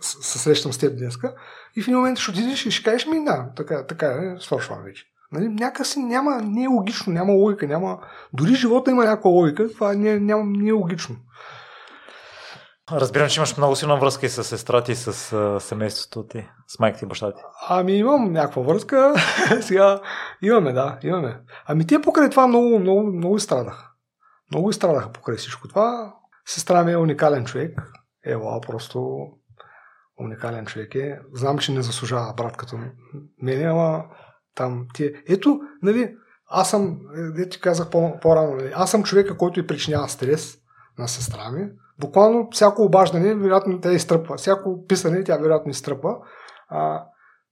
[0.00, 1.34] се срещам с теб днеска,
[1.76, 4.78] и в един момент ще отидеш и ще кажеш ми, да, така, така е, свършвам
[4.84, 5.04] вече.
[5.32, 7.98] Нали, някакси няма, не е логично, няма логика, няма...
[8.32, 11.16] Дори живота има някаква логика, това не, няма, не е логично.
[12.92, 15.12] Разбирам, че имаш много силна връзка и с сестра ти, с
[15.60, 17.42] семейството ти, с майка ти и баща ти.
[17.68, 19.14] Ами имам някаква връзка.
[19.60, 20.00] Сега
[20.42, 21.40] имаме, да, имаме.
[21.66, 23.90] Ами те покрай това много, много, много изстрадаха.
[24.52, 26.14] Много изстрадаха покрай всичко това.
[26.46, 27.82] Сестра ми е уникален човек.
[28.24, 29.26] Ева, просто
[30.20, 31.20] уникален човек е.
[31.34, 32.76] Знам, че не заслужава брат като
[33.42, 34.04] мен, ама
[34.54, 36.14] там ти Ето, нали,
[36.50, 36.98] аз съм,
[37.34, 40.58] де ти казах по- по-рано, нали, аз съм човека, който и причинява стрес
[40.98, 41.68] на сестра ми,
[42.00, 44.36] Буквално всяко обаждане, вероятно, тя изтръпва.
[44.36, 46.16] Всяко писане, тя вероятно изтръпва.
[46.68, 47.04] А,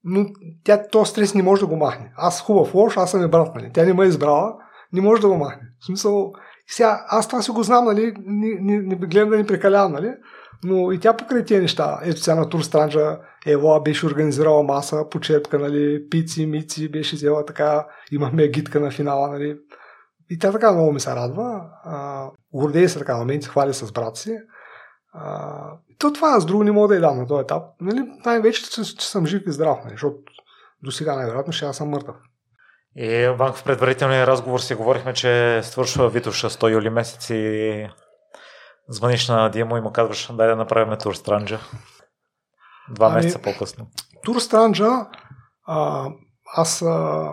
[0.03, 0.25] но
[0.63, 2.11] тя този стрес не може да го махне.
[2.17, 3.71] Аз хубав лош, аз съм е брат, нали?
[3.73, 4.53] Тя не ме е избрала,
[4.93, 5.61] не може да го махне.
[5.81, 6.31] В смисъл,
[6.67, 8.13] сега, аз това си го знам, нали?
[8.25, 10.13] Не, не, не гледам да ни прекалявам, нали?
[10.63, 11.99] Но и тя покрай тия неща.
[12.03, 17.45] Ето сега на Тур Странджа Ева беше организирала маса, почерпка, нали, пици, мици, беше взела
[17.45, 19.57] така, имахме гитка на финала, нали.
[20.29, 21.61] И тя така много ми се радва.
[21.83, 24.37] А, гордее се така на мен, се хвали с брат си.
[25.13, 27.63] А, то това аз друго не мога да я дам на този етап.
[27.81, 30.17] Нали, най-вече, че, че съм жив и здрав, нали, защото
[30.83, 32.15] до сега най-вероятно ще аз съм мъртъв.
[32.95, 37.87] И в предварителния разговор си говорихме, че свършва Витоша 100 юли месец и
[38.89, 41.59] звъниш на Димо и му казваш, дай да направим тур Странджа.
[42.89, 43.87] Два ами, месеца по-късно.
[44.23, 44.89] Тур Странджа,
[45.67, 46.09] а,
[46.55, 47.31] аз а,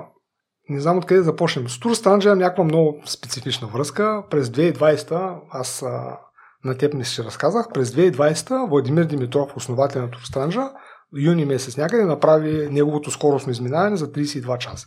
[0.68, 1.68] не знам откъде да започнем.
[1.68, 4.22] С Тур Странджа е някаква много специфична връзка.
[4.30, 6.18] През 2020 аз а,
[6.64, 7.66] на теб ми ще разказах.
[7.74, 10.70] През 2020 Владимир Димитров, основател на Тур Странджа,
[11.16, 14.86] юни месец някъде направи неговото скоростно изминаване за 32 часа.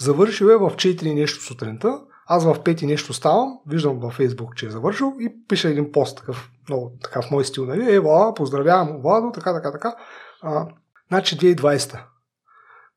[0.00, 4.66] Завършил е в 4 нещо сутринта аз в пети нещо ставам, виждам във Фейсбук, че
[4.66, 7.94] е завършил и пише един пост такъв, много така в мой стил, нали?
[7.94, 9.94] Е, Владо, поздравявам, Владо, така, така, така.
[10.42, 10.66] А,
[11.08, 12.04] значи 2020.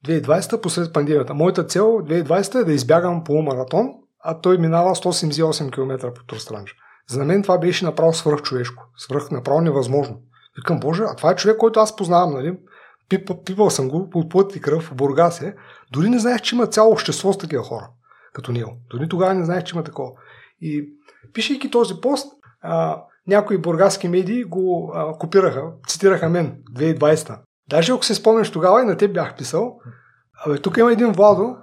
[0.05, 1.33] 2020 посред пандемията.
[1.33, 3.89] Моята цел 2020 е да избягам полумаратон,
[4.23, 6.75] а той минава 178 км по Турстранж.
[7.09, 8.83] За мен това беше направо свръхчовешко.
[8.97, 10.17] Свръх направо невъзможно.
[10.57, 12.57] Викам, Боже, а това е човек, който аз познавам, нали?
[13.45, 15.55] Пипал съм го по плът и кръв в Бургас е.
[15.91, 17.89] Дори не знаех, че има цяло общество с такива хора
[18.35, 18.77] като него.
[18.89, 20.11] Дори тогава не знаех, че има такова.
[20.61, 20.89] И
[21.33, 27.39] пишейки този пост, а, някои бургаски медии го а, копираха, цитираха мен 2020.
[27.69, 29.79] Даже ако се спомняш тогава и на теб бях писал,
[30.45, 31.55] абе, тук има един Владо,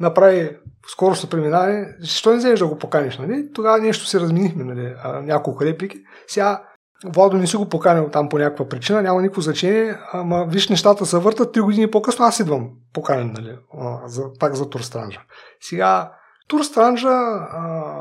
[0.00, 0.56] направи
[0.92, 3.52] скоростно преминаване, защо не вземеш да го поканиш, нали?
[3.54, 4.94] Тогава нещо се разминихме, нали?
[5.02, 5.98] А, няколко реплики.
[6.26, 6.64] Сега
[7.04, 11.06] Владо не си го поканил там по някаква причина, няма никакво значение, ама виж нещата
[11.06, 13.58] се въртат, три години по-късно аз идвам поканен, нали,
[14.06, 15.20] за, пак за Турстранжа.
[15.60, 16.12] Сега,
[16.48, 17.94] Турстранжа, а,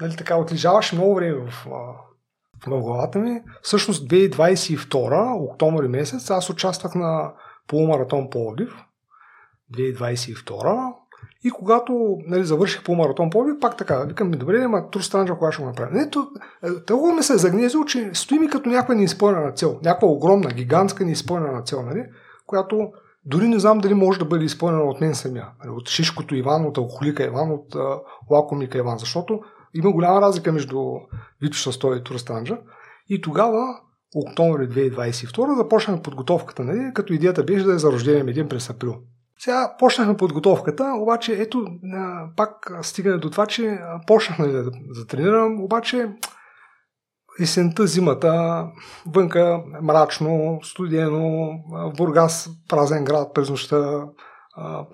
[0.00, 1.66] нали, така, отлежаваше много време в,
[2.66, 3.42] в главата ми.
[3.62, 7.32] Всъщност 2022, октомври месец, аз участвах на
[7.66, 8.74] полумаратон Пловдив.
[9.72, 10.92] 2022
[11.44, 13.30] и когато нали, завърших по маратон
[13.60, 15.90] пак така, викам ми, добре, ама тур странджа, кога ще го направя?
[15.92, 16.28] Не, то,
[16.64, 19.78] е, толкова ми се загнезил, че стои ми като някаква неизпълнена цел.
[19.84, 22.04] Някаква огромна, гигантска неизпълнена цел, нали?
[22.46, 22.88] която
[23.24, 25.48] дори не знам дали може да бъде изпълнена от мен самия.
[25.60, 27.76] Нали, от Шишкото Иван, от Алкохолика Иван, от
[28.30, 29.40] Лакомика Иван, защото
[29.74, 30.80] има голяма разлика между
[31.42, 32.58] Витоша 100 и Тур Странджа.
[33.08, 33.66] И тогава,
[34.14, 36.94] октомври 2022, започнахме подготовката, нали?
[36.94, 38.94] като идеята беше да е за рождение един през април.
[39.38, 41.66] Сега почнахме подготовката, обаче ето
[42.36, 46.08] пак стигане до това, че почнахме да, да тренирам, обаче
[47.40, 48.64] есента, зимата,
[49.06, 51.50] вънка мрачно, студено,
[51.96, 54.04] Бургас празен град през нощта,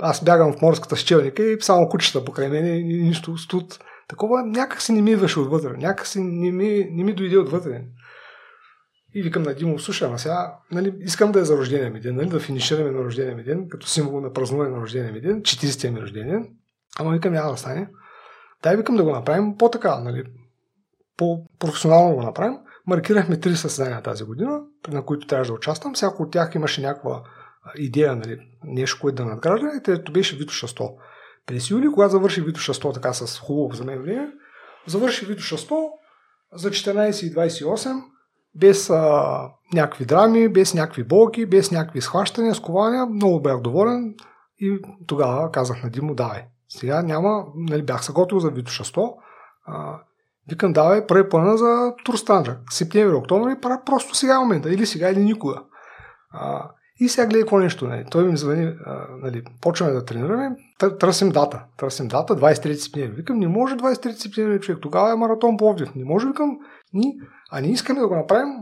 [0.01, 3.79] аз бягам в морската щелника и само кучета покрай мен и нищо студ.
[4.09, 7.85] Такова някак си не ми идваше отвътре, някак си не ми, не ми дойде отвътре.
[9.15, 12.17] И викам на Димо, слушай, ама сега нали, искам да е за рождения ми ден,
[12.17, 15.43] нали, да финишираме на рождения ми ден, като символ на празнуване на рождения ми ден,
[15.43, 16.51] 40-тия ми рождение.
[16.99, 17.89] Ама викам, няма да стане.
[18.63, 20.25] Дай викам да го направим по-така, нали,
[21.17, 22.59] по-професионално го направим.
[22.87, 25.95] Маркирахме три състезания тази година, на които трябваше да участвам.
[25.95, 27.23] Всяко от тях имаше някаква
[27.77, 30.95] идея, нали, нещо, което да надгражда и трето беше Витоша 100.
[31.47, 34.33] През юли, когато завърши Витоша 100 така с хубаво за мен време,
[34.87, 35.89] завърши Витоша 100
[36.53, 38.03] за 14.28
[38.55, 43.07] без а, някакви драми, без някакви болки, без някакви схващания, скования.
[43.07, 44.15] Много бях доволен
[44.59, 46.45] и тогава казах на Димо, давай.
[46.69, 49.15] Сега няма, нали, бях се готвил за Витоша 100.
[49.67, 50.01] А,
[50.51, 52.57] викам, давай, прави плана за Турстанджа.
[52.71, 54.73] Септември, октомври, просто сега е момента.
[54.73, 55.63] Или сега, или никога.
[56.31, 56.71] А,
[57.01, 57.89] и сега гледай какво нещо.
[57.89, 58.05] Нали.
[58.11, 60.51] Той ми звъни, а, нали, почваме да тренираме,
[61.01, 61.63] търсим дата.
[61.77, 63.17] Търсим дата, 23 септември.
[63.17, 64.79] Викам, не може 23 септември, човек.
[64.83, 65.95] Тогава е маратон Пловдив.
[65.95, 66.59] Не може, викам,
[66.93, 67.15] ни
[67.51, 68.55] а ние искаме да го направим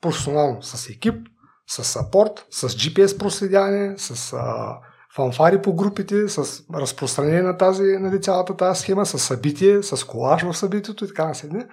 [0.00, 1.28] професионално, с екип,
[1.66, 4.76] с сапорт, с GPS проследяване, с а,
[5.16, 10.42] фанфари по групите, с разпространение на тази, нали, цялата тази схема, с събитие, с колаж
[10.42, 11.66] в събитието и така на седне.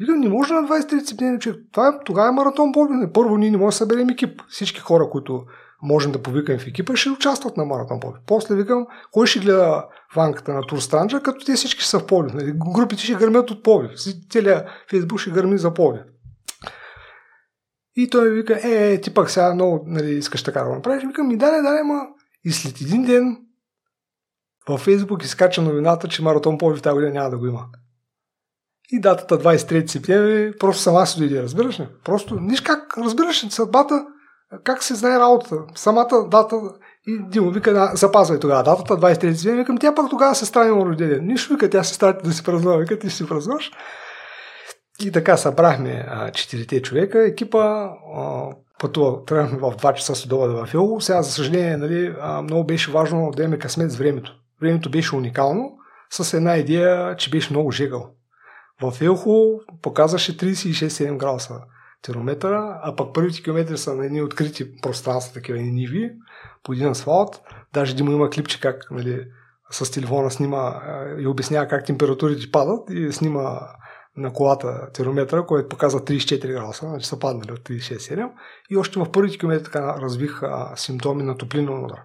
[0.00, 3.10] И не може на 23 септември, че това е, тогава е маратон Бобин.
[3.14, 4.42] Първо ние не можем да съберем екип.
[4.48, 5.44] Всички хора, които
[5.82, 8.20] можем да повикаме в екипа, ще участват на маратон Бобин.
[8.26, 9.84] После викам, кой ще гледа
[10.16, 12.34] ванката на Турстранджа, като те всички са в Пловдив.
[12.34, 12.52] Нали?
[12.74, 13.90] Групите ще гърмят от Пловдив.
[14.30, 16.02] Целият Фейсбук ще гърми за Пловдив.
[17.96, 20.74] И той ми вика, е, е, ти пък сега много нали, искаш така да го
[20.74, 21.04] направиш.
[21.06, 22.00] Викам, ми дай, дай, ма.
[22.44, 23.36] И след един ден
[24.68, 27.66] във Фейсбук изкача новината, че маратон Пловдив тази година няма да го има.
[28.92, 31.88] И датата 23 септември просто сама си дойде, разбираш ли?
[32.04, 34.04] Просто, ниш как, разбираш ли, съдбата,
[34.64, 35.56] как се знае работата.
[35.74, 36.56] Самата дата
[37.06, 39.58] и Димо вика, запазвай тогава датата, 23 септември.
[39.58, 41.18] Викам, тя пък тогава се страни рождение.
[41.22, 42.76] Нищо вика, тя се страни да си празнува.
[42.76, 43.70] Вика, ти си празнуваш.
[45.04, 47.26] И така събрахме а, четирите човека.
[47.26, 47.88] Екипа
[48.78, 51.00] пътува, тръгнахме в 2 часа след обеда в Ело.
[51.00, 54.32] Сега, за съжаление, нали, много беше важно да имаме късмет с времето.
[54.60, 55.70] Времето беше уникално,
[56.10, 58.10] с една идея, че беше много жегъл.
[58.82, 61.60] В Елхо показваше 36-7 градуса
[62.02, 66.10] термометъра, а пък първите километри са на едни открити пространства, такива ниви,
[66.62, 67.40] по един асфалт.
[67.72, 69.26] Даже Димо има клипче как нали,
[69.70, 70.82] с телефона снима
[71.18, 73.60] и обяснява как температурите падат и снима
[74.16, 78.30] на колата термометъра, който показва 34 градуса, значи са паднали от 36,7
[78.70, 82.00] и още в първите километри така развих а, симптоми на топлинен удар.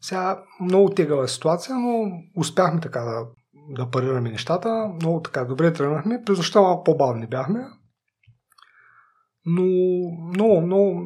[0.00, 3.26] Сега много тегава ситуация, но успяхме така да,
[3.68, 4.90] да парираме нещата.
[4.94, 6.22] Много така добре тръгнахме.
[6.26, 7.60] През нощта малко по-бавни бяхме.
[9.46, 9.62] Но
[10.34, 11.02] много, много,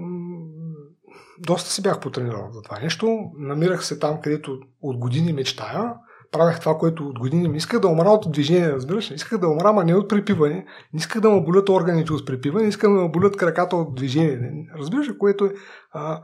[1.39, 3.19] доста се бях потренирал за това нещо.
[3.39, 5.95] Намирах се там, където от години мечтая.
[6.33, 9.15] Правях това, което от години ми исках да умра от движение, разбираш ли?
[9.15, 10.55] Исках да умра, ама не от препиване.
[10.93, 14.67] Не исках да ме болят органите от препиване, исках да ме болят краката от движение.
[14.79, 15.53] Разбираш което е
[15.93, 16.23] а,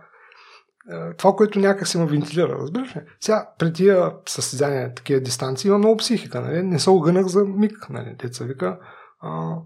[1.16, 3.01] това, което някак се ме вентилира, разбираш ли?
[3.20, 6.62] Сега, при тия състезания, такива дистанции, има много психика, нали?
[6.62, 8.16] Не се огънах за миг, нали?
[8.19, 8.78] Деца вика,
[9.20, 9.56] а,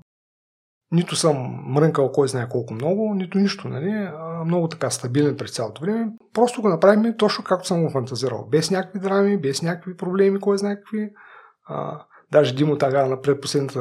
[0.93, 1.37] нито съм
[1.67, 3.91] мрънкал кой знае колко много, нито нищо, нали?
[4.19, 6.07] А, много така стабилен през цялото време.
[6.35, 8.49] Просто го направим точно както съм го фантазирал.
[8.51, 11.11] Без някакви драми, без някакви проблеми, кой знае какви.
[11.69, 13.81] А, даже Димо тага на предпоследната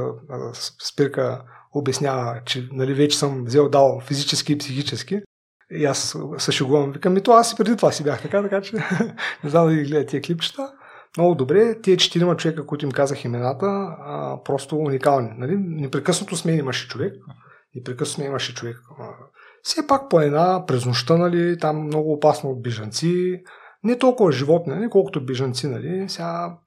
[0.91, 1.43] спирка
[1.73, 5.21] обяснява, че нали, вече съм взел дал физически и психически.
[5.71, 8.61] И аз се шегувам, викам, и то аз и преди това си бях така, така
[8.61, 8.75] че
[9.43, 10.71] не знам да ги гледа тия клипчета.
[11.17, 13.65] Много добре, тия четирима човека, които им казах имената,
[13.99, 15.29] а, просто уникални.
[15.37, 15.55] Нали?
[15.57, 17.13] Непрекъснато сме имаше човек.
[17.75, 18.77] Непрекъснато сме имаше човек.
[19.63, 23.41] Все пак по една през нощта, нали, там много опасно от бежанци.
[23.83, 25.67] Не толкова животни, нали, колкото бежанци.
[25.67, 26.09] Нали.
[26.09, 26.57] Сега,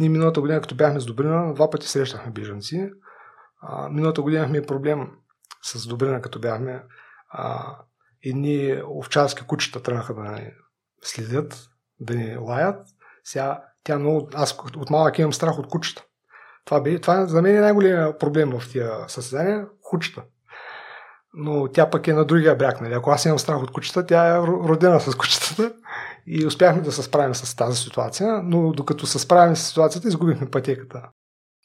[0.00, 2.90] ние миналата година, като бяхме с Добрина, два пъти срещахме бежанци.
[3.62, 5.08] А, миналата година имахме проблем
[5.62, 6.82] с Добрина, като бяхме.
[7.30, 7.76] А,
[8.28, 10.50] едни овчарски кучета тръгнаха да ни
[11.02, 11.68] следят,
[12.00, 12.86] да ни лаят.
[13.24, 14.28] Сега тя много...
[14.34, 16.04] Аз от малък имам страх от кучета.
[16.64, 20.22] Това, бе, това за мен е най-големия проблем в тия състезания– кучета.
[21.34, 22.80] Но тя пък е на другия бряг.
[22.80, 22.94] Нали?
[22.94, 25.72] Ако аз имам страх от кучета, тя е родена с кучетата
[26.26, 30.50] и успяхме да се справим с тази ситуация, но докато се справим с ситуацията, изгубихме
[30.50, 31.02] пътеката.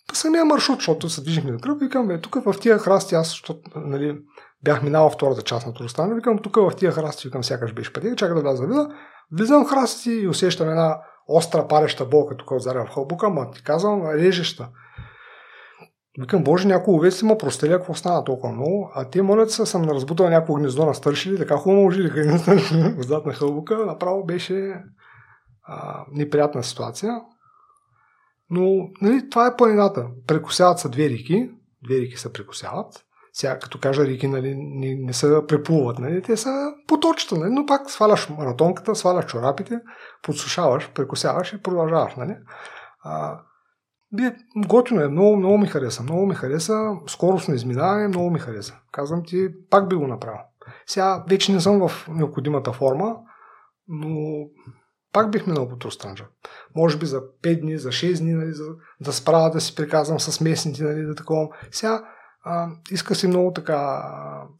[0.07, 3.29] По самия маршрут, защото се движихме на кръв, викам, бе, тук в тия храсти, аз,
[3.29, 4.17] защото, нали,
[4.63, 8.15] бях минал втората част на Турстана, викам, тук в тия храсти, викам, сякаш беше пътека,
[8.15, 8.87] чакай да вляза да
[9.31, 13.63] Влизам в храсти и усещам една остра пареща болка тук отзаря в хълбука, ма ти
[13.63, 14.69] казвам, режеща.
[16.19, 19.89] Викам, боже, някой овец има простеля, какво стана толкова много, а те молят се, съм
[19.89, 22.19] разбутал някакво гнездо на стършили, така хубаво жилиха
[22.99, 24.75] отзад на хълбука, направо беше
[25.63, 27.21] а, неприятна ситуация.
[28.49, 30.07] Но нали, това е планината.
[30.27, 31.49] Прекусяват се две реки,
[31.83, 33.05] две реки се прекусяват.
[33.33, 37.65] Сега, като кажа реки, нали, не, не се преплуват, нали, те са поточета, нали, но
[37.65, 39.79] пак сваляш маратонката, сваляш чорапите,
[40.23, 42.15] подсушаваш, прекусяваш и продължаваш.
[42.15, 42.37] Нали.
[43.03, 43.39] А,
[44.11, 44.35] бе,
[44.67, 48.75] готино е, много, много ми хареса, много ми хареса, скоростно изминаване, много ми хареса.
[48.91, 50.39] Казвам ти, пак би го направил.
[50.87, 53.15] Сега вече не съм в необходимата форма,
[53.87, 54.45] но
[55.13, 56.25] пак бих минал по Тространджа.
[56.75, 58.65] Може би за 5 дни, за 6 дни, нали, за,
[59.01, 61.49] да справя да си приказвам с местните, нали, да такова.
[61.71, 62.03] Сега
[62.43, 64.03] а, иска си много така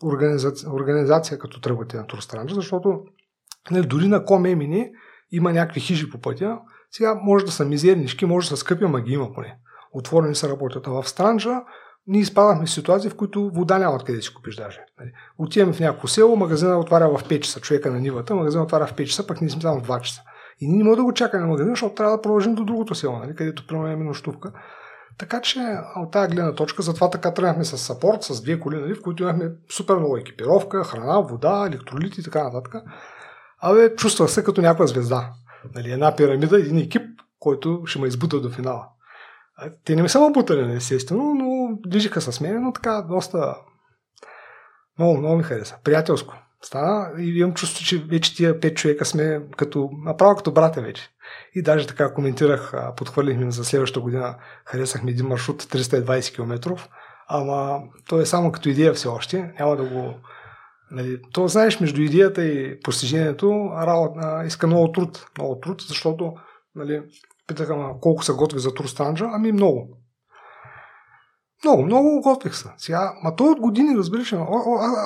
[0.04, 3.00] организация, организация като тръгвате на Турстранджа, защото
[3.72, 4.90] нали, дори на Комемини
[5.32, 6.60] има някакви хижи по пътя.
[6.92, 9.58] Сега може да са мизернички, може да са скъпи, ама ги има поне.
[9.92, 10.88] Отворени са работят.
[10.88, 11.62] А в Странджа
[12.08, 14.80] ние изпадахме в ситуации, в които вода няма откъде да си купиш даже.
[15.00, 15.12] Нали.
[15.38, 18.94] Отиваме в някакво село, магазина отваря в 5 часа, човека на нивата, магазина отваря в
[18.94, 20.22] 5 часа, пък ние сме там в 2 часа.
[20.60, 22.96] И ние не можем да го чакаме на магазина, защото трябва да продължим до другото
[22.96, 24.52] село, нали, където примерно нощувка.
[25.18, 25.60] Така че
[25.96, 29.24] от тази гледна точка, затова така тръгнахме с сапорт, с две коли, нали, в които
[29.24, 32.76] имахме супер много екипировка, храна, вода, електролити и така нататък.
[33.62, 35.30] Абе, чувствах се като някаква звезда.
[35.76, 37.02] Нали, една пирамида, един екип,
[37.40, 38.88] който ще ме избута до финала.
[39.86, 43.56] Те не ми са ме бутали, нали, естествено, но движиха с мен, но така доста
[45.00, 45.78] много, много ми хареса.
[45.84, 50.82] Приятелско стана и имам чувство, че вече тия пет човека сме като, направо като братя
[50.82, 51.10] вече.
[51.56, 54.36] И даже така коментирах, подхвърлихме за следващата година,
[54.66, 56.76] харесахме един маршрут 320 км,
[57.28, 60.14] ама то е само като идея все още, няма да го...
[60.92, 66.34] Нали, то знаеш, между идеята и постижението работа, иска много труд, много труд, защото
[66.76, 67.02] нали,
[67.48, 69.98] питаха колко са готови за Турстанджа, ами много.
[71.64, 72.70] Много, много готвих се.
[72.78, 74.34] Сега, ма той от години, разбираш,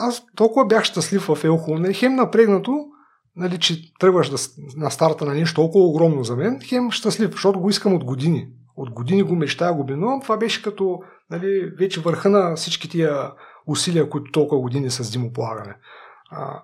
[0.02, 2.86] аз толкова бях щастлив в Елхо, нали, хем напрегнато,
[3.36, 4.38] нали, че тръгваш да,
[4.78, 8.48] на старта на нещо толкова огромно за мен, хем щастлив, защото го искам от години.
[8.76, 10.22] От години го мечтая, го бинувам.
[10.22, 11.00] Това беше като
[11.30, 13.32] нали, вече върха на всички тия
[13.68, 15.78] усилия, които толкова години с Димо полагаме.
[16.32, 16.64] А,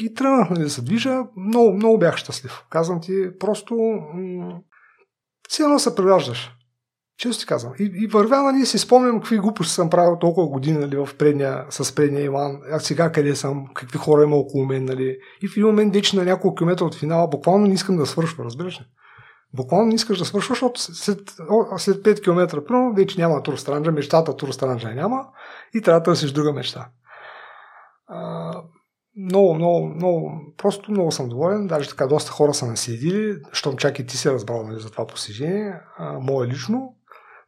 [0.00, 1.22] и тръгнах нали, да се движа.
[1.36, 2.64] Много, много бях щастлив.
[2.70, 3.74] Казвам ти, просто
[4.14, 4.60] м-
[5.48, 6.50] все едно се прераждаш.
[7.22, 7.72] Често казвам.
[7.78, 11.66] И, и вървя, нали, си спомням какви глупости съм правил толкова години нали, в предния,
[11.70, 12.60] с предния Иван.
[12.72, 14.84] А сега къде съм, какви хора има около мен.
[14.84, 15.18] Нали.
[15.42, 18.44] И в един момент, вече на няколко километра от финала, буквално не искам да свършва,
[18.44, 18.84] разбираш ли?
[19.54, 21.18] Буквално не искаш да свършваш, защото след,
[21.76, 24.48] след 5 км, първо, вече няма тур странджа, мечтата тур
[24.94, 25.26] няма
[25.74, 26.88] и трябва да търсиш друга мечта.
[28.06, 28.62] А,
[29.16, 31.66] много, много, много, просто много съм доволен.
[31.66, 35.06] Даже така доста хора са наследили, щом чак и ти си разбрал нали, за това
[35.06, 35.80] посещение,
[36.20, 36.94] мое лично.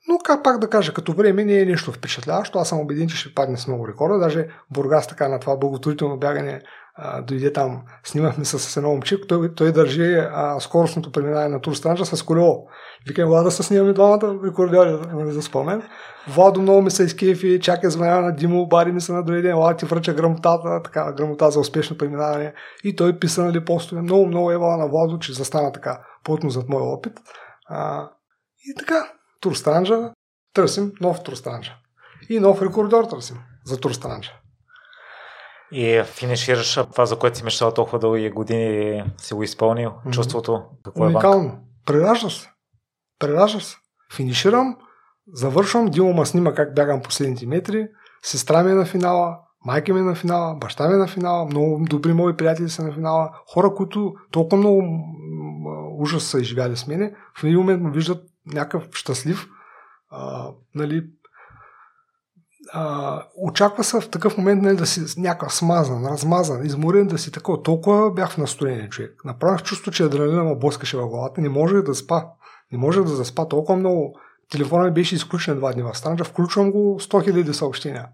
[0.09, 2.59] Но как пак да кажа, като време не е нещо впечатляващо.
[2.59, 4.19] Аз съм убеден, че ще падне с много рекорда.
[4.19, 6.63] Даже Бургас така на това благотворително бягане
[6.97, 11.75] а, дойде там, снимахме с едно момче, той, той държи а, скоростното преминаване на Тур
[11.75, 12.67] Странджа с колело.
[13.07, 15.83] Викам, Влада, се снимаме двамата рекордьори, да, за спомен.
[16.29, 19.57] Владо много ми се изкефи, чака звъня на Димо, бари ми се на други ден,
[19.57, 22.55] Влада ти връча грамотата, така, грамота за успешно преминаване.
[22.85, 24.03] И той писа, нали, постове.
[24.03, 27.13] Много, много е на Владо, че застана така плотно зад моя опит.
[27.69, 28.11] А,
[28.65, 29.14] и така,
[29.45, 30.13] Тур Странджа,
[30.55, 31.77] търсим нов Тур Странджа.
[32.29, 34.33] И нов рекордьор търсим за Тур Странджа.
[35.73, 39.91] И финишираш това, за което си мечтал толкова дълги години, си го изпълнил.
[39.91, 40.11] Mm-hmm.
[40.11, 41.59] Чувството какво е Уникално.
[41.87, 42.51] Преражда се.
[43.19, 43.77] Преражда се.
[44.15, 44.77] Финиширам,
[45.33, 47.89] завършвам, Димо ма снима как бягам последните метри,
[48.23, 51.45] сестра ми е на финала, майка ми е на финала, баща ми е на финала,
[51.45, 54.83] много добри мои приятели са на финала, хора, които толкова много
[55.99, 59.49] ужас са изживяли с мене, в един момент ме виждат някакъв щастлив,
[60.11, 61.05] а, нали,
[62.73, 67.33] а, очаква се в такъв момент нали, да си някакъв смазан, размазан, изморен, да си
[67.33, 67.63] такова.
[67.63, 69.25] Толкова бях в настроение човек.
[69.25, 71.41] Направих чувство, че адреналина ме блъскаше в главата.
[71.41, 72.25] Не можех да спа.
[72.73, 74.15] Не можех да заспа толкова много.
[74.51, 76.25] Телефонът ми беше изключен два дни в странджа.
[76.25, 78.09] Включвам го 100 000 съобщения.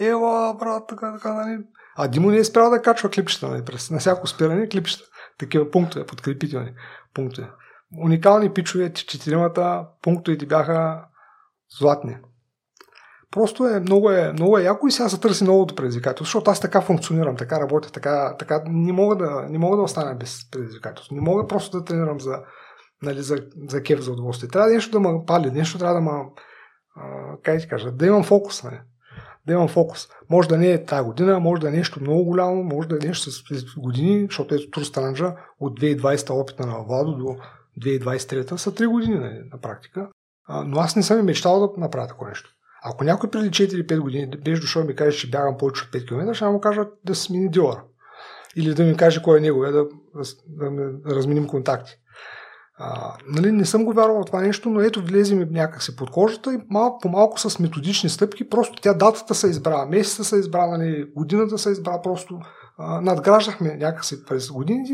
[0.00, 1.58] Ева, брат, така, така, нали.
[1.96, 5.04] А Димо не е спрял да качва клипчета, нали, през, на всяко спиране клипчета.
[5.38, 6.72] Такива пунктове, подкрепителни
[7.14, 7.50] пунктове.
[8.02, 11.04] Уникални пичове, четиримата пунктовете бяха
[11.78, 12.16] златни.
[13.30, 16.60] Просто е много, е много е яко и сега се търси новото предизвикателство, защото аз
[16.60, 21.14] така функционирам, така работя, така, така не, мога да, не мога да остана без предизвикателство.
[21.14, 22.38] Не мога просто да тренирам за,
[23.02, 23.36] нали, за,
[23.68, 24.48] за кеф, за удоволствие.
[24.48, 26.10] Трябва нещо да ме пали, нещо трябва да ме,
[27.42, 28.62] как ти кажа, да имам фокус.
[28.64, 28.80] Нали.
[29.46, 30.08] Да имам фокус.
[30.30, 33.06] Може да не е тази година, може да е нещо много голямо, може да е
[33.06, 33.42] нещо с
[33.76, 34.82] години, защото ето Тур
[35.60, 37.36] от 2020 опита на Владо до
[37.80, 40.08] 2023 са 3 години нали, на практика.
[40.48, 42.50] А, но аз не съм и мечтал да направя такова нещо.
[42.84, 46.08] Ако някой преди 4-5 години беше дошъл и ми каже, че бягам повече от 5
[46.08, 47.84] км, ще му кажа да смени дилъра.
[48.56, 51.92] Или да ми каже кой е неговия, да, да, да, да разменим контакти.
[52.78, 56.54] А, нали, не съм го вярвал това нещо, но ето влезе ми някакси под кожата
[56.54, 60.66] и малко по малко с методични стъпки, просто тя датата се избра, месеца се избра,
[60.66, 62.40] нали, годината се избра, просто
[62.78, 64.92] а, надграждахме някакси през годините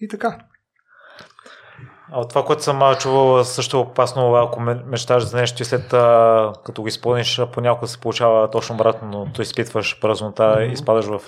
[0.00, 0.38] и така.
[2.14, 5.88] А от това, което съм чувал, също е опасно, ако мечташ за нещо и след
[6.64, 10.68] като го изпълниш, понякога се получава точно обратно, но то изпитваш празнота mm-hmm.
[10.68, 11.20] и изпадаш в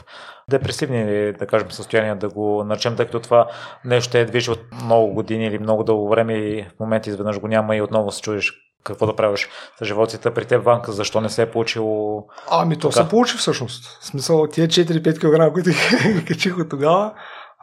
[0.51, 3.47] депресивни, да кажем, състояния, да го наречем, тъй като това
[3.85, 7.49] нещо е движи от много години или много дълго време и в момента изведнъж го
[7.49, 8.53] няма и отново се чудиш
[8.85, 9.49] какво да правиш
[9.79, 13.99] с животите при теб, Ванка, защо не се е получило Ами то се получи всъщност.
[14.01, 15.71] В смисъл, тия 4-5 кг, които
[16.29, 17.13] качих от тогава,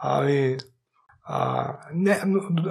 [0.02, 0.56] ами
[1.24, 2.22] а, не,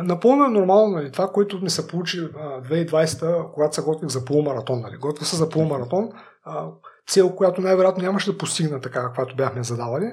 [0.03, 4.81] напълно е нормално нали, това, което ми се получи 2020-та, когато се готвих за полумаратон.
[4.81, 4.97] Нали.
[4.97, 6.09] Готвих се за полумаратон,
[6.43, 6.67] а,
[7.07, 10.05] цел, която най-вероятно нямаше да постигна така, каквато бяхме задавали.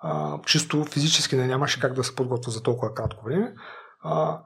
[0.00, 3.54] А, чисто физически не нямаше как да се подготвя за толкова кратко време.
[4.02, 4.40] А,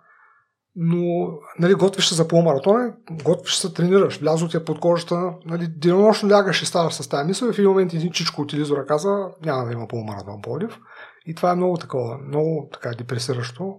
[0.76, 2.92] но нали, готвиш се за полумаратон,
[3.24, 7.26] готвиш се, тренираш, влязо ти е под кожата, нали, денонощно лягаш и ставаш с тази
[7.26, 10.78] мисъл и в един момент един чичко от телевизора каза, няма да има полумаратон Пловдив.
[11.26, 13.76] И това е много такова, много така депресиращо.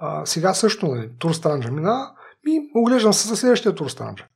[0.00, 2.10] А, сега също, нали, Тур Странджа мина,
[2.46, 4.26] и оглеждам се за следващия Тур Странджа.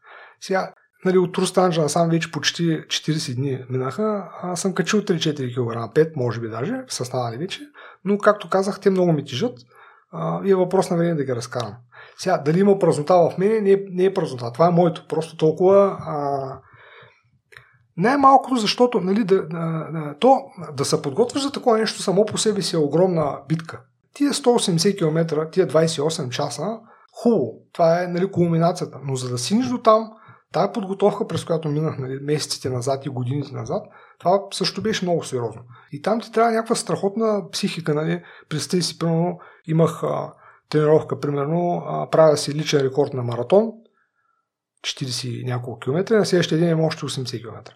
[0.40, 0.72] Сега,
[1.04, 5.94] нали, от Тур Странджа насам вече почти 40 дни минаха, аз съм качил 3-4 кг,
[5.94, 7.60] 5 може би даже, са станали вече,
[8.04, 9.58] но както казах, те много ми тежат
[10.44, 11.74] и е въпрос на време да ги разкарам.
[12.18, 14.52] Сега, дали има празнота в мен, не е, не е празнота.
[14.52, 15.06] Това е моето.
[15.08, 16.60] Просто толкова а,
[17.98, 20.40] най-малкото, защото нали, да, да, да, то,
[20.76, 23.80] да се подготвиш за такова нещо само по себе си е огромна битка.
[24.14, 26.78] Тия 180 км, тия 28 часа,
[27.22, 28.98] хубаво, това е нали, кулминацията.
[29.04, 30.10] Но за да синиш до там,
[30.52, 33.86] Тая подготовка, през която минах нали, месеците назад и годините назад,
[34.18, 35.62] това също беше много сериозно.
[35.92, 37.94] И там ти трябва някаква страхотна психика.
[37.94, 38.22] Нали.
[38.48, 40.32] Представи си, примерно, имах а,
[40.70, 43.72] тренировка, примерно, а, правя си личен рекорд на маратон,
[44.84, 47.72] 40 няколко километра, на следващия ден имам още 80 км.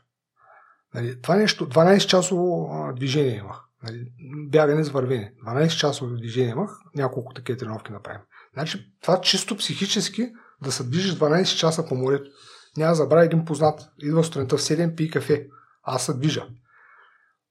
[0.94, 3.60] Нали, това нещо, 12 часово а, движение имах.
[3.82, 4.06] Нали,
[4.48, 5.32] бягане с вървене.
[5.46, 8.20] 12 часово движение имах, няколко такива тренировки направим.
[8.54, 10.32] Значи, това чисто психически
[10.62, 12.30] да се движиш 12 часа по морето.
[12.76, 13.80] Няма забравя един познат.
[14.02, 15.46] Идва сутринта в 7, пи кафе.
[15.82, 16.46] Аз се движа.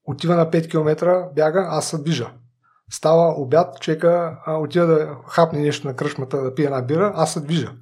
[0.04, 2.34] Отива на 5 км, бяга, аз се движа.
[2.92, 7.34] Става обяд, човека а, отива да хапне нещо на кръшмата, да пие една бира, аз
[7.34, 7.74] се движа.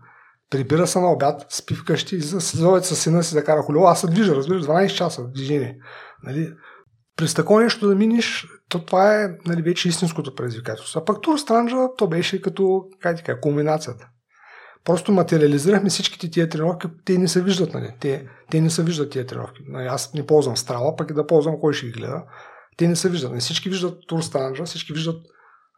[0.49, 4.01] Прибира се на обяд, спи вкъщи, и следовец с сина си да кара колело, аз
[4.01, 5.77] се движа, разбираш, 12 часа движение.
[6.23, 6.53] Нали?
[7.15, 10.99] През такова нещо да миниш, то това е нали, вече истинското предизвикателство.
[10.99, 14.07] А пък Тур Странджа, то беше като, как ти кажа, кулминацията.
[14.85, 17.93] Просто материализирахме всичките тия тренировки, те не се виждат, нали?
[17.99, 19.61] Те, те не се виждат тия тренировки.
[19.67, 22.23] Нали, аз не ползвам страла, пък и да ползвам кой ще ги гледа.
[22.77, 23.31] Те не се виждат.
[23.31, 25.15] Не всички виждат Тур Странджа, всички виждат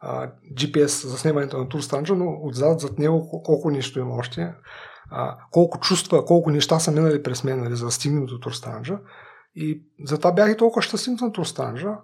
[0.02, 4.54] а, GPS за снимането на Тур Странджа, но отзад зад него колко нещо има още,
[5.10, 8.52] а, колко чувства, колко неща са минали през мен, нали, за да стигнем до Тур
[8.52, 8.98] Странджа.
[9.54, 11.96] И затова бях и толкова щастлив на Тур Странджа.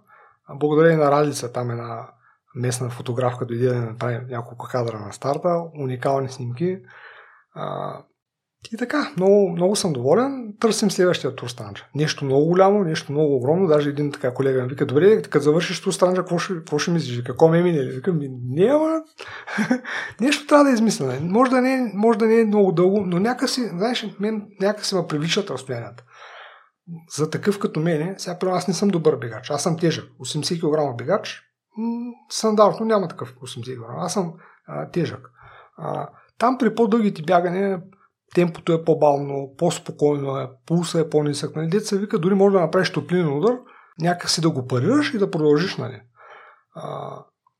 [0.54, 2.08] Благодарение на Радица, там една
[2.54, 6.78] местна фотографка дойде да направи няколко кадра на старта, уникални снимки.
[7.54, 7.98] А,
[8.72, 10.54] и така, много, много съм доволен.
[10.60, 11.86] Търсим следващия турстанджа.
[11.94, 13.66] Нещо много голямо, нещо много огромно.
[13.66, 17.22] Даже един така колега ми вика, добре, като завършиш турстанджа, какво ще, какво ще мислиш?
[17.22, 17.84] Какво ме мине?
[17.84, 19.00] Викам, не, ама...
[20.20, 21.18] нещо трябва да измисля.
[21.22, 25.06] Може да, не, може да не е много дълго, но някакси, знаеш, мен някакси ме
[25.08, 26.04] привличат разстоянията.
[27.16, 29.50] За такъв като мене, сега при аз не съм добър бегач.
[29.50, 30.04] Аз съм тежък.
[30.20, 31.42] 80 кг бегач,
[32.30, 33.84] стандартно няма такъв 80 кг.
[33.98, 34.32] Аз съм
[34.66, 35.30] а, тежък.
[35.76, 36.08] А,
[36.38, 37.78] там при по-дългите бягане
[38.34, 41.56] темпото е по-бавно, по-спокойно е, пулса е по-нисък.
[41.56, 41.68] Нали?
[41.68, 43.56] Деца вика, дори може да направиш топлинен удар,
[44.00, 45.76] някакси да го парираш и да продължиш.
[45.76, 46.00] Нали?
[46.74, 47.10] А,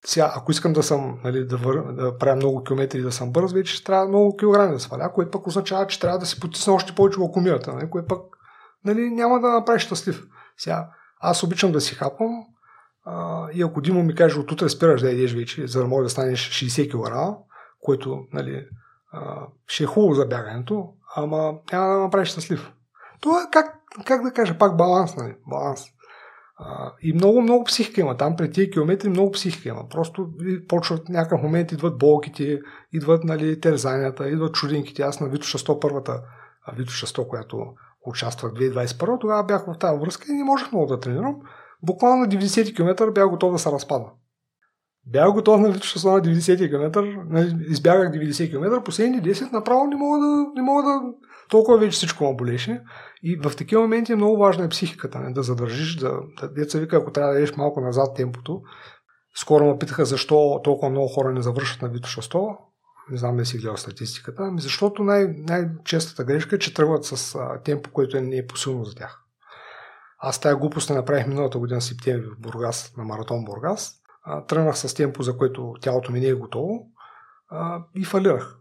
[0.06, 1.92] сега, ако искам да съм, нали, да, вър...
[1.92, 5.30] да правя много километри и да съм бърз, вече трябва много килограми да сваля, което
[5.30, 8.20] пък означава, че трябва да си потисна още повече локомията, нали, което пък
[8.84, 10.22] нали, няма да направиш щастлив.
[10.56, 10.88] Сега,
[11.20, 12.44] аз обичам да си хапвам
[13.04, 16.04] а, и ако Димо ми каже от утре спираш да едеш вече, за да може
[16.04, 17.38] да станеш 60 кг,
[17.80, 18.66] което нали,
[19.12, 22.72] а, ще е хубаво за бягането, ама няма да направиш щастлив.
[23.20, 23.74] Това е как,
[24.04, 25.34] как да кажа, пак баланс, нали?
[25.46, 25.84] Баланс.
[26.58, 28.16] А, и много, много психика има.
[28.16, 29.88] Там пред тия километри много психика има.
[29.88, 30.28] Просто
[30.68, 32.60] почват някакъв момент, идват болките,
[32.92, 35.02] идват нали, терзанията, идват чудинките.
[35.02, 36.22] Аз на Вито 100 първата,
[36.76, 37.66] Вито 100, която
[38.06, 41.36] участвах 2021, тогава бях в тази връзка и не можех много да тренирам.
[41.82, 44.04] Буквално на 90 км бях готов да се разпада.
[45.12, 47.02] Бях готов на Вито на 90 км,
[47.68, 51.00] избягах 90 км, последните 10 направо не мога да, не мога да
[51.48, 52.82] толкова вече всичко ме болеше.
[53.22, 55.32] И в такива моменти е много важна е психиката, не?
[55.32, 58.62] да задържиш, да, да деца вика, ако трябва да еш малко назад темпото.
[59.36, 62.56] Скоро ме питаха защо толкова много хора не завършват на Вито 100
[63.10, 67.34] не знам да си гледал статистиката, ами защото най- най-честата грешка е, че тръгват с
[67.34, 69.24] а, темпо, което е не е посилно за тях.
[70.18, 73.97] Аз тази глупост не направих миналата година септември в Бургас, на маратон Бургас.
[74.48, 76.86] Тръгнах с темпо, за което тялото ми не е готово
[77.48, 78.58] а, и фалирах.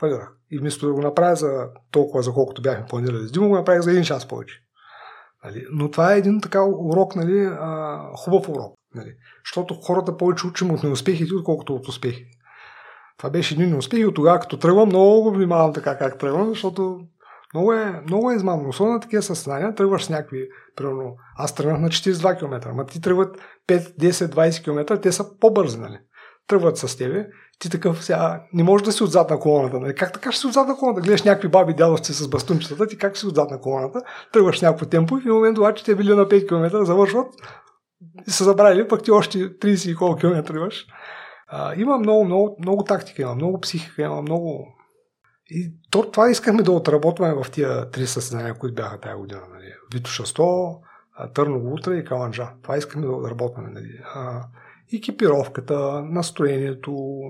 [0.00, 0.32] Фалирах.
[0.50, 3.82] И вместо да го направя за толкова, за колкото бяхме планирали с Димо, го направих
[3.82, 4.54] за един час повече.
[5.44, 5.66] Нали?
[5.72, 8.74] Но това е един така урок, нали, а, хубав урок.
[8.94, 9.14] Нали?
[9.44, 12.26] Защото хората повече учим от неуспехите, отколкото от успехи.
[13.18, 17.00] Това беше един успех и от тогава, като тръгвам, много внимавам така как тръгвам, защото
[17.54, 18.68] много е, много е измамно.
[18.68, 23.00] Особено на такива състояния, тръгваш с някакви, примерно, аз тръгнах на 42 км, ама ти
[23.00, 23.36] тръгват
[23.68, 25.98] 5, 10, 20 км, те са по-бързи, нали?
[26.46, 27.26] Тръгват с тебе,
[27.58, 29.80] ти такъв сега не можеш да си отзад на колоната.
[29.80, 29.94] Нали?
[29.94, 31.00] Как така ще си отзад на колоната?
[31.00, 34.02] Гледаш някакви баби дядовци с бастунчетата, ти как си отзад на колоната,
[34.32, 37.26] тръгваш някакво темпо и в момент обаче те били на 5 км, завършват
[38.26, 40.86] и са забравили, пък ти още 30 и колко километра имаш.
[41.48, 44.66] А, има много, много, много тактика, има много психика, има много...
[45.50, 49.40] И то, това искахме да отработваме в тия три състезания, които бяха тази година.
[49.52, 49.72] Нали.
[49.94, 50.78] Витоша 100,
[51.34, 52.48] Търново утре и Каланджа.
[52.62, 53.70] Това искаме да отработваме.
[53.70, 54.00] Нали.
[54.14, 54.44] А,
[54.94, 57.20] екипировката, настроението,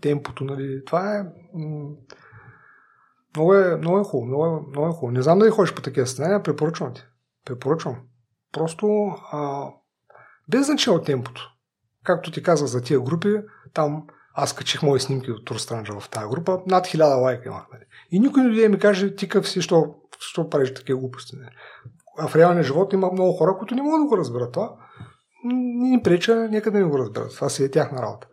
[0.00, 0.44] темпото.
[0.44, 0.84] Нали.
[0.84, 1.24] Това е...
[3.36, 5.10] Много е, много е хубаво, много е, много е хубаво.
[5.10, 7.02] Не знам дали ходиш по такива състезания, препоръчвам ти.
[7.44, 7.96] Препоръчвам.
[8.52, 9.68] Просто а,
[10.48, 11.50] без значение от темпото.
[12.04, 13.34] Както ти казах за тия групи,
[13.74, 17.66] там аз качих мои снимки от Турстранджа в тази група, над хиляда лайка имах.
[17.72, 17.82] Нали.
[18.10, 21.36] И никой не дойде ми каже, ти къв си, що, що правиш такива глупости.
[21.36, 21.50] Нали.
[22.18, 24.70] А в реалния живот има много хора, които не могат да го разберат това.
[25.44, 27.34] Не ни преча, нека да не го разберат.
[27.34, 28.26] Това си е тяхна работа.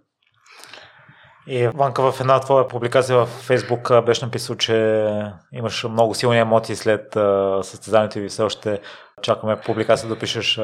[1.48, 5.06] И Ванка в една твоя публикация в Фейсбук беше написал, че
[5.54, 7.14] имаш много силни емоции след
[7.62, 8.82] състезанието и все още
[9.22, 10.60] чакаме публикация да пишеш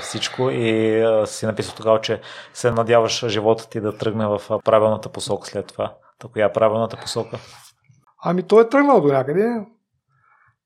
[0.00, 2.20] всичко и си написал тогава, че
[2.54, 5.94] се надяваш живота ти да тръгне в правилната посока след това.
[6.18, 7.38] Та коя е правилната посока?
[8.24, 9.66] Ами той е тръгнал до някъде.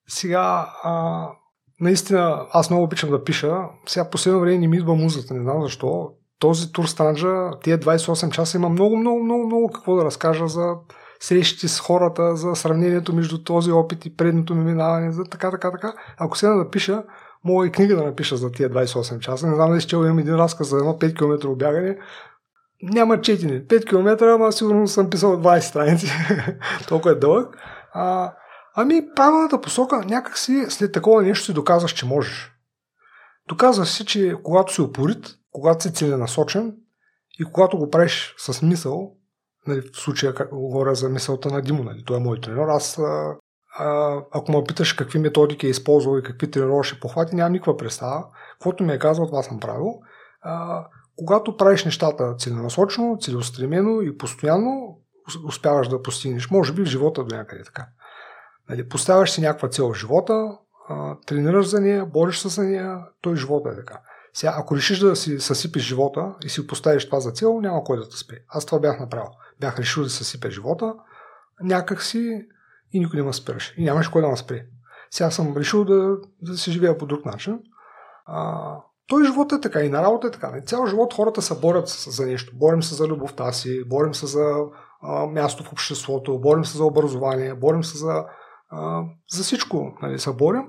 [0.09, 1.27] Сега, а,
[1.81, 3.57] наистина, аз много обичам да пиша.
[3.87, 6.11] Сега последно време не ми идва музата, не знам защо
[6.43, 10.75] този тур странджа, тия 28 часа има много, много, много, много какво да разкажа за
[11.21, 15.71] срещите с хората, за сравнението между този опит и предното ми минаване, за така, така,
[15.71, 15.95] така.
[16.19, 17.03] Ако сега да напиша,
[17.45, 19.47] мога и книга да напиша за тия 28 часа.
[19.47, 21.99] Не знам дали ще имам един разказ за едно 5 км обягане.
[22.83, 23.65] Няма четене.
[23.67, 26.13] 5 км, ама сигурно съм писал 20 страници.
[26.89, 27.57] Толкова е дълъг.
[27.93, 28.33] А,
[28.75, 32.53] ами, правилната посока, някакси след такова нещо си доказваш, че можеш.
[33.49, 36.77] Доказваш си, че когато си упорит, когато си целенасочен
[37.41, 39.13] и когато го правиш с мисъл,
[39.67, 42.99] нали, в случая говоря за мисълта на Димо, нали, той е мой тренер, аз
[44.33, 48.25] ако ме питаш какви методики е използвал и какви тренировъчни похвати, нямам никаква представа.
[48.53, 50.01] Каквото ми е казал, това съм правил.
[50.43, 50.85] А,
[51.17, 54.99] когато правиш нещата целенасочено, целеустремено и постоянно,
[55.47, 56.51] успяваш да постигнеш.
[56.51, 57.87] Може би в живота до някъде така.
[58.69, 60.59] Нали, поставяш си някаква цел в живота,
[60.89, 64.01] а, тренираш за нея, бориш се за нея, той живота е така.
[64.35, 67.97] Сега, ако решиш да си съсипеш живота и си поставиш това за цел, няма кой
[67.97, 68.37] да те спре.
[68.49, 69.31] Аз това бях направил.
[69.61, 70.95] Бях решил да съсипя живота,
[71.63, 72.47] някак си
[72.93, 73.75] и никой не ме спираш.
[73.77, 74.67] И нямаш кой да ме спре.
[75.11, 77.59] Сега съм решил да, да се живея по друг начин.
[78.27, 80.61] А, той живот е така и на работа е така.
[80.67, 82.53] Цял живот хората се борят за нещо.
[82.57, 84.55] Борим се за любовта си, борим се за
[85.03, 88.25] а, място в обществото, борим се за образование, борим се за,
[88.71, 89.93] а, за всичко.
[90.03, 90.63] Нали, се борим.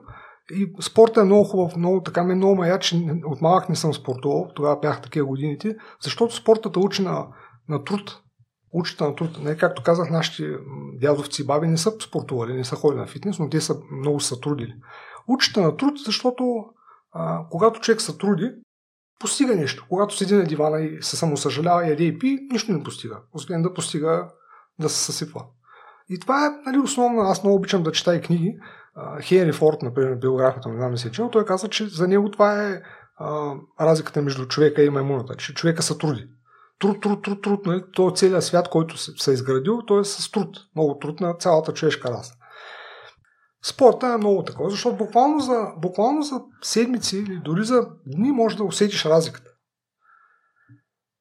[0.52, 3.76] И спорта е много хубав, много така ми е много мая, че от малък не
[3.76, 7.28] съм спортувал, тогава бях такива годините, защото спортата учи на,
[7.70, 8.23] на труд.
[8.74, 9.40] Учите на труд.
[9.44, 10.58] Не, както казах, нашите
[11.02, 14.20] дядовци и баби не са спортували, не са ходили на фитнес, но те са много
[14.20, 14.74] са трудили.
[15.28, 16.66] Учите на труд, защото
[17.12, 18.52] а, когато човек се труди,
[19.20, 19.86] постига нещо.
[19.90, 23.20] Когато седи на дивана и се самосъжалява, яде и пи, нищо не постига.
[23.34, 24.30] Освен да постига
[24.80, 25.46] да се съсипва.
[26.10, 27.22] И това е нали, основно.
[27.22, 28.56] Аз много обичам да чета и книги.
[29.22, 32.64] Хенри Форд, например, биографията, не знам не се чел, той каза, че за него това
[32.64, 32.82] е
[33.18, 36.28] а, разликата между човека и маймуната, че човека се труди.
[36.80, 37.84] Труд, труд, труд, труд, нали?
[37.94, 40.58] То е целият свят, който се, е изградил, той е с труд.
[40.76, 42.34] Много труд на цялата човешка раса.
[43.66, 48.58] Спорта е много такова, защото буквално за, буквално за седмици или дори за дни може
[48.58, 49.50] да усетиш разликата.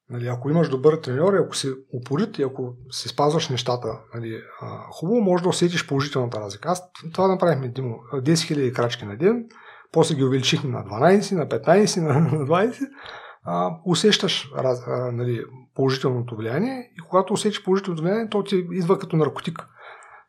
[0.09, 4.41] Нали, ако имаш добър треньор ако си упорит и ако си спазваш нещата нали,
[4.91, 6.69] хубаво, може да усетиш положителната разлика.
[6.69, 9.45] Аз това направихме Димо, 10 000 крачки на ден,
[9.91, 12.89] после ги увеличихме на 12, на 15, на 20.
[13.45, 15.45] А, усещаш а, нали,
[15.75, 19.67] положителното влияние и когато усетиш положителното влияние, то ти идва като наркотик.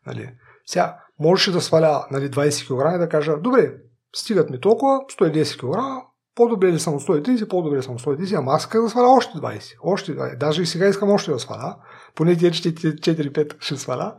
[0.06, 0.30] Нали.
[0.66, 3.74] Сега, можеш да сваля нали, 20 кг и да кажа, добре,
[4.16, 6.04] стигат ми толкова, 110 кг,
[6.34, 9.76] по-добре ли съм от 130, по-добре съм от 130, ама аз да сваля още 20.
[9.82, 10.38] Още 20.
[10.38, 11.76] Даже и сега искам още да сваля.
[12.14, 14.14] Поне тия 4-5 ще сваля.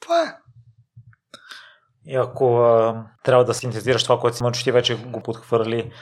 [0.00, 0.36] Това е.
[2.06, 5.92] И ако а, трябва да синтезираш това, което си научи, ти вече го подхвърли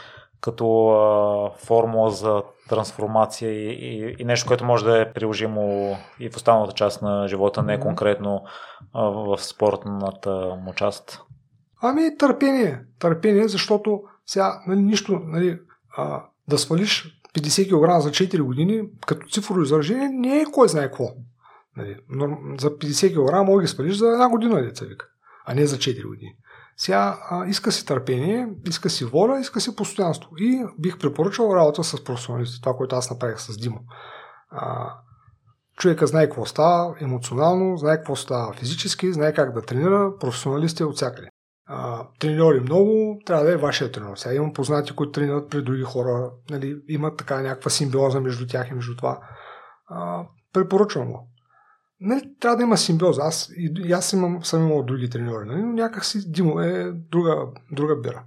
[0.43, 6.31] като а, формула за трансформация и, и, и нещо, което може да е приложимо и
[6.31, 8.45] в останалата част на живота, не конкретно
[8.93, 11.21] а, в спортната му част.
[11.83, 12.81] Ами търпение.
[12.99, 15.59] Търпение, защото сега, нали, нищо, нали,
[15.97, 20.85] а, да свалиш 50 кг за 4 години, като цифрово изражение, не е кой знае
[20.85, 21.05] какво.
[21.77, 25.07] Нали, но за 50 кг може да ги свалиш за една година, деца вика,
[25.47, 26.37] а не за 4 години.
[26.77, 30.31] Сега а, иска си търпение, иска си воля, иска си постоянство.
[30.37, 33.81] И бих препоръчал работа с професионалисти, това, което аз направих с Димо.
[34.51, 34.95] А,
[35.77, 40.97] човека знае какво става емоционално, знае какво става физически, знае как да тренира, професионалисти от
[40.97, 41.29] всякъде
[42.19, 44.17] треньори много, трябва да е вашия треньор.
[44.17, 48.71] Сега имам познати, които тренират при други хора, нали, имат така някаква симбиоза между тях
[48.71, 49.21] и между това.
[49.89, 51.29] А, препоръчвам го.
[52.05, 53.23] Нали, трябва да има симбиоза.
[53.25, 56.93] Аз, и, и аз имам, съм имал други треньори, нали, но някак си Димо е
[56.93, 58.25] друга, друга бира.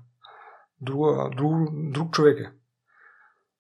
[0.82, 2.52] Друга, друг, друг човек е.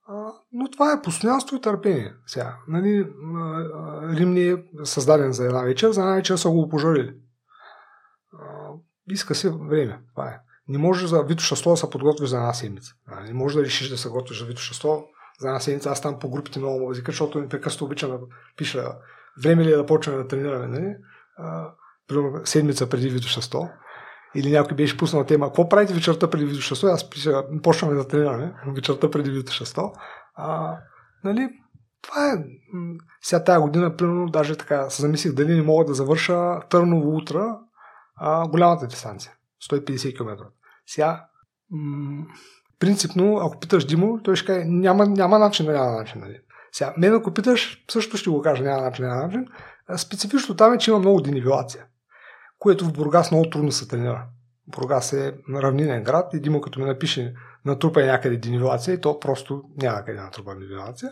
[0.07, 2.13] А, но това е постоянство и търпение.
[2.27, 3.07] Сега, нали,
[4.17, 7.15] Рим не е създаден за една вечер, за една вечер са го пожарили
[9.09, 9.99] иска се време.
[10.13, 10.39] Това е.
[10.67, 12.93] Не може за Вито Шасто да се подготвиш за една седмица.
[13.23, 15.05] Не може да решиш да се готвиш за Вито Шасто
[15.39, 15.89] за една седмица.
[15.89, 18.19] Аз там по групите много музика, защото непрекъснато обичам да
[18.57, 18.95] пиша
[19.43, 20.67] време ли е да почваме да тренираме.
[20.67, 20.95] Нали?
[21.37, 21.71] А,
[22.43, 23.69] седмица преди Вито Шасто.
[24.35, 26.87] Или някой беше пуснал тема, какво правите вечерта преди Вито Шасто?
[26.87, 29.91] Аз пиша, почваме да тренираме вечерта преди Вито Шасто.
[30.35, 30.77] А,
[31.23, 31.49] нали?
[32.01, 32.35] това е...
[33.21, 37.59] Сега тази година, примерно, даже така се замислих дали не мога да завърша Търново утра
[38.15, 39.31] а, голямата дистанция.
[39.71, 40.45] 150 км.
[40.87, 41.25] Сега,
[41.71, 42.25] м-
[42.79, 46.21] принципно, ако питаш Димо, той ще каже, няма, няма начин, няма начин.
[46.21, 46.37] Нали?
[46.75, 49.47] Сега, мен ако питаш, също ще го кажа, няма начин, няма начин.
[49.97, 51.85] Специфично там е, че има много денивелация,
[52.59, 54.25] което в Бургас много трудно се тренира.
[54.67, 57.33] Бургас е равнинен град и Димо като ми напише
[57.65, 61.11] натрупа е някъде денивелация и то просто няма къде натрупа денивелация.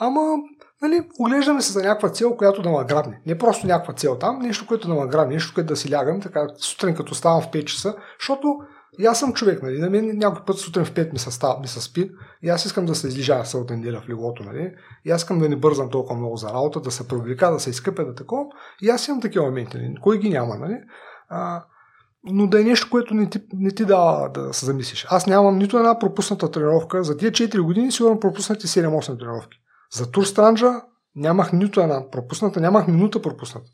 [0.00, 0.36] Ама,
[0.82, 3.20] нали, оглеждаме се за някаква цел, която да ме грабне.
[3.26, 6.46] Не просто някаква цел там, нещо, което да ме нещо, което да си лягам, така
[6.58, 8.58] сутрин като ставам в 5 часа, защото
[8.98, 11.60] и аз съм човек, нали, на мен някой път сутрин в 5 ми се, става,
[11.60, 12.10] ми се спи
[12.42, 15.48] и аз искам да се излижа събота неделя в леглото, нали, и аз искам да
[15.48, 18.44] не бързам толкова много за работа, да се привлека, да се изкъпя, да такова,
[18.82, 20.78] и аз имам такива моменти, нали, кой ги няма, нали,
[21.28, 21.64] а,
[22.24, 25.06] но да е нещо, което не ти, не ти дава да се замислиш.
[25.10, 27.04] Аз нямам нито една пропусната тренировка.
[27.04, 29.58] За тия 4 години сигурно пропуснати 7-8 тренировки.
[29.92, 30.72] За Тур Странджа
[31.16, 33.66] нямах нито една пропусната, нямах минута пропусната.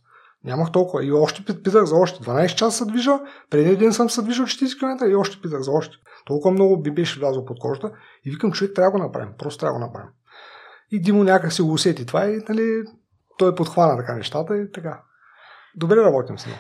[0.45, 1.05] Нямах толкова.
[1.05, 2.25] И още питах за още.
[2.25, 5.71] 12 часа се движа, преди един съм се движил 40 км и още питах за
[5.71, 5.97] още.
[6.27, 7.93] Толкова много би беше влязъл под кожата
[8.25, 9.33] и викам, човек, трябва да го направим.
[9.39, 10.11] Просто трябва да го направим.
[10.93, 12.83] И Димо някак си го усети това и нали,
[13.39, 15.03] той подхвана така нещата и така.
[15.77, 16.59] Добре работим с него.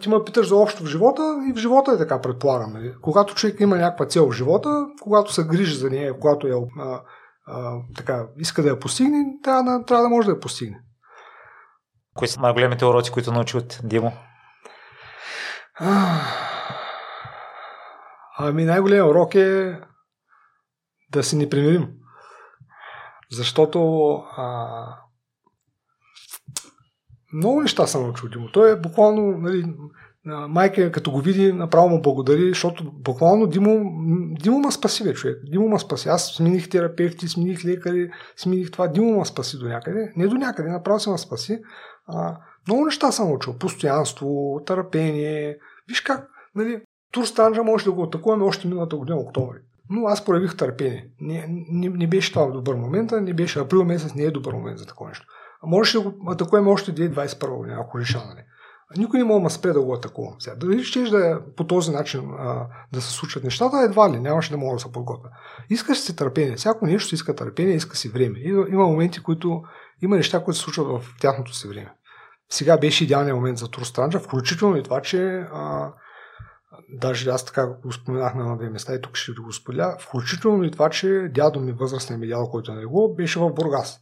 [0.00, 2.72] Ти ме питаш за общо в живота и в живота е така, предполагам.
[2.72, 2.94] Нали?
[3.02, 7.00] Когато човек има някаква цел в живота, когато се грижи за нея, когато я а,
[7.46, 10.80] а, така, иска да я постигне, трябва да, трябва да може да я постигне.
[12.16, 14.12] Кои са най-големите уроци, които научи от Димо?
[18.38, 19.80] Ами най-големият урок е
[21.10, 21.88] да си непримирим.
[23.30, 24.76] Защото а,
[27.32, 28.48] много неща съм научил Димо.
[28.52, 29.74] Той е буквално, нали,
[30.24, 33.92] майка като го види, направо му благодари, защото буквално Димо,
[34.40, 35.38] Димо ма спаси, бе, човек.
[35.44, 36.08] Димо ма спаси.
[36.08, 38.88] Аз смених терапевти, смених лекари, смених това.
[38.88, 40.12] Димо ма спаси до някъде.
[40.16, 41.58] Не до някъде, направо се ма спаси.
[42.14, 42.36] А,
[42.68, 43.58] много неща съм научил.
[43.58, 45.56] Постоянство, търпение.
[45.88, 46.80] Виж как, нали,
[47.12, 49.58] Тур Странджа може да го атакуваме още миналата година, октомври.
[49.90, 51.10] Но аз проявих търпение.
[51.20, 54.78] Не, не, не беше това добър момент, не беше април месец, не е добър момент
[54.78, 55.26] за такова нещо.
[55.62, 58.44] Можеше да го атакуваме още 2021 година, ако реша, нали.
[58.96, 60.34] Никой не може да спре да го атакува.
[60.38, 64.20] Сега, дали ще да е по този начин а, да се случват нещата, едва ли,
[64.20, 65.28] нямаше да мога да се подготвя.
[65.70, 66.56] Искаш си търпение.
[66.56, 68.38] Всяко нещо си иска търпение, иска си време.
[68.38, 69.62] И, има моменти, които
[70.02, 71.92] има неща, които се случват в тяхното си време.
[72.52, 75.92] Сега беше идеалният момент за Турстранджа, включително и това, че а,
[76.88, 80.70] даже аз така го споменах на две места и тук ще го споделя, включително и
[80.70, 84.00] това, че дядо ми, възрастният ми дядо, който е на него, беше в Бургас.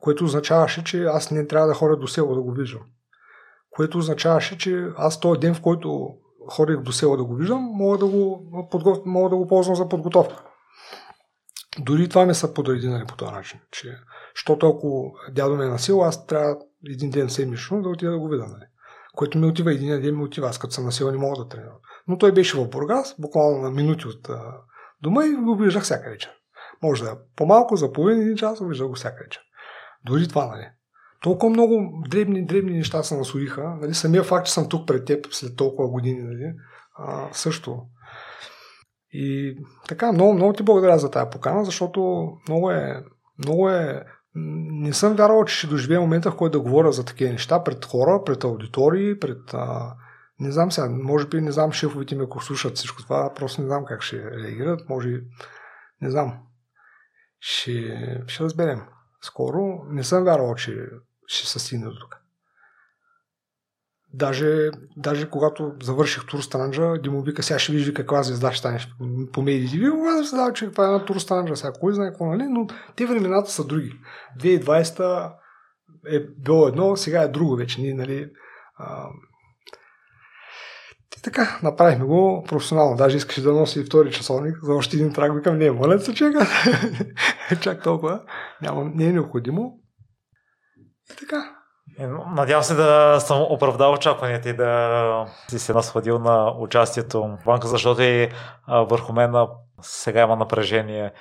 [0.00, 2.82] Което означаваше, че аз не трябва да ходя до село да го виждам
[3.74, 6.08] което означаваше, че аз този ден, в който
[6.48, 9.02] ходих до село да го виждам, мога да го, подготв...
[9.06, 10.44] мога да го ползвам за подготовка.
[11.78, 13.60] Дори това ме са подреди нали, по този начин.
[13.70, 13.98] Че,
[14.36, 16.56] защото ако дядо ме е на село, аз трябва
[16.90, 18.46] един ден седмично да отида да го видя.
[18.46, 18.64] Нали.
[19.14, 20.48] Което ми отива един ден, ми отива.
[20.48, 21.76] Аз като съм на село не мога да тренирам.
[22.08, 24.56] Но той беше в Бургас, буквално на минути от а,
[25.02, 26.30] дома и го виждах всяка вечер.
[26.82, 29.40] Може да е по-малко, за половин един час, виждах го всяка вечер.
[30.04, 30.66] Дори това, нали
[31.24, 33.76] толкова много дребни, дребни неща се насоиха.
[33.80, 36.54] Нали, самия факт, че съм тук пред теб след толкова години, нали,
[36.98, 37.82] а, също.
[39.12, 39.56] И
[39.88, 43.04] така, много, много ти благодаря за тази покана, защото много е,
[43.38, 44.04] много е
[44.34, 47.84] не съм вярвал, че ще доживея момента, в който да говоря за такива неща пред
[47.84, 49.54] хора, пред аудитории, пред...
[49.54, 49.94] А,
[50.40, 53.66] не знам сега, може би не знам шефовите ми, ако слушат всичко това, просто не
[53.66, 55.20] знам как ще реагират, може
[56.00, 56.38] не знам.
[57.40, 58.82] Ще, ще разберем
[59.20, 59.84] скоро.
[59.88, 60.88] Не съм вярвал, че
[61.26, 62.23] ще се стигне до тук.
[64.16, 68.88] Даже, даже когато завърших тур Странджа, Димо вика, сега ще вижда каква звезда ще станеш
[69.32, 69.76] по медиите.
[69.76, 72.42] Вие да се дава, че това е една тур Странджа, сега кой знае какво, нали?
[72.48, 72.66] Но
[72.96, 73.92] те времената са други.
[74.40, 75.32] 2020
[76.06, 77.80] е било едно, сега е друго вече.
[77.80, 78.30] Ние, нали,
[78.78, 79.08] а...
[81.18, 82.96] И така, направихме го професионално.
[82.96, 85.34] Даже искаше да носи втори часовник за още един трак.
[85.34, 86.46] Викам, не, моля се, чека.
[87.60, 88.22] Чак толкова.
[88.62, 89.80] Няма, не е необходимо.
[91.12, 91.63] И така.
[91.98, 92.06] Е,
[92.36, 97.68] надявам се да съм оправдал очакванията и да си се насладил на участието в банка,
[97.68, 98.28] защото и
[98.68, 99.34] върху мен
[99.80, 101.12] сега има напрежение.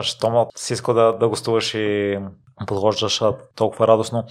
[0.00, 2.18] Щом си иска да, да гостуваш и
[2.66, 3.22] подхождаш
[3.54, 4.24] толкова радостно.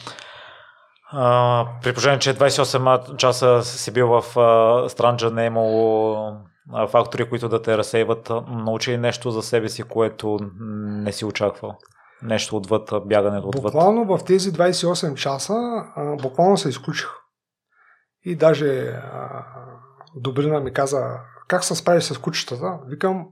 [1.84, 4.24] при положение, че 28 часа си бил в
[4.90, 6.18] Странджа, не е имало
[6.88, 8.32] фактори, които да те разсейват.
[8.48, 11.78] Научи нещо за себе си, което не си очаквал?
[12.24, 13.64] Нещо отвъд бягането отвъд.
[13.64, 15.54] Буквално в тези 28 часа
[15.96, 17.10] а, буквално се изключих.
[18.26, 19.46] И даже а,
[20.16, 22.80] Добрина ми каза, как се справиш с кучетата?
[22.88, 23.28] Викам,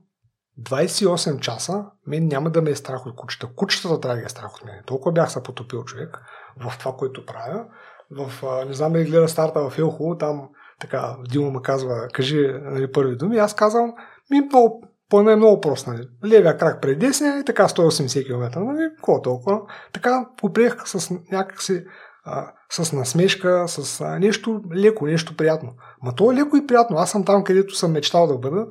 [0.61, 3.47] 28 часа мен няма да ме е страх от кучета.
[3.55, 4.84] Кучетата трябва да е страх от мен.
[4.85, 6.22] Толкова бях се потопил човек
[6.59, 7.65] в това, което правя.
[8.11, 8.31] В,
[8.68, 10.49] не знам дали гледа старта в Елхо, там
[10.80, 13.38] така Димо ме казва, кажи нали, първи думи.
[13.38, 13.93] Аз казвам,
[14.31, 15.88] ми много, по е много прост.
[15.88, 16.07] Нали.
[16.25, 18.59] Левия крак пред десния и така 180 км.
[18.59, 19.61] Нали, какво толкова?
[19.93, 21.84] Така поприех с някакси
[22.25, 25.73] а, с насмешка, с а, нещо леко, нещо приятно.
[26.03, 26.97] Ма то е леко и приятно.
[26.97, 28.67] Аз съм там, където съм мечтал да бъда.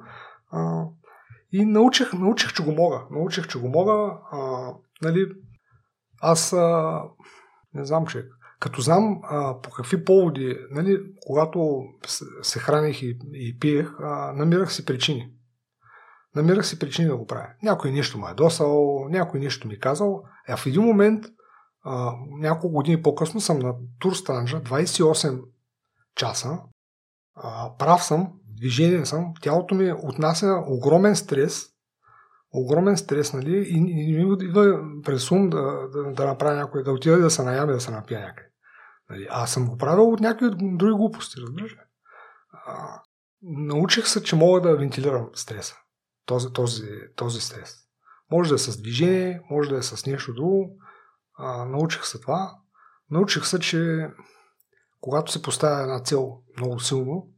[0.50, 0.84] А,
[1.52, 3.02] и научих, научих, че го мога.
[3.10, 4.12] Научих, че го мога.
[4.32, 4.70] А,
[5.02, 5.26] нали,
[6.20, 7.00] аз а,
[7.74, 8.26] не знам, човек.
[8.60, 11.84] Като знам а, по какви поводи, нали, когато
[12.42, 15.35] се храних и, и пиех, а, намирах си причини.
[16.36, 17.48] Намирах си причини да го правя.
[17.62, 20.22] Някой нещо ме е досал, някой нещо ми казал.
[20.48, 21.24] А в един момент,
[21.84, 25.42] а, няколко години по-късно, съм на тур странжа, 28
[26.16, 26.58] часа.
[27.34, 31.66] А, прав съм, движение съм, тялото ми отнася огромен стрес,
[32.52, 36.92] огромен стрес, нали, и, и ми идва през ум да, да, да направя някой, да
[36.92, 38.48] отида да се наяме, да се напия някъде.
[39.10, 41.80] Нали, аз съм го правил от някакви други глупости, разбираш ли?
[43.42, 45.76] Научих се, че мога да вентилирам стреса.
[46.26, 47.76] Този, този, този стрес.
[48.30, 50.78] Може да е с движение, може да е с нещо друго.
[51.38, 52.54] А, научих се това.
[53.10, 54.08] Научих се, че
[55.00, 57.28] когато се поставя една цел много силно,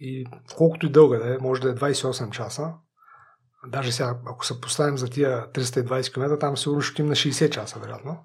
[0.00, 0.26] и
[0.56, 2.74] колкото и дълга да е, може да е 28 часа,
[3.66, 7.78] даже сега, ако се поставим за тия 320 км, там сигурно ще на 60 часа,
[7.78, 8.24] вероятно.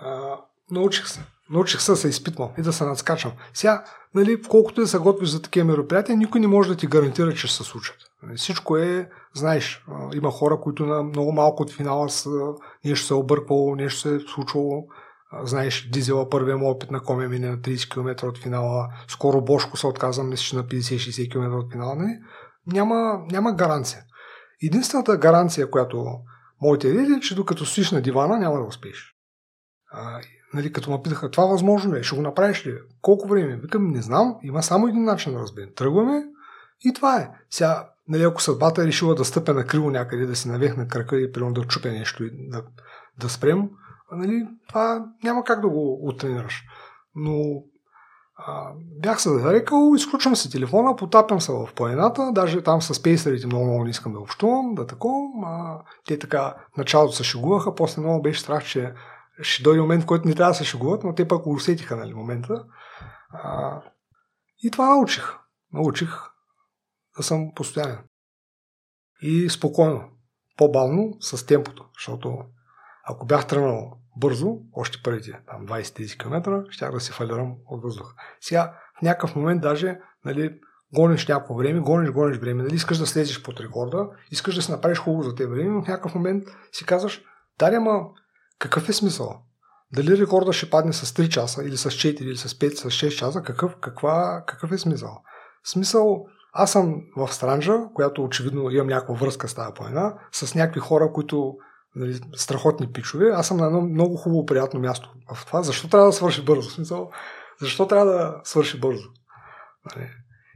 [0.00, 0.38] А,
[0.70, 1.24] научих се.
[1.52, 3.32] Научих се да се изпитвам и да се надскачам.
[3.54, 3.84] Сега,
[4.14, 7.46] нали, колкото да се готвиш за такива мероприятия, никой не може да ти гарантира, че
[7.46, 7.96] ще се случат.
[8.22, 9.84] Нали, всичко е, знаеш,
[10.14, 12.30] има хора, които на много малко от финала са,
[12.84, 14.84] нещо се е обърквало, нещо се е случвало
[15.42, 18.88] Знаеш, дизела първия му опит на Коме мине на 30 км от финала.
[19.08, 21.96] Скоро Бошко се отказа, мисля, на 50-60 км от финала.
[21.96, 22.20] Не?
[22.66, 24.02] Няма, няма гаранция.
[24.62, 26.06] Единствената гаранция, която
[26.62, 29.14] моите да е, че докато стоиш на дивана, няма да успееш.
[30.54, 32.02] Нали, като ме питаха, това възможно ли е?
[32.02, 32.74] Ще го направиш ли?
[33.02, 33.56] Колко време?
[33.56, 35.68] Викам, не знам, има само един начин да разберем.
[35.76, 36.24] Тръгваме
[36.84, 37.30] и това е.
[37.50, 41.20] Сега, нали, ако съдбата е решила да стъпя на криво някъде, да си навехна крака
[41.20, 42.62] и примерно да чупя нещо и да,
[43.18, 43.68] да спрем,
[44.12, 46.62] нали, това няма как да го оттренираш.
[47.14, 47.62] Но
[48.36, 53.46] а, бях се зарекал, изключвам си телефона, потапям се в планината, даже там с пейсерите
[53.46, 55.32] много, много не искам да общувам, да тако.
[55.46, 58.92] А, те така началото се шегуваха, после много беше страх, че
[59.42, 61.96] ще дойде момент, в който не трябва да се шегуват, но те пък го усетиха
[61.96, 62.64] нали, момента.
[63.32, 63.82] А,
[64.62, 65.24] и това научих.
[65.72, 66.10] Научих
[67.16, 67.98] да съм постоянен.
[69.22, 70.08] И спокойно.
[70.56, 72.38] По-бавно с темпото, защото
[73.04, 78.14] ако бях тръгнал бързо, още първите там 20-30 км, щях да се фалирам от въздуха.
[78.40, 80.60] Сега, в някакъв момент даже, нали,
[80.94, 84.70] гониш някакво време, гониш, гониш време, нали, искаш да слезеш под рекорда, искаш да си
[84.70, 87.22] направиш хубаво за те време, но в някакъв момент си казваш,
[87.58, 88.00] да, ама
[88.62, 89.42] какъв е смисъл?
[89.94, 93.08] Дали рекорда ще падне с 3 часа, или с 4, или с 5, с 6
[93.08, 95.22] часа, какъв, каква, какъв е смисъл?
[95.64, 100.80] Смисъл, аз съм в Странжа, която очевидно имам някаква връзка с тази планина, с някакви
[100.80, 101.54] хора, които
[101.96, 103.30] нали, страхотни пичове.
[103.34, 105.62] Аз съм на едно много хубаво, приятно място в това.
[105.62, 106.70] Защо трябва да свърши бързо?
[106.70, 107.10] Смисъл,
[107.60, 109.08] защо трябва да свърши бързо?
[109.86, 110.08] Нали.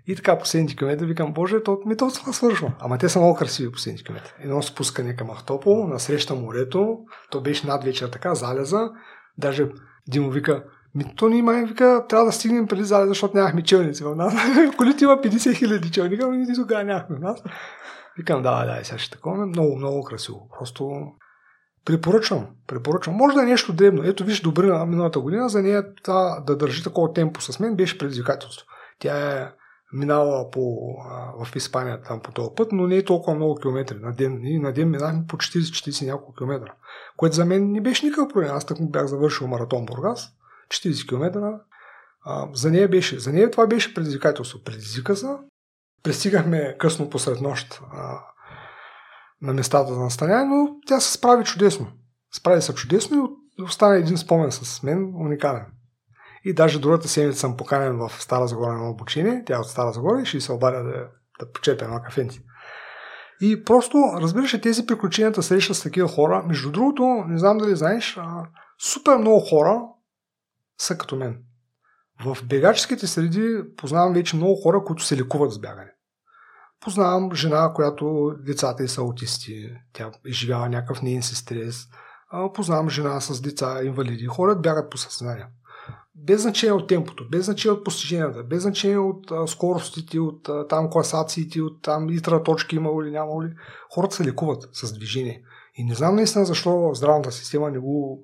[0.06, 2.72] И така последните километри викам, боже, то, ми то това свършва.
[2.80, 4.32] Ама те са много красиви последните километри.
[4.40, 6.98] Едно спускане към Ахтопол, насреща морето,
[7.30, 8.90] то беше над вечер така, залеза.
[9.38, 9.68] Даже
[10.08, 10.64] Димо вика,
[10.94, 14.34] ми то ни има, вика, трябва да стигнем преди залеза, защото нямахме челници в нас.
[14.76, 17.42] Колите има 50 хиляди челника, но ние тогава нямахме в нас.
[18.16, 19.46] Викам, да, да, сега ще такова.
[19.46, 20.48] Много, много красиво.
[20.58, 20.90] Просто
[21.84, 23.16] Препоръчвам, препоръчвам.
[23.16, 24.02] Може да е нещо дребно.
[24.04, 27.98] Ето виж Добрина миналата година, за нея това да държи такова темпо с мен беше
[27.98, 28.66] предизвикателство.
[28.98, 29.48] Тя е
[29.92, 33.98] минала по, а, в Испания там по този път, но не е толкова много километри
[33.98, 34.40] на ден.
[34.44, 36.72] И на ден минахме по 40-40 няколко километра,
[37.16, 38.50] което за мен не беше никакъв проблем.
[38.52, 40.28] Аз так бях завършил маратон Бургас,
[40.68, 41.58] 40 км.
[42.24, 44.64] А, за нея беше, за нея това беше предизвикателство.
[44.64, 45.26] Предизвика се.
[46.02, 48.20] Пристигахме късно посред нощ а,
[49.42, 51.86] на местата за настаняване, но тя се справи чудесно.
[52.34, 55.66] Справи се чудесно и остана един спомен с мен, уникален.
[56.48, 59.92] И даже другата седмица съм поканен в Стара Загора на обучение, тя е от Стара
[59.92, 61.08] Загора и ще се обадя да,
[61.40, 62.44] да почепя една кафенци.
[63.40, 66.44] И просто, разбираш, тези приключенията среща с такива хора.
[66.46, 68.18] Между другото, не знам дали знаеш,
[68.92, 69.82] супер много хора
[70.80, 71.42] са като мен.
[72.24, 75.92] В бегаческите среди познавам вече много хора, които се лекуват с бягане.
[76.80, 81.76] Познавам жена, която децата й са аутисти, тя изживява някакъв нейн си стрес.
[82.54, 84.26] Познавам жена с деца, инвалиди.
[84.26, 85.46] Хората бягат по съзнание.
[86.16, 90.66] Без значение от темпото, без значение от постиженията, без значение от а, скоростите, от а,
[90.68, 93.52] там класациите, от там литра точки има или няма ли,
[93.94, 95.42] хората се лекуват с движение.
[95.74, 98.22] И не знам наистина защо здравната система не го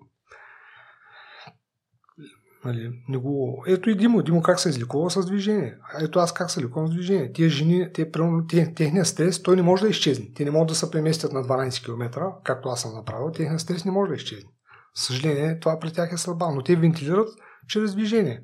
[2.65, 3.65] Нали, не го...
[3.67, 4.23] Ето и Димо.
[4.23, 5.79] Димо как се излекува с движение.
[6.01, 7.33] Ето аз как се лекувам с движение.
[7.33, 8.11] Тия жени, те,
[8.49, 10.33] те, техният стрес, той не може да изчезне.
[10.35, 13.31] Те не могат да се преместят на 12 км, както аз съм направил.
[13.31, 14.51] Техният стрес не може да изчезне.
[14.95, 17.29] Съжаление, това при тях е слаба, но те вентилират
[17.69, 18.41] чрез движение.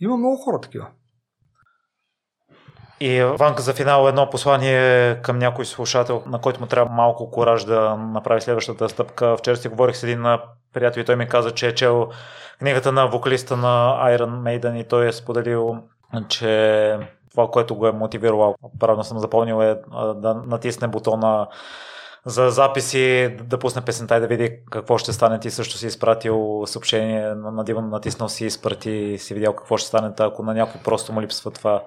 [0.00, 0.86] Има много хора такива.
[3.00, 7.64] И Ванка за финал едно послание към някой слушател, на който му трябва малко кораж
[7.64, 9.36] да направи следващата стъпка.
[9.36, 10.24] Вчера си говорих с един
[10.72, 12.08] приятел и той ми каза, че е чел
[12.58, 15.76] книгата на вокалиста на Iron Maiden и той е споделил,
[16.28, 16.98] че
[17.30, 19.74] това, което го е мотивирало, правилно съм запомнил, е
[20.14, 21.46] да натисне бутона
[22.26, 25.40] за записи, да пусне песента и да види какво ще стане.
[25.40, 30.12] Ти също си изпратил съобщение на Диван, натиснал си, изпрати, си видял какво ще стане.
[30.18, 31.82] Ако на някой просто му липсва това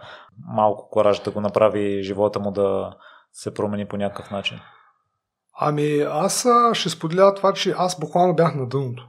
[0.48, 2.94] малко кораж да го направи живота му да
[3.34, 4.60] се промени по някакъв начин.
[5.60, 9.08] Ами аз ще споделя това, че аз буквално бях на дъното.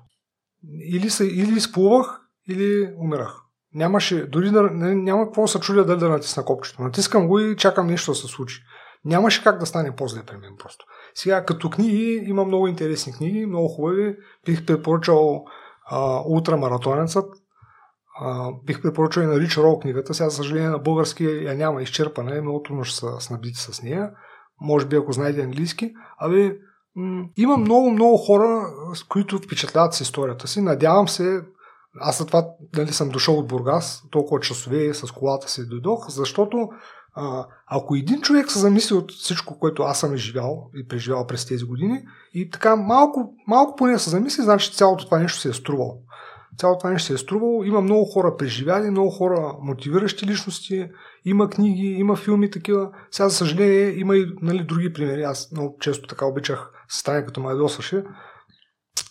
[0.92, 3.36] Или, се, или изплувах, или умирах.
[3.74, 6.82] Нямаше, дори да, няма какво да се чудя дали да натисна копчето.
[6.82, 8.62] Натискам го и чакам нещо да се случи.
[9.04, 10.84] Нямаше как да стане по-зле при мен просто.
[11.18, 14.16] Сега, като книги, има много интересни книги, много хубави.
[14.44, 15.44] Бих препоръчал
[16.26, 17.30] Ултрамаратонецът.
[18.64, 20.14] Бих препоръчал и на Рич Рол книгата.
[20.14, 22.36] Сега, за съжаление, на български я няма изчерпана.
[22.36, 24.10] Е много трудно ще се снабдите с нея.
[24.60, 25.92] Може би, ако знаете английски.
[26.18, 26.56] Абе,
[26.96, 30.60] м- има много, много хора, с които впечатляват с историята си.
[30.60, 31.42] Надявам се,
[32.00, 36.68] аз за това дали съм дошъл от Бургас, толкова часове с колата си дойдох, защото
[37.16, 41.46] а, ако един човек се замисли от всичко, което аз съм изживял и преживял през
[41.46, 42.02] тези години,
[42.34, 46.02] и така малко, малко поне се замисли, значи цялото това нещо се е струвало.
[46.58, 47.64] Цялото това нещо се е струвало.
[47.64, 50.88] Има много хора преживяли, много хора мотивиращи личности,
[51.24, 52.90] има книги, има филми такива.
[53.10, 55.22] Сега, за съжаление, има и нали, други примери.
[55.22, 58.04] Аз много често така обичах страни като ме досваше,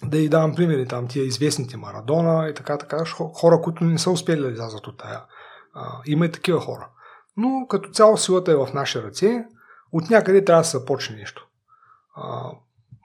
[0.04, 3.04] да и давам примери там, тия известните Марадона и така, така,
[3.34, 5.22] хора, които не са успели да излязат от тая.
[5.74, 6.90] А, има и такива хора
[7.38, 9.46] но като цяло силата е в наши ръце.
[9.92, 11.48] От някъде трябва да се започне нещо.
[12.16, 12.52] А,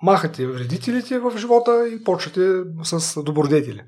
[0.02, 3.82] махате вредителите в живота и почвате с добродетели.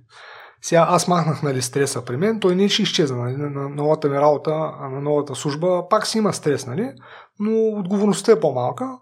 [0.63, 3.17] Сега аз махнах нали, стреса при мен, той не ще изчезна.
[3.17, 4.51] Нали, на новата ми работа,
[4.81, 6.93] на новата служба пак си има стрес, нали,
[7.39, 8.99] но отговорността е по-малка.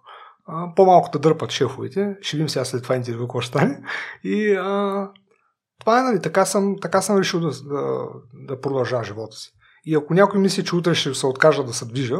[0.77, 2.17] По-малко да дърпат шефовете.
[2.21, 3.83] Ще видим сега след това интервю какво ще стане.
[4.25, 5.09] И а,
[5.81, 9.53] това е, нали, така съм, така съм решил да, да, да продължа живота си.
[9.85, 12.19] И ако някой мисли, че утре ще се откажа да се движа,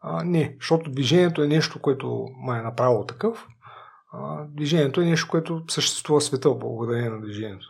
[0.00, 3.46] а, не, защото движението е нещо, което ме е направило такъв.
[4.12, 7.66] А, движението е нещо, което съществува в света благодарение на движението.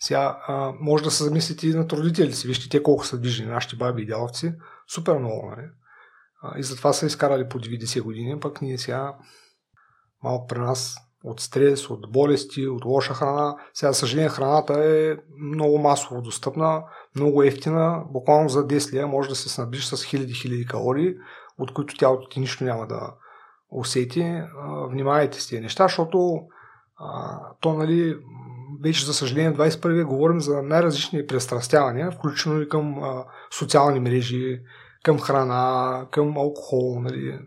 [0.00, 2.46] Сега а, може да се замислите и над родителите си.
[2.46, 4.54] Вижте те колко са движени, нашите баби и дядовци.
[4.94, 5.66] Супер много, нали?
[6.58, 9.16] И затова са изкарали по 90 години, пък ние сега
[10.22, 13.56] малко при нас от стрес, от болести, от лоша храна.
[13.74, 16.82] Сега, съжаление, храната е много масово достъпна,
[17.16, 18.04] много ефтина.
[18.10, 21.14] Буквално за 10 лева може да се снабдиш с хиляди-хиляди калории,
[21.58, 23.14] от които тялото ти нищо няма да
[23.70, 24.42] усети.
[24.90, 26.40] Внимавайте с тези неща, защото
[26.96, 28.16] а, то, нали,
[28.82, 33.24] вече за съжаление в 21 век говорим за най-различни престрастявания, включително и към а,
[33.58, 34.60] социални мрежи,
[35.02, 37.00] към храна, към алкохол.
[37.00, 37.38] Нали.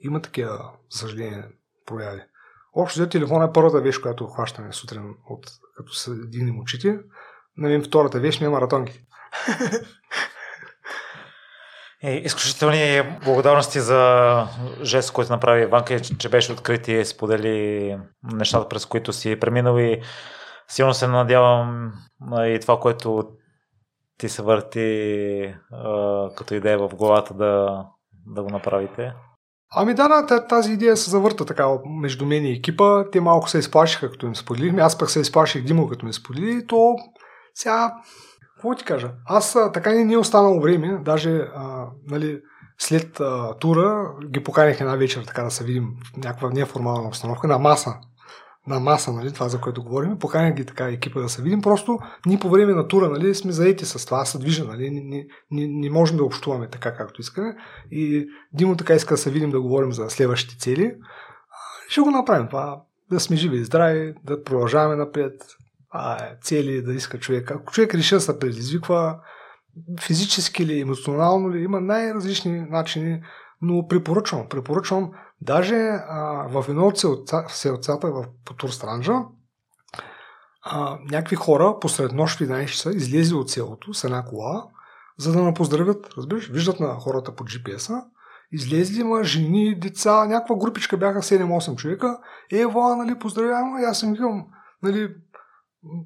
[0.00, 1.44] Има такива, за съжаление,
[1.86, 2.20] прояви.
[2.76, 5.46] Общо взето телефон е първата вещ, която хващаме сутрин, от,
[5.76, 6.98] като се дигнем очите.
[7.56, 9.00] На мен втората вещ ми е маратонки.
[12.02, 14.48] Е, изключителни благодарности за
[14.82, 20.02] жест, който направи Иванка, че беше открит и сподели нещата, през които си преминал и
[20.68, 21.92] силно се надявам
[22.32, 23.28] и това, което
[24.18, 25.54] ти се върти
[26.36, 27.84] като идея в главата да,
[28.26, 29.12] да го направите.
[29.74, 31.66] Ами да, да, тази идея се завърта така
[32.00, 33.10] между мен и екипа.
[33.10, 34.82] Те малко се изплашиха, като им споделихме.
[34.82, 36.66] Аз пък се изплаших Димо, като ми сподели.
[36.66, 36.96] То
[37.54, 37.94] сега,
[38.54, 39.12] какво ти кажа?
[39.26, 40.98] Аз така не ни е останало време.
[41.04, 42.40] Даже, а, нали,
[42.78, 47.46] след а, тура ги поканих една вечер, така да се видим в някаква неформална обстановка,
[47.46, 47.94] на маса
[48.66, 50.18] на маса, нали, това за което говорим.
[50.18, 51.62] Поканя ги така екипа да се видим.
[51.62, 55.26] Просто ние по време на тура нали, сме заети с това, се движа, нали, не,
[55.50, 57.56] не, не можем да общуваме така както искаме.
[57.90, 60.94] И Димо така иска да се видим да говорим за следващите цели.
[61.88, 62.82] Ще го направим това.
[63.10, 65.32] Да сме живи и здрави, да продължаваме напред.
[65.90, 67.50] А, е, цели да иска човек.
[67.50, 69.18] Ако човек реши да се предизвиква,
[70.00, 73.22] физически или емоционално ли, има най-различни начини,
[73.62, 75.10] но препоръчвам, препоръчвам
[75.40, 75.76] Даже
[76.08, 76.98] а, в едно от
[77.48, 79.22] селцата в Потур Странджа,
[80.62, 84.64] а, някакви хора посред нощ в 11 часа излезли от селото с една кола,
[85.18, 86.08] за да ме поздравят.
[86.18, 88.04] Разбираш, виждат на хората по GPS-а,
[88.52, 92.18] излезли ма жени, деца, някаква групичка бяха 7-8 човека.
[92.52, 94.46] Е, вала, нали, поздравявам, аз съм викам,
[94.82, 95.14] нали,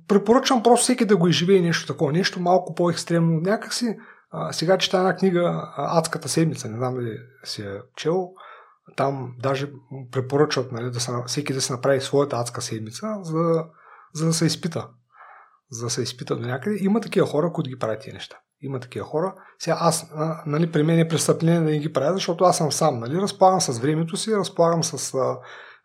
[0.09, 3.41] препоръчвам просто всеки да го изживее нещо такова, нещо малко по-екстремно.
[3.41, 3.97] Някакси,
[4.31, 8.33] а, сега чета една книга Адската седмица, не знам дали си е чел,
[8.97, 9.73] там даже
[10.13, 13.65] препоръчват нали, да се, всеки да се направи своята адска седмица, за,
[14.15, 14.89] за да се изпита.
[15.71, 16.77] За да се изпита до някъде.
[16.81, 18.37] Има такива хора, които ги правят тия неща.
[18.63, 19.35] Има такива хора.
[19.59, 20.13] Сега аз,
[20.47, 23.01] нали, при мен е престъпление да не ги правя, защото аз съм сам.
[23.01, 25.39] Нали, разполагам с времето си, разполагам с а,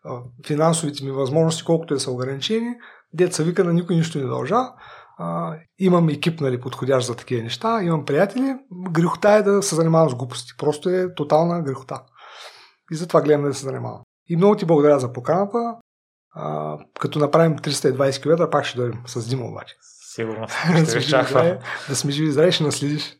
[0.04, 2.74] а, финансовите ми възможности, колкото е са ограничени.
[3.12, 4.60] Деца вика на никой нищо не дължа.
[5.18, 8.56] А, имам екип, нали, подходящ за такива неща, имам приятели.
[8.90, 10.52] Грехота е да се занимавам с глупости.
[10.58, 12.02] Просто е тотална грехота.
[12.92, 14.00] И затова гледам да се занимавам.
[14.28, 15.76] И много ти благодаря за поканата.
[16.34, 19.76] А, като направим 320 км, пак ще дойдем с Дима обаче.
[20.14, 20.46] Сигурно.
[21.00, 21.58] Ще ви
[21.88, 23.16] да сме живи и здрави, ще наследиш.